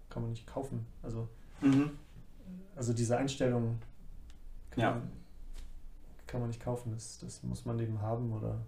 kann 0.10 0.24
man 0.24 0.32
nicht 0.32 0.46
kaufen. 0.46 0.86
Also, 1.02 1.30
mhm. 1.62 1.92
also 2.76 2.92
diese 2.92 3.16
Einstellung 3.16 3.80
kann, 4.72 4.82
ja. 4.82 4.92
man, 4.92 5.10
kann 6.28 6.42
man 6.42 6.50
nicht 6.50 6.62
kaufen. 6.62 6.92
Das, 6.92 7.20
das 7.20 7.44
muss 7.44 7.64
man 7.64 7.80
eben 7.80 8.02
haben 8.02 8.34
oder 8.34 8.60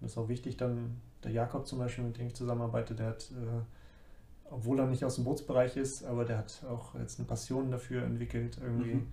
das 0.00 0.10
ist 0.10 0.18
auch 0.18 0.28
wichtig 0.28 0.56
dann, 0.56 1.00
der 1.22 1.30
Jakob 1.30 1.68
zum 1.68 1.78
Beispiel, 1.78 2.02
mit 2.02 2.18
dem 2.18 2.26
ich 2.26 2.34
zusammenarbeite, 2.34 2.96
der 2.96 3.06
hat, 3.06 3.30
äh, 3.30 3.62
obwohl 4.50 4.78
er 4.78 4.86
nicht 4.86 5.04
aus 5.04 5.16
dem 5.16 5.24
Bootsbereich 5.24 5.76
ist, 5.76 6.04
aber 6.04 6.24
der 6.24 6.38
hat 6.38 6.64
auch 6.68 6.94
jetzt 6.94 7.18
eine 7.18 7.26
Passion 7.26 7.70
dafür 7.70 8.04
entwickelt, 8.04 8.58
irgendwie 8.62 8.94
mhm. 8.94 9.06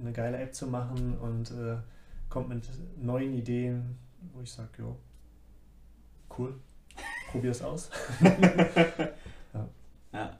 eine 0.00 0.12
geile 0.12 0.38
App 0.38 0.54
zu 0.54 0.66
machen 0.66 1.16
und 1.18 1.50
äh, 1.50 1.76
kommt 2.28 2.48
mit 2.48 2.68
neuen 3.00 3.34
Ideen, 3.34 3.96
wo 4.34 4.42
ich 4.42 4.50
sage, 4.50 4.70
jo, 4.78 4.96
cool, 6.38 6.54
probier 7.30 7.50
es 7.50 7.62
aus. 7.62 7.90
ja. 9.54 9.68
ja. 10.12 10.38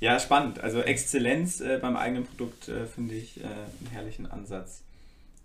ja. 0.00 0.20
spannend. 0.20 0.60
Also 0.60 0.80
Exzellenz 0.80 1.60
äh, 1.60 1.78
beim 1.80 1.96
eigenen 1.96 2.24
Produkt 2.24 2.68
äh, 2.68 2.86
finde 2.86 3.14
ich 3.14 3.40
äh, 3.40 3.44
einen 3.44 3.88
herrlichen 3.90 4.26
Ansatz. 4.26 4.82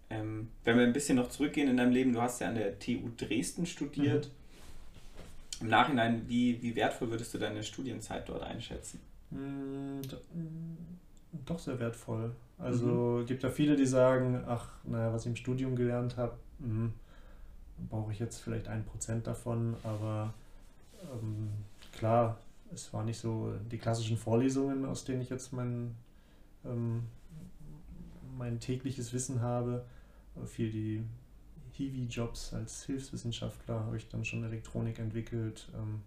Ähm, 0.10 0.50
wenn 0.64 0.78
wir 0.78 0.84
ein 0.84 0.94
bisschen 0.94 1.16
noch 1.16 1.30
zurückgehen 1.30 1.70
in 1.70 1.78
deinem 1.78 1.92
Leben, 1.92 2.14
du 2.14 2.22
hast 2.22 2.40
ja 2.42 2.48
an 2.48 2.56
der 2.56 2.78
TU 2.80 3.10
Dresden 3.18 3.66
studiert. 3.66 4.28
Mhm. 4.28 4.43
Im 5.62 5.70
Nachhinein, 5.70 6.28
wie, 6.28 6.62
wie 6.62 6.76
wertvoll 6.76 7.10
würdest 7.12 7.34
du 7.34 7.38
deine 7.38 7.64
Studienzeit 7.64 8.28
dort 8.28 8.44
einschätzen? 8.44 9.00
Mm, 9.32 10.02
doch 11.46 11.60
sehr 11.60 11.80
wertvoll. 11.80 12.36
Also 12.58 13.20
mhm. 13.22 13.26
gibt 13.26 13.44
ja 13.44 13.50
viele, 13.50 13.76
die 13.76 13.86
sagen, 13.86 14.44
ach, 14.48 14.70
naja, 14.84 15.12
was 15.12 15.24
ich 15.24 15.28
im 15.28 15.36
Studium 15.36 15.76
gelernt 15.76 16.18
habe, 16.18 16.38
hm, 16.60 16.94
brauche 17.90 18.12
ich 18.12 18.20
jetzt 18.20 18.40
vielleicht 18.40 18.68
ein 18.68 18.86
Prozent 18.86 19.28
davon, 19.28 19.76
aber 19.84 20.34
ähm, 21.02 21.50
klar, 21.92 22.38
es 22.74 22.94
war 22.94 23.04
nicht 23.04 23.20
so 23.20 23.54
die 23.72 23.78
klassischen 23.78 24.18
Vorlesungen, 24.18 24.86
aus 24.86 25.04
denen 25.04 25.22
ich 25.22 25.30
jetzt 25.30 25.54
mein, 25.54 25.96
ähm, 26.66 27.04
mein 28.38 28.60
tägliches 28.60 29.14
Wissen 29.14 29.42
habe, 29.42 29.86
viel 30.46 30.72
die 30.72 31.04
Hiwi-Jobs 31.74 32.54
als 32.54 32.84
Hilfswissenschaftler 32.86 33.86
habe 33.86 33.98
ich 33.98 34.08
dann 34.10 34.24
schon 34.24 34.44
Elektronik 34.44 35.00
entwickelt. 35.00 35.70
Ähm, 35.76 36.02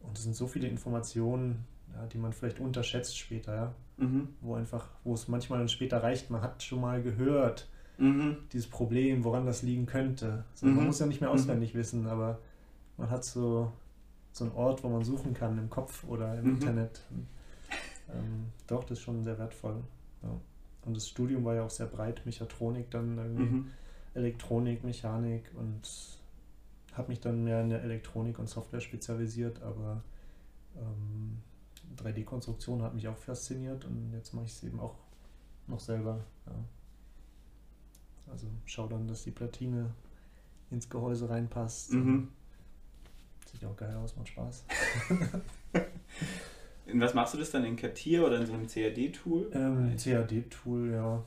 und 0.00 0.16
es 0.16 0.24
sind 0.24 0.34
so 0.34 0.46
viele 0.46 0.68
Informationen, 0.68 1.64
ja, 1.94 2.06
die 2.06 2.18
man 2.18 2.32
vielleicht 2.32 2.60
unterschätzt 2.60 3.16
später, 3.16 3.54
ja. 3.54 3.74
Mhm. 3.98 4.28
Wo 4.40 4.54
einfach, 4.54 4.88
wo 5.04 5.14
es 5.14 5.26
manchmal 5.28 5.58
dann 5.58 5.68
später 5.68 6.02
reicht, 6.02 6.30
man 6.30 6.42
hat 6.42 6.62
schon 6.62 6.80
mal 6.80 7.02
gehört, 7.02 7.68
mhm. 7.96 8.36
dieses 8.52 8.68
Problem, 8.68 9.24
woran 9.24 9.46
das 9.46 9.62
liegen 9.62 9.86
könnte. 9.86 10.44
Also 10.52 10.66
mhm. 10.66 10.76
Man 10.76 10.86
muss 10.86 10.98
ja 10.98 11.06
nicht 11.06 11.20
mehr 11.20 11.30
mhm. 11.30 11.36
auswendig 11.36 11.74
wissen, 11.74 12.06
aber 12.06 12.38
man 12.98 13.08
hat 13.08 13.24
so, 13.24 13.72
so 14.32 14.44
einen 14.44 14.52
Ort, 14.54 14.84
wo 14.84 14.88
man 14.88 15.02
suchen 15.04 15.32
kann 15.32 15.56
im 15.58 15.70
Kopf 15.70 16.04
oder 16.04 16.38
im 16.38 16.44
mhm. 16.44 16.50
Internet. 16.54 17.00
Ähm, 18.12 18.46
doch, 18.66 18.84
das 18.84 18.98
ist 18.98 19.04
schon 19.04 19.24
sehr 19.24 19.38
wertvoll. 19.38 19.82
Ja. 20.22 20.30
Und 20.84 20.96
das 20.96 21.08
Studium 21.08 21.44
war 21.44 21.54
ja 21.54 21.64
auch 21.64 21.70
sehr 21.70 21.86
breit, 21.86 22.22
Mechatronik 22.24 22.90
dann 22.90 23.16
irgendwie. 23.18 23.64
Elektronik, 24.16 24.82
Mechanik 24.84 25.50
und 25.54 25.82
habe 26.94 27.08
mich 27.08 27.20
dann 27.20 27.44
mehr 27.44 27.60
in 27.60 27.70
der 27.70 27.82
Elektronik 27.82 28.38
und 28.38 28.48
Software 28.48 28.80
spezialisiert, 28.80 29.62
aber 29.62 30.02
ähm, 30.76 31.38
3D-Konstruktion 31.96 32.82
hat 32.82 32.94
mich 32.94 33.06
auch 33.08 33.16
fasziniert 33.16 33.84
und 33.84 34.12
jetzt 34.12 34.32
mache 34.34 34.46
ich 34.46 34.52
es 34.52 34.62
eben 34.64 34.80
auch 34.80 34.96
noch 35.66 35.80
selber. 35.80 36.24
Ja. 36.46 36.52
Also 38.30 38.46
schau 38.64 38.86
dann, 38.88 39.06
dass 39.06 39.24
die 39.24 39.30
Platine 39.30 39.90
ins 40.70 40.88
Gehäuse 40.88 41.28
reinpasst. 41.28 41.92
Mhm. 41.92 42.28
Sieht 43.52 43.64
auch 43.64 43.76
geil 43.76 43.94
aus, 43.96 44.16
macht 44.16 44.28
Spaß. 44.28 44.64
in 46.86 47.00
was 47.00 47.14
machst 47.14 47.34
du 47.34 47.38
das 47.38 47.50
dann 47.50 47.64
in 47.64 47.76
Cartier 47.76 48.26
oder 48.26 48.40
in 48.40 48.46
so 48.46 48.54
einem 48.54 48.66
CAD-Tool? 48.66 49.50
Ähm, 49.52 49.96
CAD-Tool, 49.96 50.90
ja. 50.90 51.22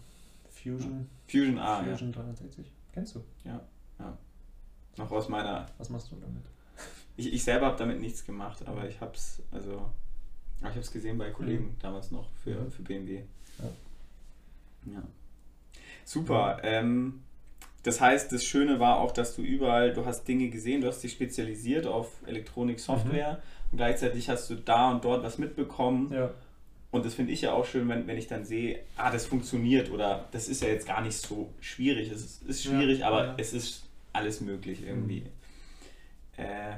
Fusion. 0.49 1.07
Fusion, 1.27 1.57
ah, 1.57 1.83
Fusion 1.83 2.11
ja. 2.11 2.21
360. 2.21 2.65
Kennst 2.93 3.15
du? 3.15 3.23
Ja, 3.43 3.61
ja. 3.99 4.17
Noch 4.97 5.11
aus 5.11 5.29
meiner. 5.29 5.67
Was 5.77 5.89
machst 5.89 6.11
du 6.11 6.15
damit? 6.15 6.43
Ich, 7.17 7.33
ich 7.33 7.43
selber 7.43 7.67
habe 7.67 7.77
damit 7.77 7.99
nichts 7.99 8.25
gemacht, 8.25 8.65
aber 8.65 8.87
ich 8.87 8.99
habe 9.01 9.13
es, 9.13 9.41
also, 9.51 9.89
ich 10.59 10.65
habe 10.65 10.79
es 10.79 10.91
gesehen 10.91 11.17
bei 11.17 11.31
Kollegen 11.31 11.65
mhm. 11.65 11.79
damals 11.79 12.11
noch 12.11 12.29
für, 12.43 12.61
mhm. 12.61 12.71
für 12.71 12.81
BMW. 12.81 13.23
Ja. 13.59 14.93
ja. 14.93 15.03
Super. 16.05 16.59
Ähm, 16.63 17.21
das 17.83 18.01
heißt, 18.01 18.31
das 18.31 18.43
Schöne 18.43 18.79
war 18.79 18.99
auch, 18.99 19.11
dass 19.11 19.35
du 19.35 19.41
überall, 19.41 19.93
du 19.93 20.05
hast 20.05 20.27
Dinge 20.27 20.49
gesehen, 20.49 20.81
du 20.81 20.87
hast 20.87 21.01
dich 21.01 21.13
spezialisiert 21.13 21.87
auf 21.87 22.11
Elektronik, 22.25 22.79
Software 22.79 23.33
mhm. 23.33 23.71
und 23.71 23.77
gleichzeitig 23.77 24.29
hast 24.29 24.49
du 24.49 24.55
da 24.55 24.91
und 24.91 25.05
dort 25.05 25.23
was 25.23 25.37
mitbekommen. 25.37 26.11
Ja. 26.11 26.31
Und 26.91 27.05
das 27.05 27.13
finde 27.13 27.33
ich 27.33 27.41
ja 27.41 27.53
auch 27.53 27.65
schön, 27.65 27.87
wenn, 27.87 28.07
wenn 28.07 28.17
ich 28.17 28.27
dann 28.27 28.45
sehe, 28.45 28.79
ah, 28.97 29.11
das 29.11 29.27
funktioniert 29.27 29.91
oder 29.91 30.27
das 30.31 30.47
ist 30.47 30.63
ja 30.63 30.69
jetzt 30.69 30.87
gar 30.87 31.01
nicht 31.01 31.17
so 31.17 31.53
schwierig. 31.59 32.11
Es 32.11 32.21
ist, 32.21 32.43
ist 32.43 32.63
schwierig, 32.63 32.99
ja, 32.99 33.07
aber 33.07 33.25
ja. 33.25 33.35
es 33.37 33.53
ist 33.53 33.85
alles 34.11 34.41
möglich 34.41 34.83
irgendwie. 34.83 35.21
Mhm. 35.21 36.43
Äh, 36.43 36.77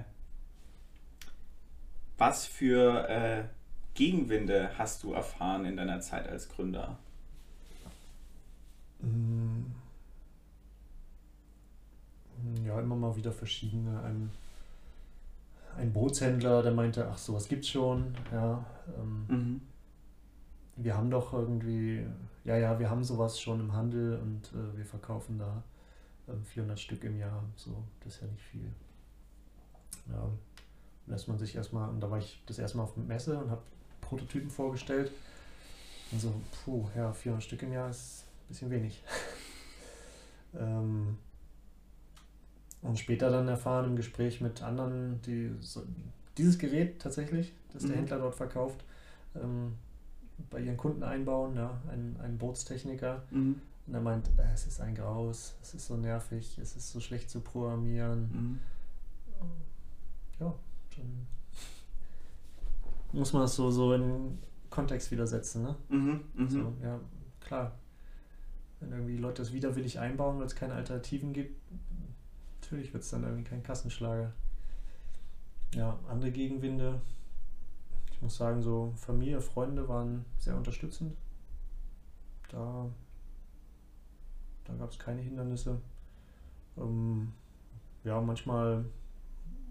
was 2.17 2.45
für 2.45 3.07
äh, 3.07 3.43
Gegenwinde 3.93 4.71
hast 4.77 5.01
du 5.03 5.13
erfahren 5.13 5.65
in 5.65 5.77
deiner 5.77 6.01
Zeit 6.01 6.27
als 6.27 6.49
Gründer? 6.49 6.97
Mm. 8.99 9.63
Ja, 12.65 12.79
immer 12.79 12.95
mal 12.95 13.15
wieder 13.15 13.31
verschiedene. 13.31 14.01
Ein, 14.03 14.31
ein 15.77 15.93
Bootshändler, 15.93 16.63
der 16.63 16.73
meinte, 16.73 17.07
ach, 17.07 17.17
sowas 17.17 17.47
gibt's 17.47 17.69
schon. 17.69 18.15
Ja, 18.31 18.65
ähm, 18.99 19.25
mhm 19.27 19.61
wir 20.75 20.95
haben 20.95 21.11
doch 21.11 21.33
irgendwie, 21.33 22.05
ja, 22.43 22.57
ja, 22.57 22.79
wir 22.79 22.89
haben 22.89 23.03
sowas 23.03 23.39
schon 23.39 23.59
im 23.59 23.73
Handel 23.73 24.19
und 24.19 24.51
äh, 24.53 24.77
wir 24.77 24.85
verkaufen 24.85 25.37
da 25.37 25.63
äh, 26.27 26.33
400 26.45 26.79
Stück 26.79 27.03
im 27.03 27.17
Jahr. 27.17 27.43
So, 27.55 27.83
das 28.03 28.15
ist 28.15 28.21
ja 28.21 28.27
nicht 28.27 28.43
viel. 28.43 28.71
Ja, 30.09 30.29
lässt 31.07 31.27
man 31.27 31.37
sich 31.37 31.55
erstmal, 31.55 31.89
und 31.89 31.99
da 31.99 32.09
war 32.09 32.17
ich 32.17 32.41
das 32.45 32.59
erste 32.59 32.77
Mal 32.77 32.83
auf 32.83 32.93
der 32.93 33.03
Messe 33.03 33.37
und 33.37 33.51
habe 33.51 33.61
Prototypen 34.01 34.49
vorgestellt. 34.49 35.11
Und 36.11 36.19
so, 36.19 36.33
puh, 36.63 36.89
ja, 36.95 37.13
400 37.13 37.43
Stück 37.43 37.61
im 37.63 37.71
Jahr 37.71 37.89
ist 37.89 38.25
ein 38.25 38.47
bisschen 38.49 38.69
wenig. 38.69 39.03
ähm, 40.57 41.17
und 42.81 42.97
später 42.97 43.29
dann 43.29 43.47
erfahren 43.47 43.85
im 43.85 43.95
Gespräch 43.95 44.41
mit 44.41 44.61
anderen, 44.63 45.21
die 45.21 45.51
so, 45.59 45.83
dieses 46.37 46.57
Gerät 46.57 46.99
tatsächlich, 46.99 47.53
das 47.71 47.83
der 47.83 47.91
mhm. 47.91 47.99
Händler 47.99 48.19
dort 48.19 48.35
verkauft, 48.35 48.83
ähm, 49.35 49.75
bei 50.49 50.59
ihren 50.59 50.77
Kunden 50.77 51.03
einbauen, 51.03 51.55
ja, 51.55 51.81
ein, 51.89 52.17
ein 52.21 52.37
Bootstechniker. 52.37 53.23
Mhm. 53.31 53.61
Und 53.87 53.93
er 53.93 54.01
meint, 54.01 54.27
äh, 54.37 54.53
es 54.53 54.67
ist 54.67 54.79
ein 54.81 54.95
Graus, 54.95 55.55
es 55.61 55.73
ist 55.73 55.87
so 55.87 55.97
nervig, 55.97 56.57
es 56.61 56.75
ist 56.75 56.91
so 56.91 56.99
schlecht 56.99 57.29
zu 57.29 57.41
programmieren. 57.41 58.21
Mhm. 58.31 58.59
Ja, 60.39 60.53
dann 60.95 61.27
muss 63.11 63.33
man 63.33 63.43
das 63.43 63.55
so, 63.55 63.69
so 63.71 63.93
in 63.93 64.39
Kontext 64.69 65.11
wieder 65.11 65.27
setzen. 65.27 65.63
Ne? 65.63 65.75
Mhm, 65.89 66.21
mh. 66.33 66.49
so, 66.49 66.73
ja, 66.81 66.99
klar. 67.41 67.73
Wenn 68.79 68.91
irgendwie 68.91 69.17
Leute 69.17 69.43
das 69.43 69.53
widerwillig 69.53 69.99
einbauen, 69.99 70.39
weil 70.39 70.47
es 70.47 70.55
keine 70.55 70.73
Alternativen 70.73 71.33
gibt, 71.33 71.61
natürlich 72.61 72.93
wird 72.93 73.03
es 73.03 73.09
dann 73.11 73.23
irgendwie 73.23 73.43
kein 73.43 73.61
Kassenschlager. 73.61 74.33
Ja, 75.75 75.99
andere 76.09 76.31
Gegenwinde, 76.31 77.01
ich 78.21 78.23
muss 78.23 78.37
sagen, 78.37 78.61
so 78.61 78.93
Familie, 78.97 79.41
Freunde 79.41 79.89
waren 79.89 80.23
sehr 80.37 80.55
unterstützend. 80.55 81.17
Da, 82.49 82.85
da 84.63 84.73
gab 84.75 84.91
es 84.91 84.99
keine 84.99 85.21
Hindernisse. 85.21 85.81
Ähm, 86.77 87.33
ja, 88.03 88.21
manchmal 88.21 88.85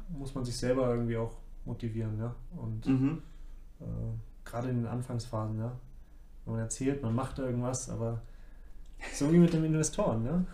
muss 0.09 0.34
man 0.34 0.44
sich 0.44 0.57
selber 0.57 0.92
irgendwie 0.92 1.16
auch 1.16 1.36
motivieren, 1.64 2.18
ja. 2.18 2.34
Und 2.57 2.86
mhm. 2.86 3.22
äh, 3.78 3.84
gerade 4.44 4.70
in 4.70 4.78
den 4.78 4.86
Anfangsphasen, 4.86 5.57
ja. 5.57 5.70
Wenn 6.44 6.55
man 6.55 6.62
erzählt, 6.62 7.03
man 7.03 7.14
macht 7.14 7.38
irgendwas, 7.38 7.88
aber 7.88 8.20
So 9.14 9.32
wie 9.32 9.38
mit 9.38 9.53
den 9.53 9.64
Investoren, 9.64 10.24
ne? 10.24 10.46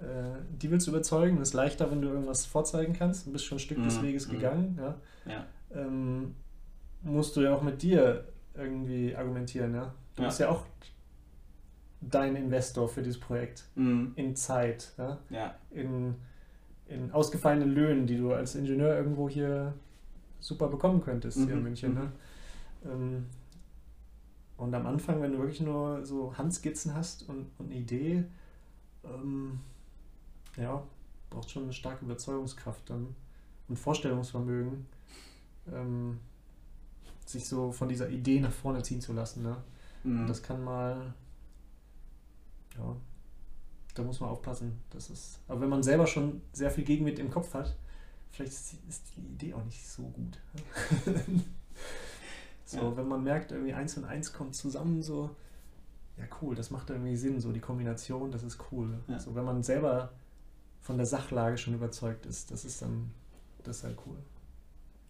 Äh, 0.00 0.40
die 0.62 0.70
willst 0.70 0.86
du 0.86 0.92
überzeugen, 0.92 1.38
das 1.38 1.48
ist 1.48 1.54
leichter, 1.54 1.90
wenn 1.90 2.00
du 2.00 2.08
irgendwas 2.08 2.46
vorzeigen 2.46 2.94
kannst. 2.94 3.26
Du 3.26 3.32
bist 3.32 3.44
schon 3.44 3.56
ein 3.56 3.60
Stück 3.60 3.82
des 3.82 3.98
Mhm, 3.98 4.02
Weges 4.02 4.28
mhm. 4.28 4.32
gegangen, 4.32 4.78
ja. 4.80 4.94
Ja. 5.30 5.46
Ähm, 5.74 6.34
musst 7.04 7.36
du 7.36 7.42
ja 7.42 7.54
auch 7.54 7.62
mit 7.62 7.82
dir 7.82 8.24
irgendwie 8.54 9.14
argumentieren, 9.14 9.74
ja. 9.74 9.94
Du 10.16 10.22
Ja. 10.22 10.28
bist 10.28 10.40
ja 10.40 10.48
auch 10.48 10.64
dein 12.00 12.36
Investor 12.36 12.88
für 12.88 13.02
dieses 13.02 13.18
Projekt. 13.20 13.64
Mhm. 13.74 14.12
In 14.16 14.36
Zeit, 14.36 14.92
ja. 14.98 15.18
Ja. 15.30 15.54
In, 15.70 16.14
in 16.86 17.10
ausgefallenen 17.12 17.70
Löhnen, 17.72 18.06
die 18.06 18.16
du 18.16 18.32
als 18.32 18.54
Ingenieur 18.54 18.94
irgendwo 18.96 19.28
hier 19.28 19.72
super 20.40 20.68
bekommen 20.68 21.02
könntest, 21.02 21.38
hier 21.38 21.48
in 21.52 21.58
Mhm, 21.58 21.62
München, 21.62 21.94
ne? 21.94 22.12
Ähm, 22.84 23.26
und 24.56 24.72
am 24.74 24.86
Anfang, 24.86 25.20
wenn 25.22 25.32
du 25.32 25.38
wirklich 25.38 25.62
nur 25.62 26.04
so 26.04 26.36
Handskizzen 26.36 26.94
hast 26.94 27.28
und, 27.28 27.46
und 27.58 27.66
eine 27.70 27.74
Idee, 27.74 28.24
ähm, 29.04 29.58
ja, 30.56 30.82
braucht 31.30 31.50
schon 31.50 31.64
eine 31.64 31.72
starke 31.72 32.04
Überzeugungskraft 32.04 32.88
dann 32.88 33.16
und 33.68 33.76
Vorstellungsvermögen, 33.78 34.86
ähm, 35.72 36.20
sich 37.24 37.48
so 37.48 37.72
von 37.72 37.88
dieser 37.88 38.08
Idee 38.08 38.40
nach 38.40 38.52
vorne 38.52 38.82
ziehen 38.82 39.00
zu 39.00 39.12
lassen. 39.12 39.42
Ne? 39.42 39.56
Mhm. 40.04 40.26
Das 40.26 40.42
kann 40.42 40.62
mal, 40.62 41.14
ja, 42.76 42.96
da 43.94 44.02
muss 44.02 44.20
man 44.20 44.30
aufpassen. 44.30 44.80
Das 44.90 45.10
ist, 45.10 45.40
aber 45.48 45.60
wenn 45.62 45.68
man 45.68 45.82
selber 45.82 46.06
schon 46.06 46.42
sehr 46.52 46.70
viel 46.70 46.84
Gegenwind 46.84 47.18
im 47.18 47.30
Kopf 47.30 47.54
hat, 47.54 47.74
vielleicht 48.30 48.52
ist 48.52 48.72
die, 48.72 48.78
ist 48.88 49.02
die 49.16 49.20
Idee 49.20 49.54
auch 49.54 49.64
nicht 49.64 49.86
so 49.86 50.02
gut. 50.02 50.38
so, 52.64 52.78
Ja. 52.78 52.96
wenn 52.96 53.08
man 53.08 53.22
merkt, 53.22 53.52
irgendwie 53.52 53.72
eins 53.74 53.96
und 53.96 54.04
eins 54.04 54.32
kommt 54.32 54.54
zusammen, 54.54 55.02
so, 55.02 55.30
ja 56.16 56.24
cool, 56.42 56.54
das 56.54 56.70
macht 56.70 56.90
irgendwie 56.90 57.16
Sinn, 57.16 57.40
so 57.40 57.52
die 57.52 57.60
Kombination, 57.60 58.30
das 58.32 58.42
ist 58.42 58.58
cool. 58.72 58.98
Ja. 59.08 59.18
So, 59.18 59.34
wenn 59.34 59.44
man 59.44 59.62
selber 59.62 60.12
von 60.80 60.96
der 60.96 61.06
Sachlage 61.06 61.56
schon 61.56 61.74
überzeugt 61.74 62.26
ist, 62.26 62.50
das 62.50 62.64
ist 62.64 62.82
dann, 62.82 63.10
das 63.62 63.78
ist 63.78 63.84
halt 63.84 63.98
cool. 64.06 64.16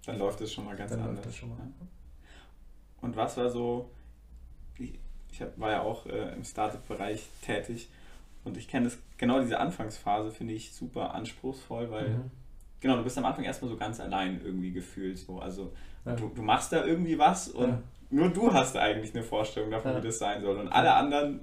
Dann 0.07 0.19
läuft 0.19 0.41
es 0.43 0.53
schon 0.53 0.65
mal 0.67 0.77
ganz 0.77 0.91
Dann 0.91 1.01
anders. 1.01 1.17
läuft 1.17 1.27
das 1.29 1.37
schon 1.37 1.49
mal. 1.51 1.59
Ja. 1.59 1.87
Und 3.05 3.17
was 3.17 3.37
war 3.37 3.51
so, 3.51 3.91
ich, 4.79 4.99
ich 5.31 5.43
hab, 5.43 5.59
war 5.61 5.71
ja 5.71 5.83
auch 5.83 6.07
äh, 6.07 6.33
im 6.33 6.43
Startup-Bereich 6.43 7.29
tätig 7.43 7.91
und 8.45 8.57
ich 8.57 8.67
kenne 8.67 8.87
das, 8.87 8.99
genau 9.19 9.41
diese 9.41 9.61
Anfangsphase 9.61 10.31
finde 10.31 10.55
ich 10.55 10.73
super 10.73 11.13
anspruchsvoll, 11.15 11.91
weil, 11.91 12.09
Mhm. 12.11 12.31
genau, 12.81 12.97
du 12.97 13.05
bist 13.05 13.19
am 13.19 13.27
Anfang 13.27 13.45
erstmal 13.45 13.71
so 13.71 13.77
ganz 13.77 14.01
allein 14.01 14.41
irgendwie 14.43 14.73
gefühlt, 14.73 15.19
so, 15.19 15.39
also 15.39 15.73
Ja. 16.07 16.15
du, 16.17 16.29
du 16.29 16.41
machst 16.43 16.73
da 16.73 16.85
irgendwie 16.85 17.19
was 17.19 17.49
und 17.49 17.69
Ja. 17.69 17.83
nur 18.11 18.31
du 18.31 18.53
hast 18.55 18.75
eigentlich 18.77 19.15
eine 19.15 19.23
Vorstellung 19.23 19.71
davon, 19.71 19.93
Ja. 19.93 19.99
wie 20.03 20.07
das 20.07 20.19
sein 20.19 20.41
soll 20.41 20.57
und 20.57 20.69
alle 20.69 20.95
anderen, 20.95 21.41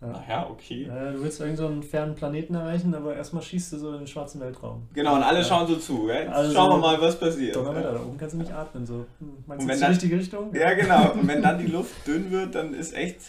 Ja. 0.00 0.08
naja, 0.08 0.46
okay. 0.50 0.84
Äh, 0.84 1.12
du 1.14 1.22
willst 1.22 1.40
irgend 1.40 1.56
so 1.56 1.66
einen 1.66 1.82
fernen 1.82 2.14
Planeten 2.14 2.54
erreichen, 2.54 2.94
aber 2.94 3.16
erstmal 3.16 3.42
schießt 3.42 3.72
du 3.72 3.78
so 3.78 3.92
in 3.92 3.98
den 4.00 4.06
schwarzen 4.06 4.40
Weltraum. 4.42 4.86
Genau, 4.92 5.14
und 5.16 5.22
alle 5.22 5.38
Ja. 5.38 5.44
schauen 5.44 5.66
so 5.66 5.76
zu, 5.76 6.04
gell? 6.06 6.28
Also- 6.28 6.52
schauen 6.54 6.70
wir 6.70 6.76
mal, 6.78 7.00
was 7.00 7.18
passiert. 7.18 7.56
Donnerwetter, 7.56 7.92
da 7.94 8.00
oben 8.02 8.18
kannst 8.18 8.34
du 8.34 8.38
nicht 8.38 8.52
atmen. 8.52 8.84
So. 8.84 9.06
Hm, 9.20 9.44
Meinst 9.46 9.48
Und 9.48 9.58
du 9.58 9.60
wenn 9.62 9.68
das 9.68 9.78
die 9.80 9.84
richtige 9.86 10.18
Richtung? 10.18 10.54
Ja, 10.54 10.74
genau. 10.74 11.12
Und 11.12 11.26
wenn 11.26 11.42
dann 11.42 11.58
die 11.58 11.66
Luft 11.68 12.06
dünn 12.06 12.30
wird, 12.30 12.54
dann 12.54 12.74
ist 12.74 12.92
echt, 12.94 13.20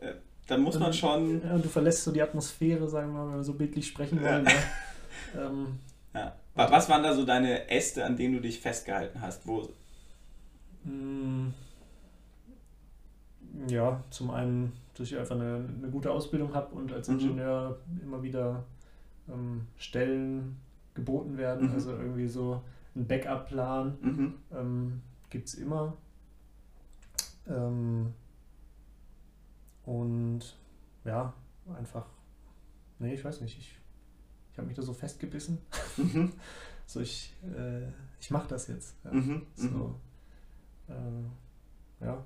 äh, 0.00 0.12
dann 0.48 0.62
muss 0.62 0.74
man 0.74 0.84
Dann- 0.84 0.92
schon, 0.94 1.40
Ja, 1.44 1.54
und 1.54 1.64
du 1.64 1.68
verlässt 1.68 2.02
so 2.02 2.10
die 2.10 2.20
Atmosphäre, 2.22 2.88
sagen 2.88 3.12
wir 3.12 3.20
mal, 3.24 3.28
wenn 3.30 3.36
wir 3.36 3.44
so 3.44 3.54
bildlich 3.54 3.86
sprechen 3.86 4.20
wollen. 4.22 4.44
Ja. 4.44 4.50
Ja. 4.50 4.58
Ähm, 5.46 5.78
ja. 6.14 6.34
Wa- 6.54 6.70
Was 6.70 6.88
waren 6.88 7.02
da 7.02 7.12
so 7.14 7.24
deine 7.26 7.68
Äste, 7.70 8.04
an 8.04 8.16
denen 8.16 8.34
du 8.34 8.40
dich 8.40 8.58
festgehalten 8.60 9.20
hast? 9.20 9.46
Wo, 9.46 9.68
mh, 10.84 11.52
ja, 13.68 14.02
zum 14.10 14.30
einen, 14.30 14.72
dass 14.98 15.06
ich 15.10 15.16
einfach 15.18 15.36
eine, 15.36 15.64
eine 15.78 15.90
gute 15.90 16.10
Ausbildung 16.10 16.54
habe 16.54 16.74
und 16.74 16.92
als 16.92 17.08
Mhm. 17.08 17.14
Ingenieur 17.20 17.78
immer 18.02 18.22
wieder 18.22 18.64
ähm, 19.28 19.66
Stellen 19.76 20.56
geboten 20.94 21.36
werden. 21.36 21.68
Mhm. 21.68 21.74
Also 21.74 21.92
irgendwie 21.92 22.26
so 22.28 22.62
ein 22.96 23.06
Backup-Plan. 23.06 23.98
mhm. 24.00 24.34
ähm, 24.52 25.02
gibt 25.30 25.48
es 25.48 25.54
immer. 25.54 25.96
Ähm, 27.46 28.12
und 29.84 30.40
ja, 31.04 31.32
einfach, 31.76 32.06
nee, 32.98 33.14
ich 33.14 33.24
weiß 33.24 33.40
nicht, 33.40 33.58
ich, 33.58 33.78
ich 34.52 34.58
habe 34.58 34.66
mich 34.68 34.76
da 34.76 34.82
so 34.82 34.92
festgebissen. 34.92 35.58
Mhm. 35.96 36.32
So, 36.90 37.00
ich, 37.00 37.34
äh, 37.54 37.82
ich 38.18 38.30
mache 38.30 38.48
das 38.48 38.66
jetzt. 38.68 38.96
Ja. 39.04 39.12
Mhm. 39.12 39.20
Mhm. 39.20 39.44
So, 39.56 39.94
äh, 40.88 42.02
ja. 42.02 42.24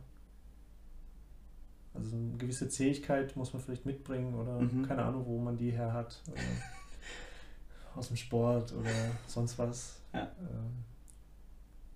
Also 1.95 2.17
eine 2.17 2.37
gewisse 2.39 2.69
Zähigkeit 2.69 3.37
muss 3.37 3.53
man 3.53 3.61
vielleicht 3.63 3.85
mitbringen 3.87 4.35
oder 4.35 4.59
Mhm. 4.61 4.87
keine 4.87 5.05
Ahnung, 5.05 5.27
wo 5.27 5.39
man 5.39 5.57
die 5.57 5.71
her 5.71 5.93
hat. 5.93 6.23
Aus 7.95 8.09
dem 8.09 8.17
Sport 8.17 8.73
oder 8.73 8.91
sonst 9.27 9.59
was. 9.59 10.01
Ja. 10.15 10.23
Ähm, 10.41 10.85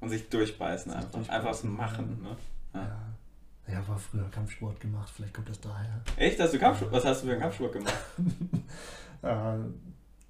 Und 0.01 0.11
sich 0.11 0.29
durchbeißen 0.29 0.91
Sich 0.93 0.97
einfach. 0.99 1.13
durchbeißen, 1.13 1.35
Einfach 1.47 1.55
so 1.55 1.67
machen. 1.69 2.19
ja. 2.23 2.29
Ne? 2.31 2.37
Ja. 2.75 2.83
Ja. 2.83 3.03
Ja, 3.69 3.89
war 3.89 3.99
früher 3.99 4.29
Kampfsport 4.31 4.79
gemacht, 4.79 5.11
vielleicht 5.11 5.35
kommt 5.35 5.49
das 5.49 5.61
daher. 5.61 6.01
Echt? 6.17 6.39
Hast 6.39 6.55
du 6.55 6.59
Kampfsport? 6.59 6.93
Was 6.93 7.05
hast 7.05 7.23
du 7.23 7.27
für 7.27 7.33
einen 7.33 7.41
Kampfsport 7.41 7.73
gemacht? 7.73 7.95
äh, 9.23 9.59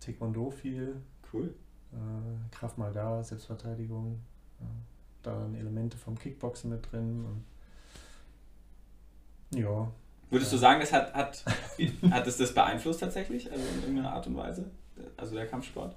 Taekwondo 0.00 0.50
viel, 0.50 1.02
Cool. 1.32 1.52
äh, 1.92 2.54
Krav 2.54 2.78
Maga, 2.78 3.22
Selbstverteidigung, 3.22 4.20
ja. 4.60 4.66
dann 5.22 5.54
Elemente 5.54 5.98
vom 5.98 6.16
Kickboxen 6.18 6.70
mit 6.70 6.90
drin. 6.90 7.26
Und 7.26 7.44
ja, 9.54 9.90
Würdest 10.28 10.52
du 10.52 10.56
sagen, 10.56 10.80
das 10.80 10.92
hat, 10.92 11.14
hat, 11.14 11.44
hat 12.10 12.26
es 12.26 12.36
das 12.36 12.52
beeinflusst 12.52 12.98
tatsächlich? 13.00 13.50
Also 13.52 13.64
in 13.64 13.80
irgendeiner 13.82 14.12
Art 14.12 14.26
und 14.26 14.36
Weise? 14.36 14.70
Also 15.16 15.34
der 15.36 15.46
Kampfsport? 15.46 15.94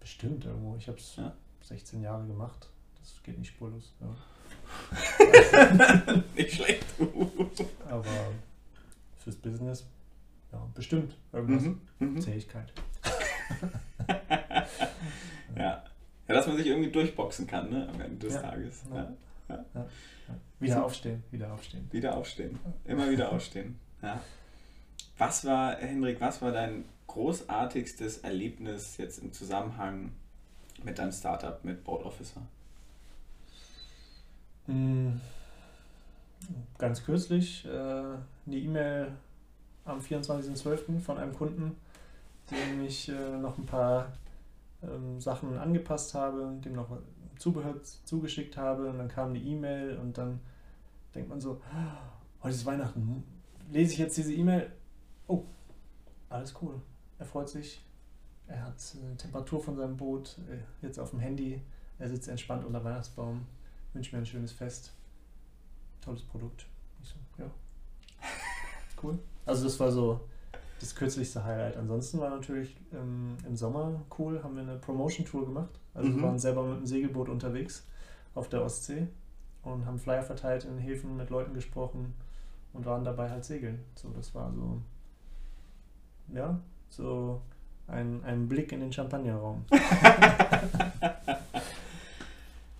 bestimmt 0.00 0.44
irgendwo. 0.44 0.76
Ich 0.76 0.86
habe 0.86 0.98
es 0.98 1.16
Ja. 1.16 1.32
16 1.62 2.00
Jahre 2.02 2.24
gemacht. 2.26 2.68
Das 3.00 3.20
geht 3.24 3.38
nicht 3.38 3.48
spurlos. 3.48 3.92
Ja. 4.00 4.06
Nicht 6.36 6.52
schlecht. 6.54 6.84
Aber 7.88 8.04
fürs 9.18 9.36
Business, 9.36 9.84
ja, 10.52 10.64
bestimmt 10.74 11.16
irgendwas. 11.32 11.62
mhm. 11.62 11.80
Mhm. 11.98 12.20
Zähigkeit. 12.20 12.72
Ja. 15.56 15.82
ja, 16.28 16.34
dass 16.34 16.46
man 16.46 16.56
sich 16.56 16.66
irgendwie 16.66 16.90
durchboxen 16.90 17.46
kann, 17.46 17.70
ne? 17.70 17.88
Am 17.88 18.00
Ende 18.00 18.26
des. 18.26 18.34
Tages. 18.40 18.82
Ja. 18.92 19.12
Wieder 20.58 20.84
aufstehen, 20.84 21.22
wieder 21.30 21.52
aufstehen. 21.52 21.88
Wieder 21.92 22.16
aufstehen. 22.16 22.58
Immer 22.84 23.10
wieder 23.10 23.32
aufstehen. 23.32 23.78
Ja. 24.02 24.20
Was 25.18 25.44
war, 25.44 25.76
Hendrik, 25.76 26.20
was 26.20 26.40
war 26.42 26.52
dein 26.52 26.84
großartigstes 27.06 28.18
Erlebnis 28.18 28.96
jetzt 28.96 29.18
im 29.18 29.32
Zusammenhang 29.32 30.12
mit 30.82 30.98
deinem 30.98 31.12
Startup, 31.12 31.62
mit 31.64 31.84
Board 31.84 32.04
Officer? 32.04 32.42
Mm, 34.66 35.14
Ganz 36.78 37.04
kürzlich 37.04 37.64
äh, 37.64 37.68
eine 37.68 38.20
E-Mail 38.46 39.12
am 39.84 40.00
24.12. 40.00 41.00
von 41.00 41.18
einem 41.18 41.34
Kunden, 41.34 41.76
dem 42.50 42.84
ich 42.84 43.08
äh, 43.08 43.38
noch 43.38 43.56
ein 43.56 43.66
paar 43.66 44.12
ähm, 44.82 45.20
Sachen 45.20 45.56
angepasst 45.56 46.14
habe, 46.14 46.54
dem 46.64 46.74
noch 46.74 46.90
Zubehör 47.38 47.82
zugeschickt 47.82 48.56
habe 48.56 48.88
und 48.90 48.98
dann 48.98 49.08
kam 49.08 49.30
eine 49.30 49.38
E-Mail 49.38 49.96
und 49.98 50.18
dann 50.18 50.40
denkt 51.14 51.28
man 51.28 51.40
so, 51.40 51.60
"Ah, 51.72 52.12
heute 52.42 52.54
ist 52.54 52.66
Weihnachten, 52.66 53.24
lese 53.70 53.92
ich 53.92 53.98
jetzt 53.98 54.16
diese 54.16 54.32
E-Mail, 54.32 54.70
oh, 55.26 55.44
alles 56.28 56.54
cool, 56.60 56.80
er 57.18 57.26
freut 57.26 57.48
sich, 57.48 57.84
er 58.46 58.64
hat 58.64 58.76
äh, 58.94 59.16
Temperatur 59.16 59.62
von 59.62 59.76
seinem 59.76 59.96
Boot 59.96 60.38
äh, 60.50 60.58
jetzt 60.84 60.98
auf 60.98 61.10
dem 61.10 61.20
Handy, 61.20 61.62
er 61.98 62.08
sitzt 62.08 62.28
entspannt 62.28 62.64
unter 62.64 62.82
Weihnachtsbaum, 62.84 63.46
wünscht 63.92 64.12
mir 64.12 64.18
ein 64.18 64.26
schönes 64.26 64.52
Fest, 64.52 64.92
tolles 66.00 66.22
Produkt. 66.22 66.66
Ich 67.02 67.08
so, 67.08 67.16
ja, 67.38 67.50
cool. 69.02 69.18
Also 69.44 69.64
das 69.64 69.78
war 69.80 69.90
so 69.90 70.20
das 70.80 70.94
kürzlichste 70.94 71.44
Highlight. 71.44 71.76
Ansonsten 71.76 72.18
war 72.20 72.30
natürlich 72.30 72.76
ähm, 72.92 73.36
im 73.46 73.56
Sommer 73.56 74.02
cool, 74.18 74.42
haben 74.42 74.56
wir 74.56 74.62
eine 74.62 74.76
Promotion-Tour 74.76 75.46
gemacht. 75.46 75.70
Also 75.94 76.10
Mhm. 76.10 76.16
wir 76.16 76.22
waren 76.24 76.38
selber 76.38 76.62
mit 76.64 76.78
dem 76.80 76.86
Segelboot 76.86 77.28
unterwegs 77.28 77.86
auf 78.34 78.48
der 78.48 78.62
Ostsee 78.62 79.06
und 79.62 79.86
haben 79.86 79.98
Flyer 79.98 80.22
verteilt 80.22 80.64
in 80.64 80.78
Häfen, 80.78 81.16
mit 81.16 81.30
Leuten 81.30 81.54
gesprochen 81.54 82.14
und 82.72 82.84
waren 82.84 83.04
dabei 83.04 83.30
halt 83.30 83.44
segeln. 83.44 83.80
So, 83.94 84.10
das 84.10 84.34
war 84.34 84.52
so, 84.52 84.80
ja, 86.34 86.58
so 86.90 87.40
ein, 87.88 88.22
ein 88.24 88.48
Blick 88.48 88.72
in 88.72 88.80
den 88.80 88.92
Champagnerraum. 88.92 89.64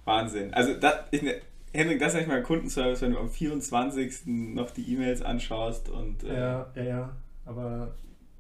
Wahnsinn. 0.05 0.55
Also, 0.55 0.75
das, 0.75 0.95
ich, 1.11 1.23
ne, 1.23 1.35
Hendrik, 1.73 1.99
das 1.99 2.09
ist 2.13 2.17
eigentlich 2.17 2.29
mal 2.29 2.43
Kundenservice, 2.43 3.03
wenn 3.03 3.13
du 3.13 3.19
am 3.19 3.29
24. 3.29 4.27
noch 4.27 4.71
die 4.71 4.93
E-Mails 4.95 5.23
anschaust 5.23 5.89
und 5.89 6.23
äh, 6.25 6.35
Ja, 6.39 6.67
ja, 6.75 6.83
ja. 6.83 7.11
Aber 7.47 7.95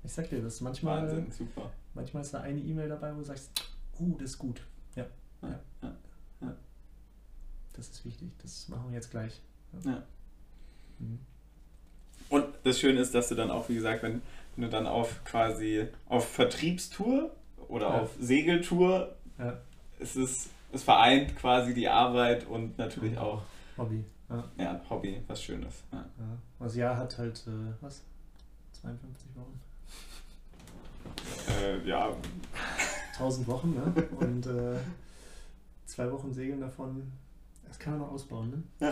ich 0.05 0.13
sag 0.13 0.29
dir, 0.29 0.43
das 0.43 0.61
manchmal, 0.61 1.03
Wahnsinn, 1.03 1.31
super. 1.31 1.71
manchmal 1.95 2.23
ist 2.23 2.35
da 2.35 2.41
eine 2.41 2.61
E-Mail 2.61 2.89
dabei, 2.89 3.13
wo 3.15 3.19
du 3.19 3.25
sagst, 3.25 3.51
uh, 3.99 4.13
das 4.19 4.31
ist 4.33 4.39
gut. 4.39 4.61
Ja. 4.95 5.07
Ja, 5.43 5.49
ja. 5.49 5.59
ja, 5.83 5.93
ja. 6.43 6.57
Das 7.73 7.89
ist 7.89 8.05
wichtig. 8.05 8.31
Das 8.43 8.69
machen 8.69 8.89
wir 8.89 8.95
jetzt 8.97 9.11
gleich. 9.11 9.41
Ja. 9.85 10.03
Mhm. 10.99 11.19
Und 12.29 12.47
das 12.65 12.81
Schöne 12.81 13.01
ist, 13.01 13.15
dass 13.15 13.29
du 13.29 13.35
dann 13.37 13.51
auch, 13.51 13.69
wie 13.69 13.75
gesagt, 13.77 14.03
wenn, 14.03 14.21
wenn 14.57 14.65
du 14.65 14.69
dann 14.71 14.87
auf 14.87 15.23
quasi 15.25 15.87
auf 16.07 16.29
Vertriebstour 16.29 17.31
oder 17.69 17.89
Ja. 17.89 18.01
auf 18.03 18.11
Segeltour, 18.21 19.15
Ja. 19.39 19.59
es 20.01 20.17
ist, 20.17 20.51
es 20.73 20.83
vereint 20.83 21.37
quasi 21.37 21.75
die 21.75 21.89
Arbeit 21.89 22.47
und 22.47 22.77
natürlich 22.79 23.17
auch 23.19 23.43
Hobby. 23.79 24.05
Ja. 24.29 24.45
ja, 24.59 24.81
Hobby, 24.91 25.23
was 25.29 25.41
Schönes. 25.43 25.85
Ja. 25.93 25.99
Ja. 25.99 26.05
Das 26.59 26.75
Jahr 26.75 26.97
hat 26.97 27.17
halt, 27.19 27.45
äh, 27.47 27.73
was? 27.81 28.03
52 28.87 29.34
Wochen? 29.34 29.61
Äh, 31.49 31.89
ja, 31.89 32.16
1000 33.14 33.49
Wochen, 33.49 33.74
ne? 33.74 34.09
Und 34.20 34.47
äh, 34.47 34.78
zwei 35.87 36.11
Wochen 36.12 36.32
Segeln 36.32 36.61
davon, 36.61 37.11
das 37.66 37.78
kann 37.78 37.95
man 37.95 38.03
noch 38.03 38.12
ausbauen, 38.12 38.51
ne? 38.51 38.62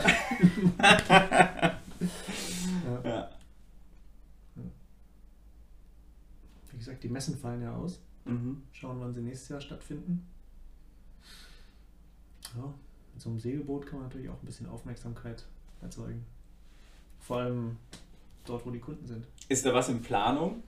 ja. 2.84 3.00
ja. 3.04 3.30
Wie 6.70 6.78
gesagt, 6.78 7.04
die 7.04 7.08
Messen 7.08 7.36
fallen 7.38 7.62
ja 7.62 7.74
aus. 7.74 8.00
Mhm. 8.24 8.62
Schauen, 8.72 9.00
wann 9.00 9.14
sie 9.14 9.22
nächstes 9.22 9.48
Jahr 9.48 9.60
stattfinden. 9.60 10.26
Ja, 12.56 12.74
mit 13.12 13.22
so 13.22 13.30
einem 13.30 13.38
Segelboot 13.38 13.86
kann 13.86 14.00
man 14.00 14.08
natürlich 14.08 14.28
auch 14.28 14.42
ein 14.42 14.46
bisschen 14.46 14.68
Aufmerksamkeit 14.68 15.44
erzeugen. 15.82 16.26
Vor 17.20 17.38
allem 17.38 17.76
dort, 18.44 18.64
wo 18.66 18.70
die 18.70 18.80
Kunden 18.80 19.06
sind. 19.06 19.26
Ist 19.48 19.64
da 19.66 19.74
was 19.74 19.88
in 19.88 20.02
Planung? 20.02 20.62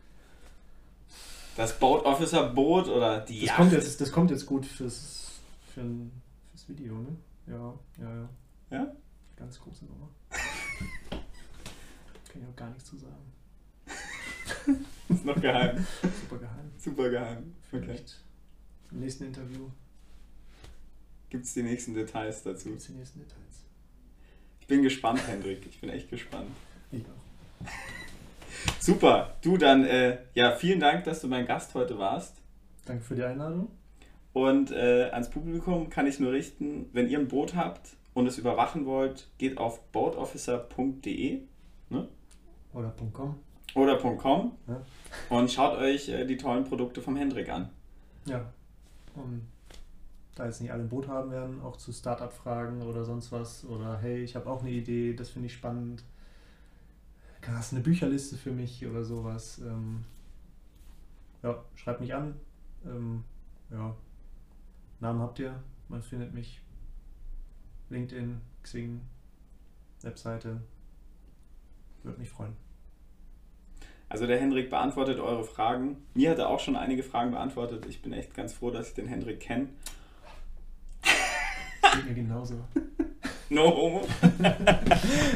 Das 1.57 1.79
Boat 1.79 2.05
Officer 2.05 2.51
Boot 2.51 2.89
oder 2.89 3.21
die 3.21 3.41
Das 3.41 3.49
Yacht? 3.49 3.57
kommt, 3.57 3.73
jetzt, 3.73 4.01
das 4.01 4.13
kommt 4.13 4.31
jetzt 4.31 4.45
gut 4.47 4.67
fürs, 4.67 5.41
für 5.75 5.81
ein, 5.81 6.13
fürs 6.51 6.69
Video, 6.69 6.95
ne? 6.99 7.17
Ja, 7.47 7.75
ja, 7.99 8.15
ja. 8.15 8.29
Ja? 8.71 8.93
Ganz 9.37 9.59
große 9.61 9.85
Nummer. 9.87 10.09
Kann 11.11 12.43
ich 12.43 12.49
auch 12.49 12.57
gar 12.57 12.69
nichts 12.71 12.85
zu 12.91 12.97
sagen. 12.99 13.33
Ist 15.09 15.25
noch 15.25 15.41
geheim. 15.41 15.87
Super 16.03 16.39
geheim. 16.39 16.73
Super 16.79 17.09
geheim. 17.11 17.55
Okay. 17.73 17.83
Vielleicht 17.85 18.21
im 18.91 19.01
nächsten 19.01 19.25
Interview 19.25 19.71
Gibt 21.31 21.45
es 21.45 21.55
die 21.55 21.63
nächsten 21.63 21.95
Details 21.95 22.43
dazu? 22.43 22.69
gibt 22.69 22.81
es 22.81 22.87
die 22.87 22.93
nächsten 22.93 23.19
Details. 23.21 23.41
Ich 24.61 24.67
bin 24.67 24.83
gespannt, 24.83 25.21
Hendrik. 25.27 25.67
Ich 25.67 25.81
bin 25.81 25.91
echt 25.91 26.09
gespannt. 26.11 26.51
Ich 26.93 27.03
auch. 27.05 27.26
Super. 28.87 29.35
Du 29.43 29.57
dann, 29.57 29.85
äh, 29.85 30.19
ja, 30.35 30.53
vielen 30.53 30.79
Dank, 30.79 31.03
dass 31.03 31.21
du 31.21 31.27
mein 31.27 31.45
Gast 31.45 31.75
heute 31.75 31.99
warst. 31.99 32.37
Danke 32.85 33.03
für 33.03 33.17
die 33.17 33.25
Einladung. 33.25 33.67
Und 34.33 34.71
äh, 34.71 35.11
ans 35.11 35.29
Publikum 35.29 35.91
kann 35.91 36.07
ich 36.07 36.21
nur 36.21 36.31
richten, 36.31 36.89
wenn 36.93 37.09
ihr 37.09 37.19
ein 37.19 37.27
Boot 37.27 37.57
habt 37.57 37.97
und 38.15 38.29
es 38.29 38.39
überwachen 38.39 38.87
wollt, 38.87 39.29
geht 39.39 39.59
auf 39.59 39.83
boatofficer.de 39.91 41.41
Oder 42.73 42.95
.com. 43.13 43.35
oder 43.75 43.97
.com 43.97 44.53
Ja. 44.69 44.81
und 45.31 45.51
schaut 45.51 45.79
euch 45.79 46.09
äh, 46.09 46.25
die 46.25 46.37
tollen 46.37 46.63
Produkte 46.63 47.03
vom 47.03 47.17
Hendrik 47.17 47.49
an. 47.49 47.71
Ja. 48.25 48.53
Und 49.17 49.49
da 50.37 50.47
jetzt 50.47 50.61
nicht 50.61 50.71
alle 50.71 50.85
ein 50.85 50.89
Boot 50.89 51.09
haben 51.09 51.33
werden, 51.33 51.61
auch 51.61 51.77
zu 51.77 51.91
Startup-Fragen 51.91 52.83
oder 52.83 53.05
sonst 53.05 53.33
was. 53.33 53.65
Oder 53.65 53.99
hey, 53.99 54.23
ich 54.23 54.37
habe 54.37 54.49
auch 54.49 54.61
eine 54.61 54.71
Idee, 54.71 55.13
das 55.15 55.31
finde 55.31 55.47
ich 55.47 55.55
spannend. 55.55 56.05
Hast 57.53 57.73
du 57.73 57.77
eine 57.77 57.85
Bücherliste 57.85 58.37
für 58.37 58.51
mich 58.51 58.85
oder 58.87 59.05
sowas? 59.05 59.59
Ähm, 59.59 60.05
ja, 61.43 61.63
schreibt 61.75 62.01
mich 62.01 62.15
an. 62.15 62.35
Ähm, 62.85 63.25
ja, 63.71 63.95
Namen 65.01 65.21
habt 65.21 65.39
ihr. 65.39 65.63
Man 65.89 66.03
findet 66.03 66.35
mich. 66.35 66.61
LinkedIn, 67.89 68.41
Xing, 68.63 69.01
Webseite. 70.03 70.61
Würde 72.03 72.19
mich 72.19 72.31
freuen. 72.31 72.57
Also 74.09 74.27
der 74.27 74.41
Hendrik 74.41 74.71
beantwortet 74.71 75.19
eure 75.19 75.45
Fragen. 75.45 75.97
Mir 76.15 76.31
hat 76.31 76.39
er 76.39 76.49
auch 76.49 76.61
schon 76.61 76.77
einige 76.77 77.03
Fragen 77.03 77.33
beantwortet. 77.33 77.87
Ich 77.87 78.03
bin 78.03 78.13
echt 78.13 78.35
ganz 78.35 78.53
froh, 78.53 78.71
dass 78.71 78.89
ich 78.89 78.95
den 78.95 79.09
Hendrik 79.09 79.41
kenne. 79.41 79.69
Geht 81.03 82.07
mir 82.07 82.15
genauso. 82.15 82.55
No 83.49 83.63
homo. 83.77 84.09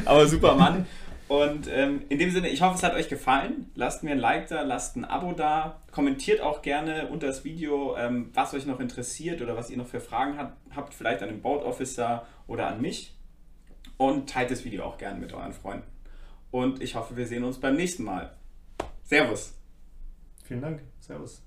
Aber 0.05 0.27
super 0.27 0.57
Mann. 0.57 0.85
Und 1.31 1.69
ähm, 1.69 2.03
in 2.09 2.19
dem 2.19 2.33
Sinne, 2.33 2.49
ich 2.49 2.61
hoffe, 2.61 2.75
es 2.75 2.83
hat 2.83 2.95
euch 2.95 3.09
gefallen. 3.09 3.71
Lasst 3.77 4.03
mir 4.03 4.11
ein 4.11 4.19
Like 4.19 4.49
da, 4.49 4.63
lasst 4.63 4.97
ein 4.97 5.05
Abo 5.05 5.31
da. 5.31 5.81
Kommentiert 5.93 6.41
auch 6.41 6.61
gerne 6.61 7.07
unter 7.07 7.29
das 7.29 7.45
Video, 7.45 7.97
ähm, 7.97 8.31
was 8.35 8.53
euch 8.53 8.67
noch 8.67 8.81
interessiert 8.81 9.41
oder 9.41 9.57
was 9.57 9.71
ihr 9.71 9.77
noch 9.77 9.87
für 9.87 10.01
Fragen 10.01 10.39
habt, 10.39 10.57
habt 10.75 10.93
vielleicht 10.93 11.23
an 11.23 11.29
den 11.29 11.41
Boat 11.41 11.63
Officer 11.63 12.27
oder 12.49 12.67
an 12.67 12.81
mich. 12.81 13.17
Und 13.97 14.29
teilt 14.29 14.51
das 14.51 14.65
Video 14.65 14.83
auch 14.83 14.99
gerne 14.99 15.21
mit 15.21 15.33
euren 15.33 15.53
Freunden. 15.53 15.87
Und 16.51 16.83
ich 16.83 16.97
hoffe, 16.97 17.17
wir 17.17 17.29
sehen 17.29 17.45
uns 17.45 17.61
beim 17.61 17.77
nächsten 17.77 18.03
Mal. 18.03 18.35
Servus. 19.05 19.55
Vielen 20.43 20.63
Dank. 20.63 20.81
Servus. 20.99 21.45